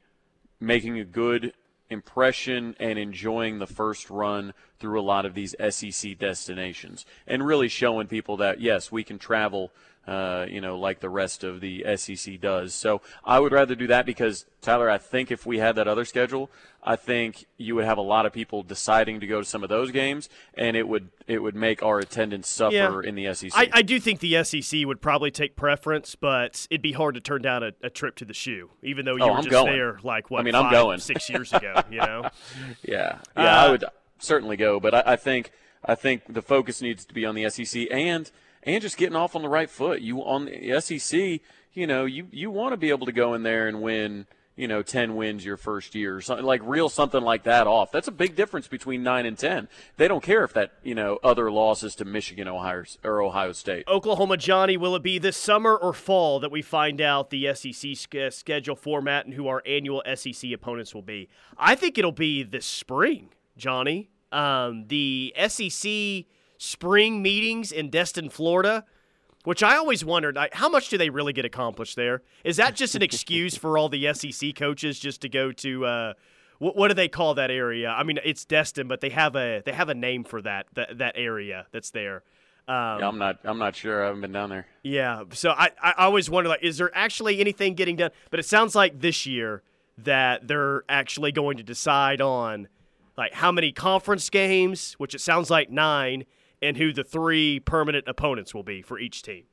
making 0.59 0.99
a 0.99 1.05
good 1.05 1.53
impression 1.89 2.75
and 2.81 2.99
enjoying 2.99 3.59
the 3.59 3.65
first 3.65 4.09
run 4.09 4.53
through 4.77 4.99
a 4.99 5.07
lot 5.07 5.25
of 5.25 5.35
these 5.35 5.55
SEC 5.69 6.19
destinations 6.19 7.05
and 7.25 7.47
really 7.47 7.69
showing 7.69 8.07
people 8.07 8.35
that 8.35 8.59
yes, 8.59 8.91
we 8.91 9.05
can 9.05 9.17
travel 9.17 9.71
uh, 10.07 10.45
you 10.49 10.59
know, 10.59 10.77
like 10.77 10.99
the 10.99 11.09
rest 11.09 11.43
of 11.43 11.61
the 11.61 11.85
SEC 11.95 12.39
does. 12.41 12.73
So 12.73 13.01
I 13.23 13.39
would 13.39 13.53
rather 13.53 13.73
do 13.73 13.87
that 13.87 14.05
because 14.05 14.45
Tyler, 14.61 14.89
I 14.89 14.97
think 14.97 15.31
if 15.31 15.45
we 15.45 15.59
had 15.59 15.75
that 15.75 15.87
other 15.87 16.03
schedule, 16.03 16.49
I 16.83 16.97
think 16.97 17.45
you 17.57 17.75
would 17.75 17.85
have 17.85 17.97
a 17.97 18.01
lot 18.01 18.25
of 18.25 18.33
people 18.33 18.63
deciding 18.63 19.21
to 19.21 19.27
go 19.27 19.39
to 19.39 19.45
some 19.45 19.63
of 19.63 19.69
those 19.69 19.91
games, 19.91 20.27
and 20.55 20.75
it 20.75 20.87
would 20.87 21.09
it 21.27 21.39
would 21.39 21.55
make 21.55 21.81
our 21.81 21.99
attendance 21.99 22.49
suffer 22.49 22.73
yeah. 22.73 23.01
in 23.07 23.15
the 23.15 23.33
SEC. 23.33 23.51
I, 23.55 23.69
I, 23.71 23.81
do 23.81 23.97
think 23.99 24.19
the 24.19 24.43
SEC 24.43 24.85
would 24.85 25.01
probably 25.01 25.31
take 25.31 25.55
preference, 25.55 26.15
but 26.15 26.67
it'd 26.69 26.81
be 26.81 26.91
hard 26.91 27.15
to 27.15 27.21
turn 27.21 27.41
down 27.41 27.63
a, 27.63 27.71
a 27.81 27.89
trip 27.89 28.15
to 28.17 28.25
the 28.25 28.33
shoe, 28.33 28.71
even 28.81 29.05
though 29.05 29.15
you 29.15 29.23
oh, 29.23 29.27
were 29.27 29.33
I'm 29.35 29.43
just 29.43 29.51
going. 29.51 29.71
there 29.71 29.99
like 30.03 30.29
what? 30.29 30.41
I 30.41 30.43
mean, 30.43 30.55
i 30.55 30.61
I'm 30.61 30.71
going 30.71 30.99
six 30.99 31.29
years 31.29 31.53
ago. 31.53 31.81
You 31.89 31.99
know? 31.99 32.29
yeah, 32.83 33.19
yeah, 33.37 33.59
uh, 33.61 33.67
I 33.67 33.71
would 33.71 33.85
certainly 34.19 34.57
go, 34.57 34.81
but 34.81 34.93
I, 34.93 35.13
I 35.13 35.15
think 35.15 35.51
I 35.85 35.95
think 35.95 36.33
the 36.33 36.41
focus 36.41 36.81
needs 36.81 37.05
to 37.05 37.13
be 37.13 37.25
on 37.25 37.35
the 37.35 37.49
SEC 37.49 37.87
and 37.89 38.29
and 38.65 38.81
just 38.81 38.97
getting 38.97 39.15
off 39.15 39.35
on 39.35 39.41
the 39.41 39.49
right 39.49 39.69
foot. 39.69 40.01
You 40.01 40.19
on 40.19 40.45
the 40.45 40.79
SEC, 40.79 41.41
you 41.73 41.87
know, 41.87 42.05
you 42.05 42.27
you 42.31 42.51
want 42.51 42.73
to 42.73 42.77
be 42.77 42.89
able 42.89 43.05
to 43.05 43.11
go 43.11 43.33
in 43.33 43.43
there 43.43 43.67
and 43.67 43.81
win 43.81 44.27
you 44.55 44.67
know, 44.67 44.83
10 44.83 45.15
wins 45.15 45.43
your 45.43 45.57
first 45.57 45.95
year, 45.95 46.21
something 46.21 46.45
like 46.45 46.61
reel 46.63 46.87
something 46.87 47.23
like 47.23 47.43
that 47.43 47.65
off. 47.65 47.91
That's 47.91 48.07
a 48.07 48.11
big 48.11 48.35
difference 48.35 48.67
between 48.67 49.01
9 49.01 49.25
and 49.25 49.37
10. 49.37 49.67
They 49.97 50.07
don't 50.07 50.21
care 50.21 50.43
if 50.43 50.53
that, 50.53 50.73
you 50.83 50.93
know, 50.93 51.19
other 51.23 51.49
losses 51.49 51.95
to 51.95 52.05
Michigan, 52.05 52.47
Ohio, 52.47 52.83
or 53.03 53.21
Ohio 53.21 53.51
State. 53.53 53.87
Oklahoma 53.87 54.37
Johnny, 54.37 54.77
will 54.77 54.95
it 54.95 55.03
be 55.03 55.17
this 55.17 55.37
summer 55.37 55.75
or 55.75 55.93
fall 55.93 56.39
that 56.39 56.51
we 56.51 56.61
find 56.61 57.01
out 57.01 57.31
the 57.31 57.53
SEC 57.55 57.95
schedule 58.31 58.75
format 58.75 59.25
and 59.25 59.33
who 59.33 59.47
our 59.47 59.63
annual 59.65 60.03
SEC 60.15 60.51
opponents 60.51 60.93
will 60.93 61.01
be? 61.01 61.29
I 61.57 61.73
think 61.75 61.97
it'll 61.97 62.11
be 62.11 62.43
this 62.43 62.65
spring, 62.65 63.29
Johnny. 63.57 64.09
Um, 64.31 64.85
the 64.87 65.33
SEC 65.47 66.25
spring 66.57 67.21
meetings 67.21 67.71
in 67.71 67.89
Destin, 67.89 68.29
Florida– 68.29 68.85
which 69.43 69.61
I 69.61 69.75
always 69.75 70.05
wondered, 70.05 70.35
like, 70.35 70.53
how 70.53 70.69
much 70.69 70.89
do 70.89 70.97
they 70.97 71.09
really 71.09 71.33
get 71.33 71.45
accomplished 71.45 71.95
there? 71.95 72.21
Is 72.43 72.57
that 72.57 72.75
just 72.75 72.95
an 72.95 73.01
excuse 73.01 73.57
for 73.57 73.77
all 73.77 73.89
the 73.89 74.13
SEC 74.13 74.55
coaches 74.55 74.99
just 74.99 75.21
to 75.21 75.29
go 75.29 75.51
to 75.51 75.85
uh, 75.85 76.13
what, 76.59 76.75
what, 76.77 76.87
do 76.87 76.93
they 76.93 77.09
call 77.09 77.33
that 77.35 77.51
area? 77.51 77.89
I 77.89 78.03
mean, 78.03 78.19
it's 78.23 78.45
Destin, 78.45 78.87
but 78.87 79.01
they 79.01 79.09
have 79.09 79.35
a 79.35 79.61
they 79.65 79.73
have 79.73 79.89
a 79.89 79.95
name 79.95 80.23
for 80.23 80.41
that 80.41 80.67
that, 80.73 80.97
that 80.97 81.15
area 81.17 81.67
that's 81.71 81.91
there. 81.91 82.23
Um, 82.65 82.99
yeah, 82.99 83.07
I'm 83.07 83.17
not 83.17 83.39
I'm 83.43 83.59
not 83.59 83.75
sure. 83.75 84.03
I 84.03 84.07
haven't 84.07 84.21
been 84.21 84.31
down 84.31 84.49
there. 84.49 84.67
Yeah, 84.81 85.23
so 85.33 85.51
I 85.51 85.71
I 85.81 85.93
always 85.97 86.29
wonder 86.29 86.49
like, 86.49 86.63
is 86.63 86.77
there 86.77 86.91
actually 86.95 87.41
anything 87.41 87.73
getting 87.73 87.97
done? 87.97 88.11
But 88.29 88.39
it 88.39 88.45
sounds 88.45 88.75
like 88.75 89.01
this 89.01 89.25
year 89.25 89.61
that 89.97 90.47
they're 90.47 90.83
actually 90.87 91.33
going 91.33 91.57
to 91.57 91.63
decide 91.63 92.21
on 92.21 92.69
like 93.17 93.33
how 93.33 93.51
many 93.51 93.73
conference 93.73 94.29
games, 94.29 94.93
which 94.93 95.13
it 95.13 95.19
sounds 95.19 95.49
like 95.49 95.69
nine 95.69 96.25
and 96.63 96.77
who 96.77 96.93
the 96.93 97.03
three 97.03 97.59
permanent 97.59 98.07
opponents 98.07 98.53
will 98.53 98.63
be 98.63 98.81
for 98.81 98.97
each 98.97 99.21
team. 99.21 99.43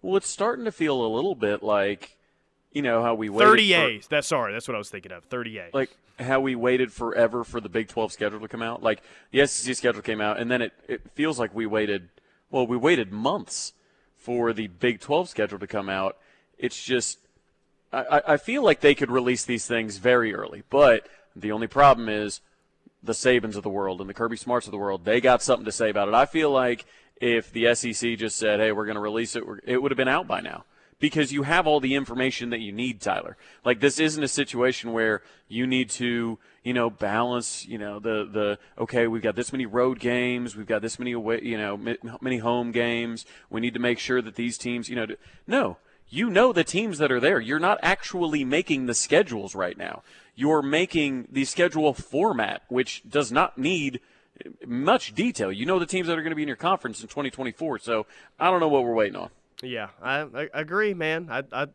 Well, 0.00 0.16
it's 0.16 0.28
starting 0.28 0.64
to 0.66 0.72
feel 0.72 1.04
a 1.04 1.08
little 1.08 1.34
bit 1.34 1.62
like, 1.62 2.16
you 2.72 2.82
know, 2.82 3.02
how 3.02 3.14
we 3.14 3.28
waited. 3.28 3.50
30 3.50 4.00
For, 4.00 4.08
that's 4.08 4.28
sorry, 4.28 4.52
that's 4.52 4.68
what 4.68 4.74
I 4.74 4.78
was 4.78 4.90
thinking 4.90 5.12
of. 5.12 5.24
30 5.24 5.58
A. 5.58 5.70
Like 5.72 5.90
how 6.18 6.40
we 6.40 6.54
waited 6.54 6.92
forever 6.92 7.42
for 7.42 7.60
the 7.60 7.68
Big 7.68 7.88
12 7.88 8.12
schedule 8.12 8.40
to 8.40 8.48
come 8.48 8.62
out. 8.62 8.82
Like 8.82 9.02
the 9.30 9.46
SEC 9.46 9.74
schedule 9.74 10.02
came 10.02 10.20
out, 10.20 10.38
and 10.38 10.50
then 10.50 10.62
it, 10.62 10.72
it 10.88 11.02
feels 11.14 11.38
like 11.38 11.54
we 11.54 11.66
waited, 11.66 12.08
well, 12.50 12.66
we 12.66 12.76
waited 12.76 13.12
months 13.12 13.72
for 14.16 14.52
the 14.52 14.68
Big 14.68 15.00
12 15.00 15.28
schedule 15.28 15.58
to 15.58 15.66
come 15.66 15.88
out. 15.88 16.18
It's 16.58 16.82
just, 16.82 17.18
I, 17.92 18.22
I 18.28 18.36
feel 18.36 18.62
like 18.62 18.80
they 18.80 18.94
could 18.94 19.10
release 19.10 19.44
these 19.44 19.66
things 19.66 19.96
very 19.96 20.34
early, 20.34 20.62
but 20.70 21.08
the 21.34 21.50
only 21.52 21.66
problem 21.66 22.08
is 22.08 22.40
the 23.04 23.12
Sabans 23.12 23.56
of 23.56 23.62
the 23.62 23.68
world 23.68 24.00
and 24.00 24.08
the 24.08 24.14
Kirby 24.14 24.36
Smarts 24.36 24.66
of 24.66 24.72
the 24.72 24.78
world, 24.78 25.04
they 25.04 25.20
got 25.20 25.42
something 25.42 25.64
to 25.64 25.72
say 25.72 25.90
about 25.90 26.08
it. 26.08 26.14
I 26.14 26.26
feel 26.26 26.50
like 26.50 26.86
if 27.20 27.52
the 27.52 27.74
SEC 27.74 28.16
just 28.18 28.36
said, 28.36 28.60
hey, 28.60 28.72
we're 28.72 28.86
going 28.86 28.96
to 28.96 29.00
release 29.00 29.36
it, 29.36 29.44
it 29.64 29.82
would 29.82 29.90
have 29.90 29.96
been 29.96 30.08
out 30.08 30.26
by 30.26 30.40
now 30.40 30.64
because 30.98 31.32
you 31.32 31.42
have 31.42 31.66
all 31.66 31.80
the 31.80 31.94
information 31.94 32.50
that 32.50 32.60
you 32.60 32.72
need, 32.72 33.00
Tyler. 33.00 33.36
Like 33.64 33.80
this 33.80 33.98
isn't 33.98 34.22
a 34.22 34.28
situation 34.28 34.92
where 34.92 35.22
you 35.48 35.66
need 35.66 35.90
to, 35.90 36.38
you 36.62 36.72
know, 36.72 36.88
balance, 36.88 37.66
you 37.66 37.78
know, 37.78 37.98
the 37.98 38.28
the 38.30 38.58
okay, 38.78 39.06
we've 39.06 39.22
got 39.22 39.36
this 39.36 39.52
many 39.52 39.66
road 39.66 39.98
games, 39.98 40.56
we've 40.56 40.66
got 40.66 40.82
this 40.82 40.98
many 40.98 41.12
away, 41.12 41.40
you 41.42 41.58
know, 41.58 41.76
many 42.20 42.38
home 42.38 42.72
games. 42.72 43.26
We 43.50 43.60
need 43.60 43.74
to 43.74 43.80
make 43.80 43.98
sure 43.98 44.22
that 44.22 44.36
these 44.36 44.56
teams, 44.56 44.88
you 44.88 44.96
know, 44.96 45.06
no, 45.46 45.76
you 46.08 46.30
know 46.30 46.52
the 46.52 46.64
teams 46.64 46.98
that 46.98 47.10
are 47.10 47.20
there. 47.20 47.40
You're 47.40 47.58
not 47.58 47.78
actually 47.82 48.44
making 48.44 48.86
the 48.86 48.94
schedules 48.94 49.54
right 49.54 49.76
now. 49.76 50.02
You're 50.34 50.62
making 50.62 51.28
the 51.30 51.44
schedule 51.44 51.94
format, 51.94 52.62
which 52.68 53.02
does 53.08 53.30
not 53.30 53.56
need 53.56 54.00
much 54.66 55.14
detail. 55.14 55.52
You 55.52 55.66
know 55.66 55.78
the 55.78 55.86
teams 55.86 56.08
that 56.08 56.18
are 56.18 56.22
going 56.22 56.30
to 56.30 56.36
be 56.36 56.42
in 56.42 56.48
your 56.48 56.56
conference 56.56 57.00
in 57.00 57.08
2024. 57.08 57.78
So 57.78 58.06
I 58.38 58.50
don't 58.50 58.60
know 58.60 58.68
what 58.68 58.84
we're 58.84 58.94
waiting 58.94 59.16
on. 59.16 59.30
Yeah, 59.62 59.88
I, 60.02 60.20
I 60.20 60.48
agree, 60.52 60.94
man. 60.94 61.28
I, 61.30 61.42
I 61.52 61.66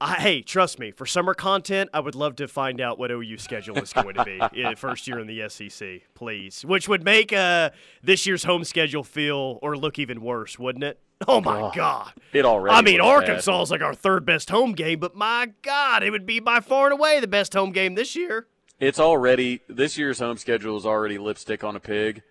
I, 0.00 0.14
hey, 0.16 0.42
trust 0.42 0.78
me, 0.78 0.90
for 0.90 1.06
summer 1.06 1.32
content, 1.32 1.88
I 1.94 2.00
would 2.00 2.14
love 2.14 2.36
to 2.36 2.48
find 2.48 2.80
out 2.80 2.98
what 2.98 3.10
OU 3.10 3.38
schedule 3.38 3.78
is 3.78 3.94
going 3.94 4.14
to 4.16 4.24
be 4.24 4.40
in 4.52 4.76
first 4.76 5.06
year 5.08 5.18
in 5.18 5.26
the 5.26 5.48
SEC, 5.48 6.02
please. 6.14 6.64
Which 6.64 6.86
would 6.86 7.02
make 7.02 7.32
uh, 7.32 7.70
this 8.02 8.26
year's 8.26 8.44
home 8.44 8.64
schedule 8.64 9.04
feel 9.04 9.58
or 9.62 9.76
look 9.76 9.98
even 9.98 10.20
worse, 10.20 10.58
wouldn't 10.58 10.84
it? 10.84 11.00
Oh 11.26 11.40
my 11.40 11.72
God! 11.74 12.12
It 12.34 12.44
already. 12.44 12.76
I 12.76 12.82
mean. 12.82 13.00
Arkansas 13.00 13.62
is 13.62 13.70
like 13.70 13.80
our 13.80 13.94
third 13.94 14.26
best 14.26 14.50
home 14.50 14.72
game, 14.72 14.98
but 15.00 15.14
my 15.14 15.52
God, 15.62 16.02
it 16.02 16.10
would 16.10 16.26
be 16.26 16.40
by 16.40 16.60
far 16.60 16.90
and 16.90 16.92
away 16.92 17.20
the 17.20 17.26
best 17.26 17.54
home 17.54 17.72
game 17.72 17.94
this 17.94 18.14
year. 18.14 18.48
It's 18.78 19.00
already 19.00 19.62
this 19.66 19.96
year's 19.96 20.18
home 20.18 20.36
schedule 20.36 20.76
is 20.76 20.84
already 20.84 21.16
lipstick 21.16 21.64
on 21.64 21.74
a 21.74 21.80
pig. 21.80 22.22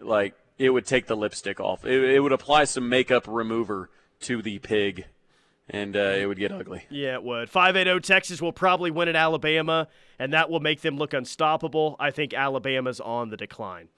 Like 0.00 0.34
it 0.58 0.70
would 0.70 0.84
take 0.84 1.06
the 1.06 1.16
lipstick 1.16 1.60
off. 1.60 1.84
It, 1.84 2.02
it 2.02 2.20
would 2.20 2.32
apply 2.32 2.64
some 2.64 2.88
makeup 2.88 3.26
remover 3.28 3.88
to 4.22 4.42
the 4.42 4.58
pig, 4.58 5.06
and 5.68 5.96
uh, 5.96 6.00
it 6.18 6.26
would 6.26 6.38
get 6.38 6.52
ugly. 6.52 6.84
Yeah, 6.90 7.14
it 7.14 7.22
would. 7.22 7.48
580 7.50 8.00
Texas 8.06 8.42
will 8.42 8.52
probably 8.52 8.90
win 8.90 9.08
at 9.08 9.16
Alabama, 9.16 9.88
and 10.18 10.32
that 10.32 10.50
will 10.50 10.60
make 10.60 10.80
them 10.82 10.96
look 10.98 11.12
unstoppable. 11.14 11.96
I 11.98 12.10
think 12.10 12.34
Alabama's 12.34 13.00
on 13.00 13.30
the 13.30 13.36
decline. 13.36 13.88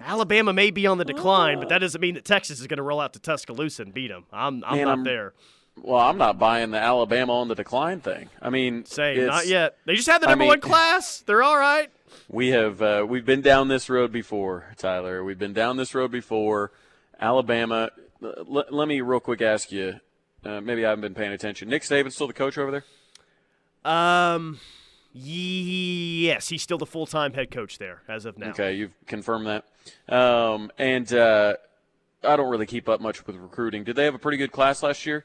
Alabama 0.00 0.52
may 0.54 0.70
be 0.70 0.86
on 0.86 0.96
the 0.98 1.04
decline, 1.04 1.58
but 1.58 1.68
that 1.68 1.78
doesn't 1.78 2.00
mean 2.00 2.14
that 2.14 2.24
Texas 2.24 2.58
is 2.60 2.66
going 2.66 2.78
to 2.78 2.82
roll 2.82 3.00
out 3.00 3.12
to 3.12 3.18
Tuscaloosa 3.18 3.82
and 3.82 3.92
beat 3.92 4.08
them. 4.08 4.24
I'm, 4.32 4.64
I'm 4.64 4.76
Man, 4.78 4.84
not 4.86 4.90
I'm- 4.92 5.04
there. 5.04 5.34
Well, 5.82 6.00
I'm 6.00 6.18
not 6.18 6.38
buying 6.38 6.72
the 6.72 6.78
Alabama 6.78 7.32
on 7.40 7.48
the 7.48 7.54
decline 7.54 8.00
thing. 8.00 8.28
I 8.42 8.50
mean, 8.50 8.84
Say, 8.86 9.16
not 9.24 9.46
yet. 9.46 9.76
They 9.86 9.94
just 9.94 10.08
had 10.08 10.20
the 10.20 10.26
I 10.26 10.30
number 10.30 10.42
mean- 10.42 10.48
one 10.48 10.60
class. 10.60 11.20
They're 11.20 11.42
all 11.42 11.56
right. 11.56 11.90
We 12.28 12.48
have 12.48 12.82
uh, 12.82 13.06
we've 13.08 13.24
been 13.24 13.40
down 13.40 13.68
this 13.68 13.88
road 13.88 14.10
before, 14.12 14.66
Tyler. 14.76 15.22
We've 15.22 15.38
been 15.38 15.52
down 15.52 15.76
this 15.76 15.94
road 15.94 16.10
before. 16.10 16.72
Alabama. 17.20 17.90
L- 18.22 18.64
let 18.70 18.88
me 18.88 19.00
real 19.00 19.20
quick 19.20 19.40
ask 19.40 19.70
you. 19.70 20.00
Uh, 20.44 20.60
maybe 20.60 20.84
I 20.86 20.90
haven't 20.90 21.02
been 21.02 21.14
paying 21.14 21.32
attention. 21.32 21.68
Nick 21.68 21.82
Saban 21.82 22.12
still 22.12 22.26
the 22.26 22.32
coach 22.32 22.56
over 22.58 22.70
there? 22.70 22.84
Um, 23.84 24.58
yes, 25.12 26.48
he's 26.48 26.62
still 26.62 26.78
the 26.78 26.86
full 26.86 27.06
time 27.06 27.32
head 27.34 27.50
coach 27.50 27.78
there 27.78 28.02
as 28.08 28.24
of 28.24 28.38
now. 28.38 28.50
Okay, 28.50 28.74
you've 28.74 28.92
confirmed 29.06 29.46
that. 29.46 29.64
Um, 30.14 30.70
and 30.78 31.12
uh, 31.12 31.54
I 32.24 32.36
don't 32.36 32.50
really 32.50 32.66
keep 32.66 32.88
up 32.88 33.00
much 33.00 33.26
with 33.26 33.36
recruiting. 33.36 33.84
Did 33.84 33.96
they 33.96 34.04
have 34.04 34.14
a 34.14 34.18
pretty 34.18 34.38
good 34.38 34.52
class 34.52 34.82
last 34.82 35.04
year? 35.06 35.24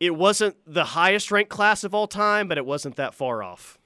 It 0.00 0.16
wasn't 0.16 0.56
the 0.66 0.84
highest 0.84 1.30
ranked 1.30 1.50
class 1.50 1.84
of 1.84 1.94
all 1.94 2.06
time, 2.08 2.48
but 2.48 2.58
it 2.58 2.66
wasn't 2.66 2.96
that 2.96 3.14
far 3.14 3.42
off. 3.42 3.78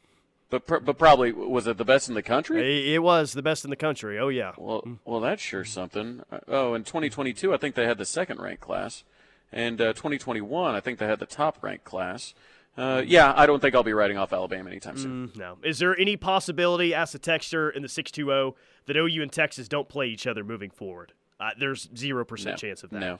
But 0.51 0.67
pr- 0.67 0.79
but 0.79 0.97
probably 0.99 1.31
was 1.33 1.67
it 1.67 1.77
the 1.77 1.85
best 1.85 2.09
in 2.09 2.15
the 2.15 2.23
country? 2.23 2.95
It 2.95 3.03
was 3.03 3.35
the 3.35 3.43
best 3.43 3.65
in 3.65 3.71
the 3.71 3.77
country. 3.77 4.19
Oh 4.19 4.29
yeah. 4.29 4.53
Well, 4.57 4.83
well, 5.05 5.21
that's 5.21 5.43
sure 5.43 5.65
something. 5.65 6.23
Uh, 6.33 6.39
Oh, 6.49 6.73
in 6.75 6.85
2022, 6.85 7.53
I 7.53 7.59
think 7.59 7.75
they 7.75 7.85
had 7.85 7.99
the 7.99 8.07
second 8.07 8.41
ranked 8.41 8.63
class, 8.63 9.05
and 9.53 9.81
uh, 9.81 9.93
2021, 9.93 10.75
I 10.75 10.81
think 10.81 10.99
they 10.99 11.07
had 11.07 11.19
the 11.19 11.27
top 11.27 11.63
ranked 11.63 11.85
class. 11.85 12.35
Uh, 12.77 13.03
yeah, 13.05 13.33
I 13.37 13.47
don't 13.47 13.61
think 13.61 13.75
I'll 13.75 13.83
be 13.83 13.93
writing 13.93 14.17
off 14.19 14.33
Alabama 14.33 14.71
anytime 14.71 14.97
soon. 14.97 15.33
No. 15.35 15.59
Is 15.65 15.79
there 15.81 15.99
any 15.99 16.17
possibility, 16.17 16.95
ask 16.95 17.13
the 17.13 17.19
texter 17.19 17.75
in 17.75 17.83
the 17.83 17.89
620, 17.89 18.55
that 18.87 18.97
OU 18.97 19.23
and 19.23 19.33
Texas 19.33 19.67
don't 19.69 19.89
play 19.89 20.07
each 20.07 20.27
other 20.29 20.45
moving 20.45 20.71
forward? 20.71 21.13
Uh, 21.41 21.51
there's 21.59 21.89
0% 21.89 22.45
No, 22.45 22.55
chance 22.55 22.85
of 22.85 22.91
that. 22.91 23.01
no, 23.01 23.19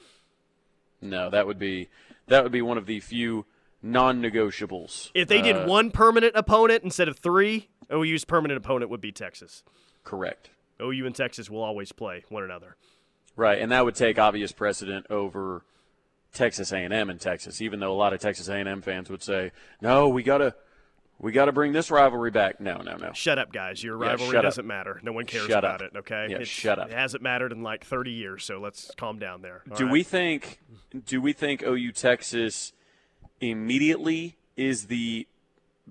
no. 1.01 1.29
That 1.29 1.45
would 1.47 1.59
be 1.59 1.89
that 2.27 2.43
would 2.43 2.51
be 2.51 2.61
one 2.61 2.77
of 2.77 2.85
the 2.85 2.99
few 3.01 3.45
non-negotiables. 3.81 5.11
If 5.13 5.27
they 5.27 5.39
Uh, 5.39 5.43
did 5.43 5.67
one 5.67 5.91
permanent 5.91 6.33
opponent 6.35 6.83
instead 6.83 7.07
of 7.07 7.17
three, 7.19 7.69
OU's 7.91 8.25
permanent 8.25 8.57
opponent 8.57 8.89
would 8.91 9.01
be 9.01 9.11
Texas. 9.11 9.63
correct, 10.03 10.49
OU 10.81 11.05
and 11.05 11.15
Texas 11.15 11.49
will 11.49 11.61
always 11.63 11.91
play 11.91 12.23
one 12.29 12.43
another. 12.43 12.75
right, 13.35 13.59
and 13.61 13.71
that 13.71 13.85
would 13.85 13.95
take 13.95 14.17
obvious 14.19 14.51
precedent 14.51 15.05
over 15.09 15.63
Texas 16.33 16.71
A&M 16.71 17.09
and 17.09 17.19
Texas. 17.19 17.61
Even 17.61 17.79
though 17.79 17.91
a 17.91 17.97
lot 17.97 18.13
of 18.13 18.19
Texas 18.19 18.47
A&M 18.49 18.81
fans 18.81 19.09
would 19.09 19.23
say, 19.23 19.51
"No, 19.81 20.09
we 20.09 20.23
gotta." 20.23 20.55
We 21.21 21.33
got 21.33 21.45
to 21.47 21.51
bring 21.51 21.73
this 21.73 21.91
rivalry 21.91 22.31
back. 22.31 22.61
No, 22.61 22.77
no, 22.77 22.95
no. 22.95 23.11
Shut 23.11 23.37
up, 23.37 23.51
guys. 23.51 23.83
Your 23.83 23.97
rivalry 23.97 24.37
up. 24.37 24.43
doesn't 24.43 24.65
matter. 24.65 25.01
No 25.03 25.11
one 25.11 25.25
cares 25.25 25.47
Shut 25.47 25.65
about 25.65 25.81
up. 25.81 25.91
it, 25.93 25.97
okay? 25.97 26.27
Yeah, 26.29 26.35
It's- 26.35 26.47
shut 26.47 26.79
up. 26.79 26.89
It 26.91 26.93
hasn't 26.95 27.21
mattered 27.21 27.51
in 27.51 27.61
like 27.61 27.83
30 27.83 28.11
years, 28.11 28.45
so 28.45 28.57
let's 28.57 28.89
calm 28.95 29.19
down 29.19 29.41
there. 29.41 29.63
All 29.69 29.75
Do 29.75 29.83
right? 29.83 29.91
we 29.91 30.03
think 30.03 30.61
do 31.05 31.19
we 31.19 31.33
think 31.33 31.61
OU 31.61 31.91
Texas 31.91 32.71
immediately 33.41 34.37
is 34.55 34.87
the 34.87 35.27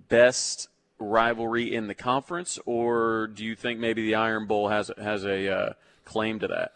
best 0.08 0.68
rivalry 0.98 1.74
in 1.74 1.88
the 1.88 1.94
conference, 1.94 2.58
or 2.66 3.26
do 3.26 3.44
you 3.44 3.54
think 3.54 3.78
maybe 3.80 4.02
the 4.06 4.14
Iron 4.14 4.46
Bowl 4.46 4.68
has 4.68 4.90
has 4.96 5.24
a 5.24 5.48
uh, 5.54 5.72
claim 6.06 6.38
to 6.38 6.48
that? 6.48 6.72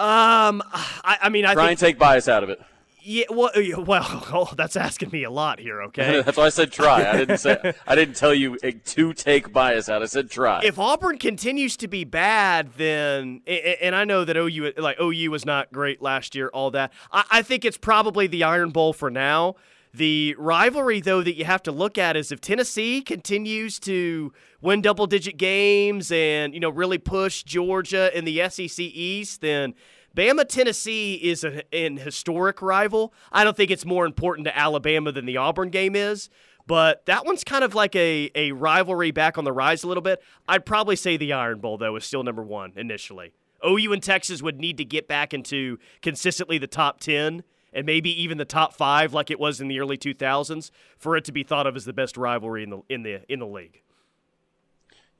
Um, 0.00 0.62
I, 0.72 1.18
I 1.22 1.28
mean, 1.28 1.44
I 1.44 1.52
Try 1.52 1.64
think. 1.64 1.70
and 1.72 1.78
take 1.78 1.98
bias 1.98 2.26
out 2.26 2.42
of 2.42 2.48
it. 2.48 2.60
Yeah, 3.02 3.24
well, 3.30 3.50
well 3.78 4.04
oh, 4.32 4.52
that's 4.56 4.76
asking 4.76 5.10
me 5.10 5.24
a 5.24 5.30
lot 5.30 5.58
here, 5.58 5.82
okay? 5.84 6.22
That's 6.24 6.36
why 6.36 6.44
I 6.44 6.48
said 6.50 6.70
try. 6.70 7.08
I 7.08 7.16
didn't 7.16 7.38
say 7.38 7.74
I 7.86 7.94
didn't 7.94 8.16
tell 8.16 8.34
you 8.34 8.58
uh, 8.62 8.72
to 8.84 9.12
take 9.14 9.52
bias 9.52 9.88
out. 9.88 10.02
I 10.02 10.06
said 10.06 10.30
try. 10.30 10.60
if 10.62 10.78
Auburn 10.78 11.18
continues 11.18 11.76
to 11.78 11.88
be 11.88 12.04
bad, 12.04 12.74
then 12.76 13.42
and 13.46 13.94
I 13.94 14.04
know 14.04 14.24
that 14.24 14.36
OU 14.36 14.74
like 14.76 15.00
OU 15.00 15.30
was 15.30 15.44
not 15.46 15.72
great 15.72 16.02
last 16.02 16.34
year, 16.34 16.48
all 16.52 16.70
that. 16.72 16.92
I, 17.10 17.24
I 17.30 17.42
think 17.42 17.64
it's 17.64 17.78
probably 17.78 18.26
the 18.26 18.44
Iron 18.44 18.70
Bowl 18.70 18.92
for 18.92 19.10
now. 19.10 19.56
The 19.92 20.36
rivalry, 20.38 21.00
though, 21.00 21.22
that 21.22 21.36
you 21.36 21.44
have 21.44 21.62
to 21.64 21.72
look 21.72 21.98
at 21.98 22.16
is 22.16 22.30
if 22.30 22.40
Tennessee 22.40 23.02
continues 23.02 23.80
to 23.80 24.32
win 24.60 24.82
double-digit 24.82 25.36
games 25.36 26.12
and 26.12 26.54
you 26.54 26.60
know 26.60 26.70
really 26.70 26.98
push 26.98 27.42
Georgia 27.42 28.16
in 28.16 28.24
the 28.24 28.48
SEC 28.48 28.78
East, 28.78 29.40
then 29.40 29.74
Bama 30.16 30.48
Tennessee 30.48 31.14
is 31.14 31.42
a, 31.42 31.62
an 31.74 31.96
historic 31.96 32.62
rival. 32.62 33.12
I 33.32 33.42
don't 33.42 33.56
think 33.56 33.70
it's 33.70 33.84
more 33.84 34.06
important 34.06 34.46
to 34.46 34.56
Alabama 34.56 35.12
than 35.12 35.26
the 35.26 35.36
Auburn 35.36 35.70
game 35.70 35.96
is. 35.96 36.30
But 36.66 37.06
that 37.06 37.26
one's 37.26 37.42
kind 37.42 37.64
of 37.64 37.74
like 37.74 37.96
a, 37.96 38.30
a 38.36 38.52
rivalry 38.52 39.10
back 39.10 39.38
on 39.38 39.44
the 39.44 39.52
rise 39.52 39.82
a 39.82 39.88
little 39.88 40.02
bit. 40.02 40.22
I'd 40.46 40.64
probably 40.64 40.94
say 40.94 41.16
the 41.16 41.32
Iron 41.32 41.58
Bowl, 41.58 41.78
though, 41.78 41.96
is 41.96 42.04
still 42.04 42.22
number 42.22 42.44
one 42.44 42.72
initially. 42.76 43.32
OU 43.66 43.92
and 43.92 44.02
Texas 44.02 44.40
would 44.40 44.60
need 44.60 44.76
to 44.76 44.84
get 44.84 45.08
back 45.08 45.34
into 45.34 45.78
consistently 46.00 46.58
the 46.58 46.68
top 46.68 47.00
10 47.00 47.42
and 47.72 47.86
maybe 47.86 48.10
even 48.22 48.38
the 48.38 48.44
top 48.44 48.74
five 48.74 49.12
like 49.12 49.30
it 49.30 49.40
was 49.40 49.60
in 49.60 49.68
the 49.68 49.80
early 49.80 49.96
2000s 49.96 50.70
for 50.98 51.16
it 51.16 51.24
to 51.24 51.32
be 51.32 51.42
thought 51.42 51.66
of 51.66 51.76
as 51.76 51.84
the 51.84 51.92
best 51.92 52.16
rivalry 52.16 52.62
in 52.62 52.70
the, 52.70 52.82
in 52.88 53.02
the, 53.02 53.20
in 53.32 53.38
the 53.38 53.46
league. 53.46 53.82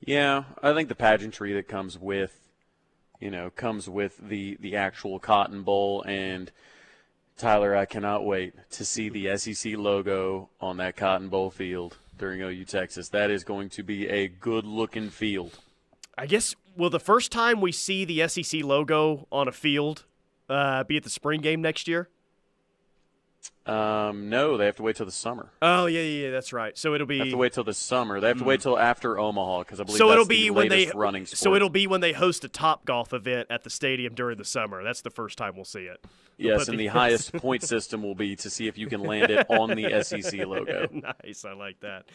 Yeah, 0.01 0.45
I 0.63 0.73
think 0.73 0.89
the 0.89 0.95
pageantry 0.95 1.53
that 1.53 1.69
comes 1.69 1.99
with, 1.99 2.49
you 3.21 3.31
know, 3.31 3.51
comes 3.51 3.89
with 3.89 4.17
the 4.17 4.57
the 4.61 4.77
actual 4.77 5.19
Cotton 5.19 5.63
Bowl 5.63 6.03
and 6.07 6.51
Tyler, 7.41 7.75
I 7.75 7.87
cannot 7.87 8.25
wait 8.25 8.55
to 8.73 8.85
see 8.85 9.09
the 9.09 9.37
SEC 9.39 9.77
logo 9.77 10.51
on 10.61 10.77
that 10.77 10.95
Cotton 10.95 11.29
Bowl 11.29 11.51
field 11.51 11.97
during 12.19 12.43
OU 12.43 12.67
Texas. 12.67 13.09
That 13.09 13.31
is 13.31 13.45
going 13.45 13.71
to 13.71 13.83
be 13.83 14.07
a 14.09 14.29
good 14.29 14.67
looking 14.67 15.09
field. 15.09 15.59
I 16.19 16.27
guess, 16.27 16.55
will 16.77 16.91
the 16.91 17.01
first 17.01 17.33
time 17.33 17.63
we 17.63 17.73
see 17.73 18.05
the 18.05 18.29
SEC 18.29 18.63
logo 18.63 19.27
on 19.33 19.49
a 19.49 19.53
field 19.53 20.05
uh, 20.51 20.85
be 20.85 20.99
at 20.99 21.03
the 21.03 21.11
spring 21.11 21.41
game 21.41 21.63
next 21.63 21.89
year? 21.89 22.11
Um, 23.67 24.29
no, 24.31 24.57
they 24.57 24.65
have 24.65 24.77
to 24.77 24.83
wait 24.83 24.97
till 24.97 25.07
the 25.07 25.13
summer. 25.13 25.51
Oh, 25.63 25.87
yeah, 25.87 26.01
yeah, 26.01 26.25
yeah 26.25 26.31
that's 26.31 26.53
right. 26.53 26.77
So 26.77 26.95
it'll 26.95 27.07
be. 27.07 27.19
They 27.19 27.25
have 27.25 27.33
to 27.33 27.37
wait 27.37 27.53
till 27.53 27.65
the 27.65 27.75
summer. 27.75 28.19
They 28.19 28.29
have 28.29 28.39
to 28.39 28.45
wait 28.45 28.63
till 28.63 28.79
after 28.79 29.19
Omaha 29.19 29.61
because 29.61 29.81
I 29.81 29.85
believe 29.85 29.99
so 29.99 30.09
that's 30.09 30.15
it'll 30.15 30.25
the 30.25 30.45
be 30.45 30.51
when 30.51 30.69
they 30.69 30.91
running 30.95 31.27
sport. 31.27 31.39
so 31.39 31.55
it'll 31.55 31.69
be 31.69 31.87
when 31.87 32.01
they 32.01 32.13
host 32.13 32.43
a 32.45 32.49
top 32.49 32.85
golf 32.85 33.13
event 33.13 33.49
at 33.51 33.63
the 33.63 33.71
stadium 33.71 34.15
during 34.15 34.39
the 34.39 34.45
summer. 34.45 34.83
That's 34.83 35.03
the 35.03 35.11
first 35.11 35.39
time 35.39 35.55
we'll 35.55 35.65
see 35.65 35.85
it. 35.85 36.05
They'll 36.39 36.59
yes, 36.59 36.69
and 36.69 36.81
the 36.81 36.87
highest 36.89 37.33
point 37.35 37.63
system 37.63 38.03
will 38.03 38.15
be 38.15 38.35
to 38.37 38.51
see 38.51 38.67
if 38.67 38.79
you 38.79 38.87
can 38.87 39.03
land 39.03 39.31
it 39.31 39.47
on 39.51 39.71
the 39.71 40.03
SEC 40.03 40.47
logo. 40.47 40.89
nice, 40.91 41.45
I 41.45 41.53
like 41.53 41.81
that. 41.81 42.07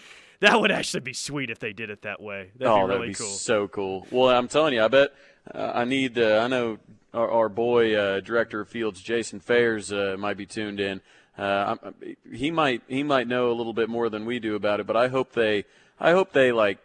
That 0.42 0.60
would 0.60 0.72
actually 0.72 1.02
be 1.02 1.14
sweet 1.14 1.50
if 1.50 1.60
they 1.60 1.74
did 1.74 1.90
it 1.90 2.02
that 2.02 2.22
way. 2.22 2.52
That'd 2.58 2.68
oh, 2.68 2.76
be 2.76 2.82
really 2.82 3.08
that'd 3.08 3.10
be 3.10 3.14
cool. 3.14 3.28
so 3.28 3.68
cool. 3.68 4.08
Well, 4.12 4.30
I'm 4.30 4.48
telling 4.50 4.74
you, 4.74 4.84
I 4.84 4.88
bet 4.90 5.14
uh, 5.54 5.72
I 5.76 5.86
need. 5.86 6.18
Uh, 6.18 6.40
I 6.40 6.48
know 6.48 6.80
our, 7.16 7.32
our 7.32 7.50
boy 7.50 7.96
uh, 7.96 8.20
director 8.20 8.62
of 8.62 8.70
fields, 8.70 9.02
Jason 9.02 9.40
Fairs, 9.40 9.92
uh, 9.92 10.16
might 10.20 10.38
be 10.38 10.46
tuned 10.46 10.80
in. 10.80 11.02
Uh, 11.38 11.76
he 12.32 12.52
might 12.52 12.82
he 12.88 13.04
might 13.04 13.28
know 13.28 13.52
a 13.52 13.54
little 13.54 13.74
bit 13.74 13.90
more 13.90 14.10
than 14.10 14.26
we 14.26 14.40
do 14.40 14.56
about 14.56 14.80
it, 14.80 14.88
but 14.88 14.96
I 14.96 15.08
hope 15.10 15.34
they 15.34 15.66
I 16.00 16.12
hope 16.12 16.32
they 16.32 16.52
like 16.52 16.78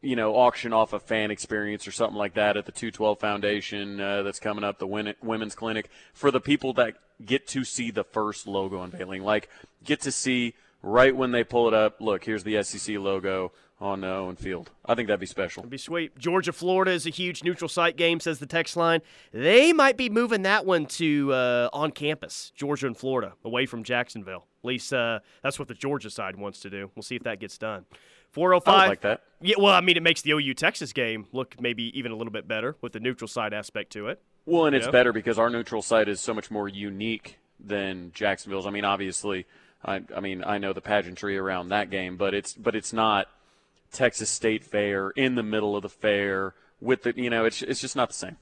you 0.00 0.14
know 0.14 0.36
auction 0.36 0.72
off 0.72 0.92
a 0.92 1.00
fan 1.00 1.30
experience 1.30 1.88
or 1.88 1.92
something 1.92 2.16
like 2.16 2.34
that 2.34 2.56
at 2.56 2.66
the 2.66 2.72
212 2.72 3.18
Foundation 3.18 4.00
uh, 4.00 4.22
that's 4.22 4.38
coming 4.38 4.62
up, 4.62 4.78
the 4.78 4.86
women's 4.86 5.54
clinic 5.54 5.90
for 6.12 6.30
the 6.30 6.40
people 6.40 6.72
that 6.74 6.94
get 7.24 7.46
to 7.48 7.64
see 7.64 7.90
the 7.90 8.04
first 8.04 8.46
logo 8.46 8.82
unveiling, 8.82 9.22
like 9.22 9.48
get 9.84 10.00
to 10.02 10.12
see 10.12 10.54
right 10.82 11.14
when 11.14 11.32
they 11.32 11.42
pull 11.42 11.66
it 11.66 11.74
up. 11.74 12.00
Look, 12.00 12.24
here's 12.24 12.44
the 12.44 12.62
SEC 12.62 12.96
logo 12.98 13.52
on 13.82 14.04
uh, 14.04 14.08
Owen 14.08 14.36
Field. 14.36 14.70
I 14.86 14.94
think 14.94 15.08
that'd 15.08 15.18
be 15.20 15.26
special. 15.26 15.62
It'd 15.62 15.70
be 15.70 15.76
sweet. 15.78 16.16
Georgia, 16.16 16.52
Florida 16.52 16.92
is 16.92 17.04
a 17.06 17.10
huge 17.10 17.42
neutral 17.42 17.68
site 17.68 17.96
game, 17.96 18.20
says 18.20 18.38
the 18.38 18.46
text 18.46 18.76
line. 18.76 19.00
They 19.32 19.72
might 19.72 19.96
be 19.96 20.08
moving 20.08 20.42
that 20.42 20.64
one 20.64 20.86
to 20.86 21.32
uh, 21.32 21.68
on 21.72 21.90
campus, 21.90 22.52
Georgia 22.56 22.86
and 22.86 22.96
Florida, 22.96 23.32
away 23.44 23.66
from 23.66 23.82
Jacksonville. 23.82 24.46
At 24.62 24.68
least 24.68 24.92
uh, 24.92 25.18
that's 25.42 25.58
what 25.58 25.68
the 25.68 25.74
Georgia 25.74 26.10
side 26.10 26.36
wants 26.36 26.60
to 26.60 26.70
do. 26.70 26.90
We'll 26.94 27.02
see 27.02 27.16
if 27.16 27.24
that 27.24 27.40
gets 27.40 27.58
done. 27.58 27.84
405. 28.30 28.74
I 28.74 28.82
would 28.84 28.88
like 28.88 29.00
that. 29.02 29.22
Yeah, 29.40 29.56
well, 29.58 29.74
I 29.74 29.80
mean, 29.80 29.96
it 29.96 30.02
makes 30.02 30.22
the 30.22 30.30
OU 30.32 30.54
Texas 30.54 30.92
game 30.92 31.26
look 31.32 31.60
maybe 31.60 31.96
even 31.98 32.12
a 32.12 32.16
little 32.16 32.32
bit 32.32 32.46
better 32.48 32.76
with 32.80 32.92
the 32.92 33.00
neutral 33.00 33.28
side 33.28 33.52
aspect 33.52 33.92
to 33.92 34.06
it. 34.08 34.22
Well, 34.46 34.66
and 34.66 34.74
it's 34.74 34.86
Yeah. 34.86 34.92
better 34.92 35.12
because 35.12 35.38
our 35.38 35.50
neutral 35.50 35.82
site 35.82 36.08
is 36.08 36.20
so 36.20 36.32
much 36.32 36.50
more 36.50 36.68
unique 36.68 37.38
than 37.60 38.10
Jacksonville's. 38.14 38.66
I 38.66 38.70
mean, 38.70 38.84
obviously, 38.84 39.46
I, 39.84 40.02
I 40.16 40.20
mean, 40.20 40.42
I 40.44 40.58
know 40.58 40.72
the 40.72 40.80
pageantry 40.80 41.36
around 41.36 41.68
that 41.68 41.90
game, 41.90 42.16
but 42.16 42.32
it's 42.34 42.54
but 42.54 42.74
it's 42.74 42.92
not 42.92 43.26
Texas 43.92 44.30
State 44.30 44.64
Fair 44.64 45.10
in 45.10 45.34
the 45.34 45.42
middle 45.42 45.76
of 45.76 45.82
the 45.82 45.88
fair 45.88 46.54
with 46.80 47.02
the 47.02 47.14
you 47.16 47.30
know 47.30 47.44
it's 47.44 47.62
it's 47.62 47.80
just 47.80 47.96
not 47.96 48.08
the 48.08 48.14
same. 48.14 48.36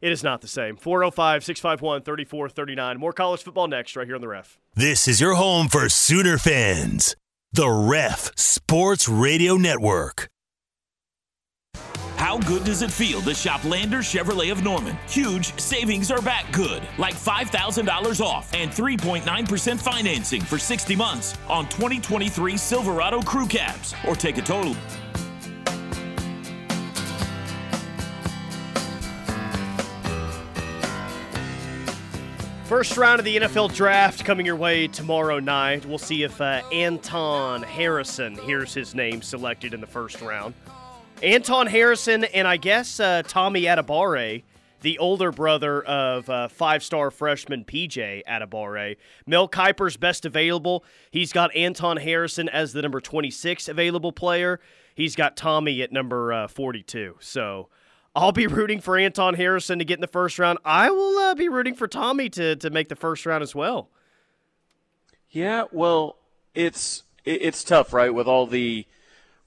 It 0.00 0.12
is 0.12 0.22
not 0.22 0.42
the 0.42 0.48
same. 0.48 0.76
405 0.76 1.44
651 1.44 2.02
3439. 2.02 2.98
More 2.98 3.12
college 3.12 3.42
football 3.42 3.68
next, 3.68 3.96
right 3.96 4.06
here 4.06 4.14
on 4.14 4.20
the 4.20 4.28
ref. 4.28 4.58
This 4.74 5.08
is 5.08 5.20
your 5.20 5.34
home 5.34 5.68
for 5.68 5.88
Sooner 5.88 6.36
fans. 6.36 7.16
The 7.52 7.70
Ref 7.70 8.32
Sports 8.36 9.08
Radio 9.08 9.56
Network. 9.56 10.28
How 12.24 12.38
good 12.38 12.64
does 12.64 12.80
it 12.80 12.90
feel 12.90 13.20
to 13.20 13.34
shop 13.34 13.62
Lander 13.64 13.98
Chevrolet 13.98 14.50
of 14.50 14.64
Norman? 14.64 14.96
Huge 15.10 15.60
savings 15.60 16.10
are 16.10 16.22
back 16.22 16.50
good, 16.52 16.82
like 16.96 17.14
$5,000 17.14 18.20
off 18.22 18.50
and 18.54 18.70
3.9% 18.70 19.78
financing 19.78 20.40
for 20.40 20.56
60 20.56 20.96
months 20.96 21.36
on 21.50 21.68
2023 21.68 22.56
Silverado 22.56 23.20
Crew 23.20 23.46
Cabs, 23.46 23.94
or 24.08 24.16
take 24.16 24.38
a 24.38 24.40
total. 24.40 24.74
First 32.64 32.96
round 32.96 33.18
of 33.18 33.26
the 33.26 33.36
NFL 33.36 33.74
draft 33.74 34.24
coming 34.24 34.46
your 34.46 34.56
way 34.56 34.88
tomorrow 34.88 35.40
night. 35.40 35.84
We'll 35.84 35.98
see 35.98 36.22
if 36.22 36.40
uh, 36.40 36.62
Anton 36.72 37.62
Harrison, 37.62 38.38
hears 38.38 38.72
his 38.72 38.94
name, 38.94 39.20
selected 39.20 39.74
in 39.74 39.82
the 39.82 39.86
first 39.86 40.22
round. 40.22 40.54
Anton 41.22 41.66
Harrison 41.66 42.24
and 42.24 42.46
I 42.46 42.56
guess 42.56 43.00
uh, 43.00 43.22
Tommy 43.26 43.62
Adebawore, 43.62 44.42
the 44.82 44.98
older 44.98 45.32
brother 45.32 45.82
of 45.82 46.28
uh, 46.28 46.48
five-star 46.48 47.10
freshman 47.10 47.64
PJ 47.64 48.22
Adebawore. 48.26 48.96
Mel 49.26 49.48
Kiper's 49.48 49.96
best 49.96 50.26
available. 50.26 50.84
He's 51.10 51.32
got 51.32 51.54
Anton 51.56 51.96
Harrison 51.96 52.48
as 52.48 52.72
the 52.72 52.82
number 52.82 53.00
26 53.00 53.68
available 53.68 54.12
player. 54.12 54.60
He's 54.94 55.16
got 55.16 55.36
Tommy 55.36 55.82
at 55.82 55.92
number 55.92 56.32
uh, 56.32 56.48
42. 56.48 57.16
So 57.20 57.68
I'll 58.14 58.32
be 58.32 58.46
rooting 58.46 58.80
for 58.80 58.96
Anton 58.96 59.34
Harrison 59.34 59.78
to 59.78 59.84
get 59.84 59.94
in 59.94 60.00
the 60.00 60.06
first 60.06 60.38
round. 60.38 60.58
I 60.64 60.90
will 60.90 61.18
uh, 61.18 61.34
be 61.34 61.48
rooting 61.48 61.74
for 61.74 61.88
Tommy 61.88 62.28
to 62.30 62.56
to 62.56 62.70
make 62.70 62.88
the 62.88 62.96
first 62.96 63.26
round 63.26 63.42
as 63.42 63.54
well. 63.54 63.88
Yeah, 65.30 65.64
well, 65.72 66.16
it's 66.54 67.02
it's 67.24 67.64
tough, 67.64 67.92
right? 67.92 68.14
With 68.14 68.28
all 68.28 68.46
the 68.46 68.86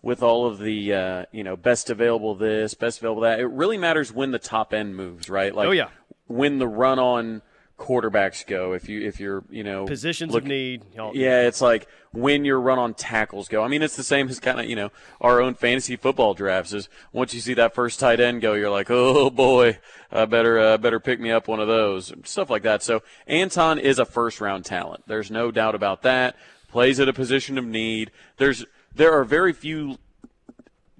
with 0.07 0.23
all 0.23 0.45
of 0.47 0.57
the 0.59 0.93
uh, 0.93 1.25
you 1.33 1.43
know 1.43 1.57
best 1.57 1.89
available 1.89 2.33
this, 2.33 2.73
best 2.73 2.99
available 2.99 3.23
that. 3.23 3.41
It 3.41 3.47
really 3.47 3.77
matters 3.77 4.09
when 4.13 4.31
the 4.31 4.39
top 4.39 4.73
end 4.73 4.95
moves, 4.95 5.29
right? 5.29 5.53
Like 5.53 5.67
Oh, 5.67 5.71
yeah. 5.71 5.89
when 6.27 6.59
the 6.59 6.67
run 6.67 6.97
on 6.97 7.41
quarterbacks 7.77 8.47
go. 8.47 8.71
If 8.73 8.87
you 8.89 9.01
if 9.05 9.19
you're 9.19 9.43
you 9.49 9.63
know 9.63 9.85
Positions 9.85 10.31
look- 10.33 10.43
of 10.43 10.47
need. 10.47 10.83
y'all- 10.95 11.15
Yeah, 11.15 11.41
it's 11.41 11.59
like 11.61 11.87
when 12.11 12.45
your 12.45 12.59
run 12.59 12.79
on 12.79 12.93
tackles 12.93 13.47
go. 13.49 13.61
I 13.63 13.67
mean, 13.67 13.83
it's 13.83 13.95
the 13.97 14.01
same 14.03 14.29
as 14.29 14.39
kind 14.39 14.59
of 14.61 14.65
you 14.65 14.75
know 14.77 14.89
our 15.19 15.41
own 15.41 15.53
fantasy 15.55 15.97
football 15.97 16.33
drafts. 16.33 16.71
Is 16.73 16.87
once 17.11 17.33
you 17.33 17.41
see 17.41 17.53
that 17.55 17.75
first 17.75 17.99
tight 17.99 18.19
end 18.21 18.41
go, 18.41 18.53
you're 18.53 18.69
like, 18.71 18.87
oh 18.89 19.29
boy, 19.29 19.77
I 20.11 20.23
better 20.25 20.57
uh, 20.57 20.77
better 20.77 21.01
pick 21.01 21.19
me 21.19 21.31
up 21.31 21.49
one 21.49 21.59
of 21.59 21.67
those 21.67 22.13
stuff 22.23 22.49
like 22.49 22.63
that. 22.63 22.81
So 22.81 23.03
Anton 23.27 23.77
is 23.77 23.99
a 23.99 24.05
first 24.05 24.39
round 24.39 24.63
talent. 24.63 25.03
There's 25.05 25.29
no 25.29 25.51
doubt 25.51 25.75
about 25.75 26.01
that. 26.03 26.37
Plays 26.69 26.99
at 26.99 27.07
a 27.09 27.13
position 27.13 27.57
of 27.57 27.65
need. 27.65 28.09
There's 28.37 28.65
there 28.97 29.13
are 29.13 29.23
very 29.23 29.53
few 29.53 29.97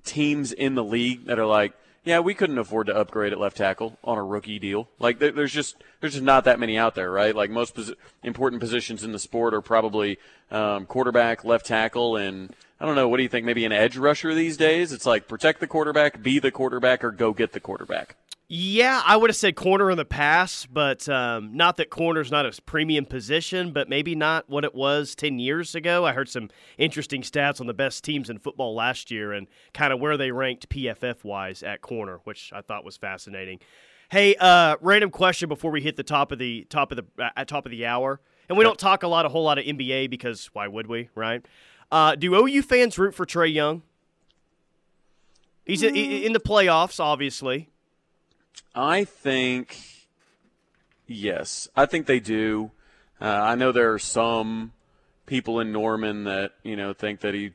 teams 0.04 0.52
in 0.52 0.76
the 0.76 0.84
league 0.84 1.26
that 1.26 1.38
are 1.38 1.46
like, 1.46 1.74
yeah, 2.06 2.20
we 2.20 2.34
couldn't 2.34 2.58
afford 2.58 2.88
to 2.88 2.96
upgrade 2.96 3.34
at 3.34 3.40
left 3.40 3.58
tackle 3.58 3.98
on 4.04 4.18
a 4.18 4.24
rookie 4.24 4.60
deal. 4.60 4.88
Like 4.98 5.20
there's 5.20 5.52
just 5.52 5.76
there's 6.00 6.14
just 6.14 6.24
not 6.24 6.46
that 6.46 6.60
many 6.60 6.78
out 6.78 6.96
there, 6.96 7.12
right? 7.12 7.36
Like 7.36 7.50
most 7.50 7.76
posi- 7.76 7.96
important 8.24 8.62
positions 8.62 9.04
in 9.04 9.12
the 9.12 9.20
sport 9.20 9.54
are 9.54 9.62
probably 9.62 10.18
um, 10.52 10.86
quarterback, 10.86 11.44
left 11.44 11.66
tackle, 11.66 12.16
and 12.16 12.56
I 12.80 12.86
don't 12.86 12.96
know. 12.96 13.08
What 13.08 13.18
do 13.18 13.24
you 13.24 13.30
think? 13.30 13.46
Maybe 13.46 13.66
an 13.66 13.72
edge 13.72 13.98
rusher 13.98 14.34
these 14.34 14.58
days? 14.58 14.92
It's 14.92 15.06
like 15.06 15.28
protect 15.28 15.60
the 15.60 15.68
quarterback, 15.68 16.22
be 16.22 16.40
the 16.40 16.52
quarterback, 16.52 17.04
or 17.04 17.12
go 17.12 17.34
get 17.34 17.52
the 17.54 17.60
quarterback. 17.60 18.16
Yeah, 18.50 19.02
I 19.06 19.18
would 19.18 19.30
have 19.30 19.36
said 19.36 19.58
corner 19.58 19.92
in 19.92 19.98
the 19.98 20.06
past, 20.06 20.74
but 20.74 21.10
um, 21.10 21.58
not 21.58 21.76
that 21.78 21.90
corner's 21.90 22.32
not 22.32 22.46
a 22.46 22.62
premium 22.62 23.06
position, 23.06 23.74
but 23.74 23.90
maybe 23.90 24.16
not 24.16 24.50
what 24.50 24.64
it 24.64 24.74
was 24.74 25.16
10 25.16 25.38
years 25.38 25.76
ago. 25.76 26.06
I 26.06 26.14
heard 26.14 26.30
some 26.30 26.50
interesting 26.78 27.24
stats 27.24 27.60
on 27.60 27.68
the 27.68 27.74
best 27.74 28.06
teams 28.06 28.30
in 28.30 28.40
football 28.40 28.74
last 28.74 29.12
year 29.12 29.34
and 29.34 29.48
kind 29.74 29.92
of 29.92 30.00
where 30.00 30.16
they 30.16 30.32
ranked 30.32 30.70
PFF 30.70 31.26
wise 31.26 31.62
at 31.62 31.82
corner, 31.82 32.22
which 32.24 32.54
I 32.56 32.62
thought 32.62 32.86
was 32.86 32.96
fascinating. 32.96 33.60
Hey, 34.10 34.36
uh, 34.36 34.78
random 34.80 35.10
question 35.10 35.50
before 35.50 35.72
we 35.72 35.82
hit 35.82 35.98
the 35.98 36.04
top 36.04 36.32
of 36.32 36.40
the 36.40 36.66
top 36.70 36.94
of 36.94 36.96
the 36.96 37.32
at 37.36 37.50
top 37.50 37.66
of 37.66 37.72
the 37.72 37.86
hour, 37.86 38.22
and 38.50 38.58
we 38.58 38.64
don't 38.64 38.80
talk 38.80 39.04
a 39.04 39.08
lot, 39.08 39.26
a 39.26 39.30
whole 39.30 39.44
lot 39.44 39.58
of 39.58 39.66
NBA 39.66 40.10
because 40.10 40.48
why 40.54 40.68
would 40.68 40.88
we, 40.88 41.10
right? 41.16 41.46
Uh, 41.92 42.16
do 42.16 42.34
OU 42.36 42.62
fans 42.64 42.98
root 42.98 43.14
for 43.14 43.26
Trae 43.26 43.54
Young? 43.54 43.82
He's 45.66 45.84
in- 45.84 45.96
in 45.96 46.34
the 46.34 46.40
playoffs, 46.40 47.00
obviously. 47.00 47.70
I 48.74 49.04
think 49.04 49.78
yes. 51.08 51.68
I 51.76 51.86
think 51.86 52.06
they 52.06 52.20
do. 52.20 52.72
Uh, 53.20 53.26
I 53.26 53.56
know 53.56 53.72
there 53.72 53.94
are 53.94 54.00
some 54.00 54.74
people 55.26 55.60
in 55.60 55.72
Norman 55.72 56.24
that 56.26 56.54
you 56.64 56.76
know 56.76 56.94
think 56.94 57.20
that 57.22 57.34
he 57.34 57.52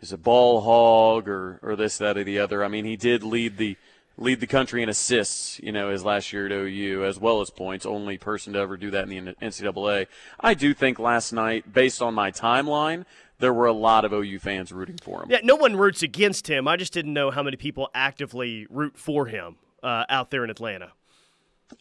is 0.00 0.12
a 0.12 0.18
ball 0.18 0.60
hog 0.62 1.28
or 1.28 1.58
or 1.62 1.76
this 1.76 1.98
that 1.98 2.16
or 2.16 2.24
the 2.24 2.38
other. 2.38 2.64
I 2.64 2.68
mean, 2.68 2.84
he 2.84 2.96
did 2.96 3.22
lead 3.22 3.56
the 3.58 3.76
lead 4.16 4.40
the 4.40 4.46
country 4.46 4.82
in 4.82 4.88
assists, 4.88 5.58
you 5.60 5.72
know, 5.72 5.90
his 5.90 6.04
last 6.04 6.32
year 6.32 6.46
at 6.46 6.52
OU 6.52 7.04
as 7.04 7.18
well 7.18 7.40
as 7.40 7.50
points. 7.50 7.86
Only 7.86 8.18
person 8.18 8.52
to 8.52 8.58
ever 8.58 8.76
do 8.76 8.90
that 8.90 9.08
in 9.08 9.24
the 9.24 9.32
NCAA. 9.34 10.06
I 10.40 10.54
do 10.54 10.74
think 10.74 10.98
last 10.98 11.32
night, 11.32 11.72
based 11.72 12.02
on 12.02 12.14
my 12.14 12.30
timeline, 12.30 13.04
there 13.38 13.52
were 13.52 13.66
a 13.66 13.72
lot 13.72 14.04
of 14.04 14.12
OU 14.12 14.38
fans 14.38 14.72
rooting 14.72 14.98
for 15.02 15.22
him. 15.22 15.30
Yeah, 15.30 15.40
no 15.42 15.56
one 15.56 15.76
roots 15.76 16.02
against 16.02 16.48
him. 16.48 16.68
I 16.68 16.76
just 16.76 16.92
didn't 16.92 17.12
know 17.12 17.30
how 17.30 17.42
many 17.42 17.56
people 17.56 17.90
actively 17.94 18.66
root 18.70 18.96
for 18.96 19.26
him 19.26 19.56
uh, 19.82 20.04
out 20.08 20.30
there 20.30 20.44
in 20.44 20.50
Atlanta. 20.50 20.92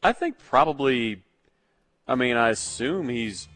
I 0.02 0.14
think 0.14 0.38
probably. 0.40 1.22
I 2.08 2.16
mean, 2.16 2.36
I 2.36 2.50
assume 2.50 3.10
he's 3.10 3.48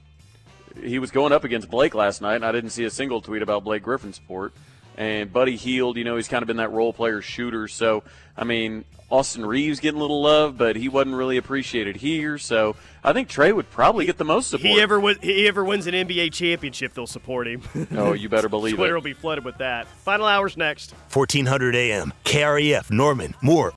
he 0.82 1.00
was 1.00 1.12
going 1.12 1.32
up 1.32 1.44
against 1.44 1.70
Blake 1.70 1.96
last 1.96 2.22
night, 2.22 2.36
and 2.36 2.46
I 2.46 2.52
didn't 2.52 2.70
see 2.72 2.84
a 2.84 2.90
single 2.90 3.22
tweet 3.22 3.42
about 3.42 3.64
Blake 3.64 3.84
Griffin's 3.84 4.18
support. 4.18 4.54
And 4.98 5.32
Buddy 5.32 5.56
Hield, 5.58 5.98
you 5.98 6.04
know, 6.04 6.16
he's 6.16 6.28
kind 6.28 6.42
of 6.42 6.48
been 6.48 6.58
that 6.58 6.72
role 6.72 6.94
player 6.94 7.22
shooter. 7.22 7.68
So, 7.68 8.04
I 8.38 8.44
mean, 8.46 8.86
Austin 9.10 9.46
Reaves 9.46 9.80
getting 9.80 10.00
a 10.00 10.02
little 10.02 10.22
love, 10.22 10.58
but 10.58 10.76
he 10.76 10.90
wasn't 10.90 11.16
really 11.16 11.38
appreciated 11.38 11.98
here. 11.98 12.38
So, 12.38 12.76
I 13.04 13.14
think 13.14 13.30
Trey 13.30 13.52
would 13.52 13.70
probably 13.70 14.06
get 14.06 14.18
the 14.18 14.26
most 14.26 14.50
support. 14.50 14.68
He 14.68 14.82
ever 14.82 15.00
win, 15.00 15.18
he 15.22 15.48
ever 15.48 15.64
wins 15.64 15.86
an 15.86 15.94
NBA 15.94 16.34
championship, 16.34 16.94
they'll 16.94 17.06
support 17.06 17.48
him. 17.48 17.62
oh, 17.92 18.14
you 18.14 18.30
better 18.30 18.50
believe 18.50 18.74
it. 18.74 18.78
Twitter 18.78 18.94
it. 18.94 18.98
will 18.98 19.04
be 19.04 19.14
flooded 19.14 19.46
with 19.46 19.58
that. 19.60 19.88
Final 19.88 20.26
hours 20.26 20.58
next. 20.58 20.92
1400 21.14 21.76
AM, 21.76 22.14
KREF, 22.24 22.90
Norman. 22.90 23.36
More 23.42 23.74